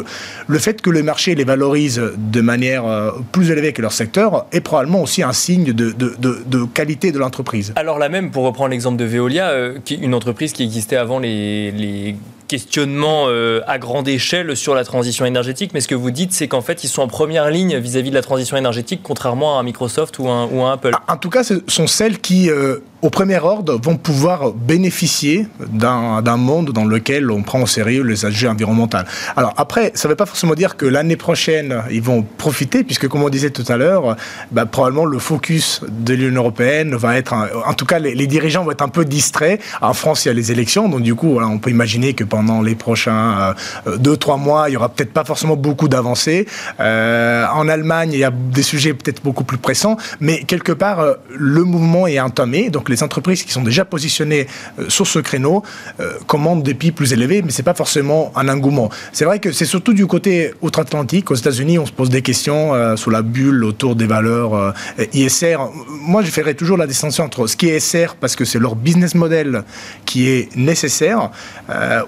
le 0.46 0.58
fait 0.58 0.80
que 0.82 0.90
le 0.90 1.02
marché 1.02 1.34
les 1.34 1.44
valorise 1.44 2.00
de 2.16 2.40
manière 2.40 2.84
plus 3.32 3.50
élevée 3.50 3.72
que 3.72 3.82
leur 3.82 3.92
secteur 3.92 4.46
est 4.52 4.60
probablement 4.60 5.02
aussi 5.02 5.22
un 5.22 5.32
signe 5.32 5.72
de, 5.72 5.92
de, 5.92 6.14
de, 6.18 6.64
qualité 6.64 7.12
de 7.12 7.18
l'entreprise. 7.18 7.72
Alors 7.76 7.98
là 7.98 8.08
même, 8.08 8.30
pour 8.30 8.44
reprendre 8.44 8.70
l'exemple 8.70 8.96
de 8.96 9.04
Veolia, 9.04 9.50
euh, 9.50 9.78
une 9.90 10.14
entreprise 10.14 10.52
qui 10.52 10.62
existait 10.62 10.96
avant 10.96 11.18
les 11.18 12.16
questionnement 12.52 13.28
euh, 13.28 13.62
à 13.66 13.78
grande 13.78 14.06
échelle 14.08 14.54
sur 14.58 14.74
la 14.74 14.84
transition 14.84 15.24
énergétique, 15.24 15.70
mais 15.72 15.80
ce 15.80 15.88
que 15.88 15.94
vous 15.94 16.10
dites, 16.10 16.34
c'est 16.34 16.48
qu'en 16.48 16.60
fait, 16.60 16.84
ils 16.84 16.88
sont 16.88 17.00
en 17.00 17.08
première 17.08 17.48
ligne 17.48 17.78
vis-à-vis 17.78 18.08
-vis 18.08 18.10
de 18.10 18.14
la 18.14 18.20
transition 18.20 18.58
énergétique, 18.58 19.00
contrairement 19.02 19.56
à 19.56 19.60
un 19.60 19.62
Microsoft 19.62 20.18
ou 20.18 20.28
un, 20.28 20.50
un 20.50 20.72
Apple. 20.72 20.92
En 21.08 21.16
tout 21.16 21.30
cas, 21.30 21.44
ce 21.44 21.54
sont 21.66 21.86
celles 21.86 22.18
qui, 22.20 22.50
euh, 22.50 22.80
au 23.02 23.10
premier 23.10 23.38
ordre, 23.38 23.78
vont 23.82 23.96
pouvoir 23.96 24.52
bénéficier 24.52 25.46
d'un 25.72 26.36
monde 26.36 26.70
dans 26.70 26.84
lequel 26.84 27.30
on 27.30 27.42
prend 27.42 27.60
au 27.60 27.66
sérieux 27.66 28.02
les 28.02 28.24
enjeux 28.24 28.48
environnementaux. 28.48 28.98
Alors 29.36 29.54
après, 29.56 29.90
ça 29.94 30.08
ne 30.08 30.12
veut 30.12 30.16
pas 30.16 30.26
forcément 30.26 30.54
dire 30.54 30.76
que 30.76 30.86
l'année 30.86 31.16
prochaine, 31.16 31.82
ils 31.90 32.02
vont 32.02 32.22
profiter, 32.22 32.84
puisque 32.84 33.08
comme 33.08 33.22
on 33.22 33.28
disait 33.28 33.50
tout 33.50 33.64
à 33.68 33.76
l'heure, 33.76 34.16
bah, 34.52 34.66
probablement 34.66 35.04
le 35.04 35.18
focus 35.18 35.80
de 35.88 36.14
l'Union 36.14 36.42
européenne 36.42 36.94
va 36.94 37.16
être, 37.16 37.34
en 37.66 37.74
tout 37.74 37.86
cas, 37.86 37.98
les, 37.98 38.26
dirigeants 38.26 38.64
vont 38.64 38.70
être 38.70 38.82
un 38.82 38.88
peu 38.88 39.04
distraits. 39.04 39.60
En 39.80 39.94
France, 39.94 40.24
il 40.24 40.28
y 40.28 40.30
a 40.30 40.34
les 40.34 40.52
élections, 40.52 40.88
donc 40.88 41.02
du 41.02 41.14
coup, 41.14 41.40
on 41.40 41.58
peut 41.58 41.70
imaginer 41.70 42.14
que 42.14 42.24
pendant 42.24 42.62
les 42.62 42.76
prochains 42.76 43.54
euh, 43.86 43.96
deux, 43.98 44.16
trois 44.16 44.36
mois, 44.36 44.68
il 44.68 44.74
y 44.74 44.76
aura 44.76 44.88
peut-être 44.88 45.12
pas 45.12 45.24
forcément 45.24 45.56
beaucoup 45.56 45.88
d'avancées. 45.88 46.46
Euh, 46.78 47.46
en 47.52 47.68
Allemagne, 47.68 48.10
il 48.12 48.18
y 48.18 48.24
a 48.24 48.30
des 48.30 48.62
sujets 48.62 48.94
peut-être 48.94 49.22
beaucoup 49.22 49.44
plus 49.44 49.58
pressants, 49.58 49.96
mais 50.20 50.44
quelque 50.44 50.72
part, 50.72 51.00
euh, 51.00 51.14
le 51.36 51.64
mouvement 51.64 52.06
est 52.06 52.20
entamé, 52.20 52.70
les 52.92 53.02
entreprises 53.02 53.42
qui 53.42 53.52
sont 53.52 53.62
déjà 53.62 53.84
positionnées 53.84 54.46
euh, 54.78 54.88
sur 54.88 55.06
ce 55.06 55.18
créneau 55.18 55.62
euh, 56.00 56.12
commandent 56.26 56.62
des 56.62 56.74
prix 56.74 56.92
plus 56.92 57.12
élevés, 57.12 57.42
mais 57.42 57.50
c'est 57.50 57.62
pas 57.62 57.74
forcément 57.74 58.32
un 58.36 58.48
engouement. 58.48 58.90
C'est 59.12 59.24
vrai 59.24 59.38
que 59.38 59.52
c'est 59.52 59.64
surtout 59.64 59.92
du 59.92 60.06
côté 60.06 60.52
outre-Atlantique. 60.60 61.30
Aux 61.30 61.34
États-Unis, 61.34 61.78
on 61.78 61.86
se 61.86 61.92
pose 61.92 62.10
des 62.10 62.22
questions 62.22 62.74
euh, 62.74 62.96
sur 62.96 63.10
la 63.10 63.22
bulle 63.22 63.64
autour 63.64 63.96
des 63.96 64.06
valeurs 64.06 64.54
euh, 64.54 64.72
ISR. 65.12 65.56
Moi, 65.88 66.22
je 66.22 66.30
ferais 66.30 66.54
toujours 66.54 66.76
la 66.76 66.86
distinction 66.86 67.24
entre 67.24 67.46
ce 67.46 67.56
qui 67.56 67.68
est 67.68 67.80
SR 67.80 68.14
parce 68.20 68.36
que 68.36 68.44
c'est 68.44 68.58
leur 68.58 68.76
business 68.76 69.14
model 69.14 69.64
qui 70.04 70.28
est 70.28 70.54
nécessaire, 70.56 71.30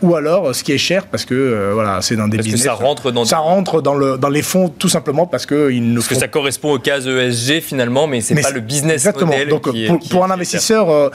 ou 0.02 0.14
alors 0.14 0.54
ce 0.54 0.62
qui 0.62 0.72
est 0.72 0.78
cher 0.78 1.06
parce 1.06 1.24
que 1.24 1.70
voilà, 1.72 2.02
c'est 2.02 2.16
dans 2.16 2.28
des 2.28 2.38
parce 2.38 2.46
business. 2.46 2.62
Que 2.62 2.68
ça 2.68 2.74
rentre 2.74 3.10
dans 3.10 3.24
ça 3.24 3.38
rentre 3.38 3.80
dans 3.80 3.94
le 3.94 4.18
dans 4.18 4.28
les 4.28 4.42
fonds 4.42 4.68
tout 4.68 4.88
simplement 4.88 5.26
parce 5.26 5.46
que 5.46 5.70
ils 5.70 5.88
ne 5.90 5.94
parce 5.96 6.08
font... 6.08 6.14
que 6.14 6.20
ça 6.20 6.28
correspond 6.28 6.72
aux 6.74 6.78
cases 6.78 7.06
ESG 7.06 7.60
finalement, 7.60 8.06
mais 8.06 8.20
c'est 8.20 8.34
pas 8.34 8.50
le 8.50 8.60
business 8.60 8.94
exactement. 8.94 9.32
model. 9.32 9.48
Donc 9.48 9.72
qui 9.72 9.86
pour, 9.86 9.96
est, 9.96 9.98
qui 9.98 10.08
pour 10.08 10.24
un 10.24 10.30
investisseur 10.30 10.73
euh, 10.74 11.10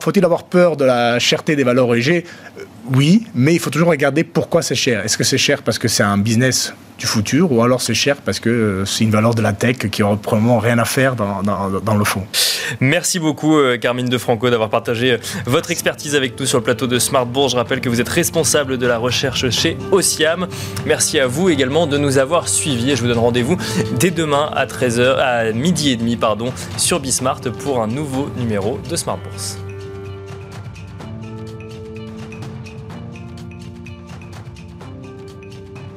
faut-il 0.00 0.24
avoir 0.24 0.44
peur 0.44 0.76
de 0.76 0.84
la 0.84 1.18
cherté 1.18 1.56
des 1.56 1.64
valeurs 1.64 1.94
ESG 1.94 2.24
oui, 2.94 3.26
mais 3.34 3.54
il 3.54 3.58
faut 3.58 3.70
toujours 3.70 3.88
regarder 3.88 4.24
pourquoi 4.24 4.62
c'est 4.62 4.74
cher. 4.74 5.04
Est-ce 5.04 5.16
que 5.16 5.24
c'est 5.24 5.38
cher 5.38 5.62
parce 5.62 5.78
que 5.78 5.88
c'est 5.88 6.02
un 6.02 6.18
business 6.18 6.74
du 6.98 7.06
futur, 7.06 7.50
ou 7.50 7.62
alors 7.62 7.80
c'est 7.80 7.94
cher 7.94 8.16
parce 8.16 8.38
que 8.38 8.84
c'est 8.86 9.02
une 9.02 9.10
valeur 9.10 9.34
de 9.34 9.42
la 9.42 9.52
tech 9.52 9.76
qui 9.78 10.02
n'aura 10.02 10.16
probablement 10.16 10.58
rien 10.58 10.78
à 10.78 10.84
faire 10.84 11.16
dans, 11.16 11.42
dans, 11.42 11.96
le 11.96 12.04
fond. 12.04 12.24
Merci 12.80 13.18
beaucoup, 13.18 13.56
Carmine 13.80 14.08
De 14.08 14.18
Franco, 14.18 14.50
d'avoir 14.50 14.70
partagé 14.70 15.16
votre 15.46 15.72
expertise 15.72 16.14
avec 16.14 16.38
nous 16.38 16.46
sur 16.46 16.58
le 16.58 16.64
plateau 16.64 16.86
de 16.86 17.00
Smart 17.00 17.26
Bourse. 17.26 17.52
Je 17.52 17.56
rappelle 17.56 17.80
que 17.80 17.88
vous 17.88 18.00
êtes 18.00 18.08
responsable 18.08 18.78
de 18.78 18.86
la 18.86 18.98
recherche 18.98 19.50
chez 19.50 19.76
Ociam. 19.90 20.46
Merci 20.86 21.18
à 21.18 21.26
vous 21.26 21.48
également 21.48 21.88
de 21.88 21.98
nous 21.98 22.18
avoir 22.18 22.48
suivis 22.48 22.92
et 22.92 22.96
je 22.96 23.02
vous 23.02 23.08
donne 23.08 23.18
rendez-vous 23.18 23.56
dès 23.98 24.10
demain 24.10 24.50
à 24.54 24.66
13h, 24.66 25.16
à 25.16 25.50
midi 25.52 25.90
et 25.90 25.96
demi, 25.96 26.16
pardon, 26.16 26.52
sur 26.76 27.00
Bismart 27.00 27.40
pour 27.64 27.82
un 27.82 27.88
nouveau 27.88 28.30
numéro 28.38 28.78
de 28.88 28.94
Smart 28.94 29.18
Bourse. 29.18 29.58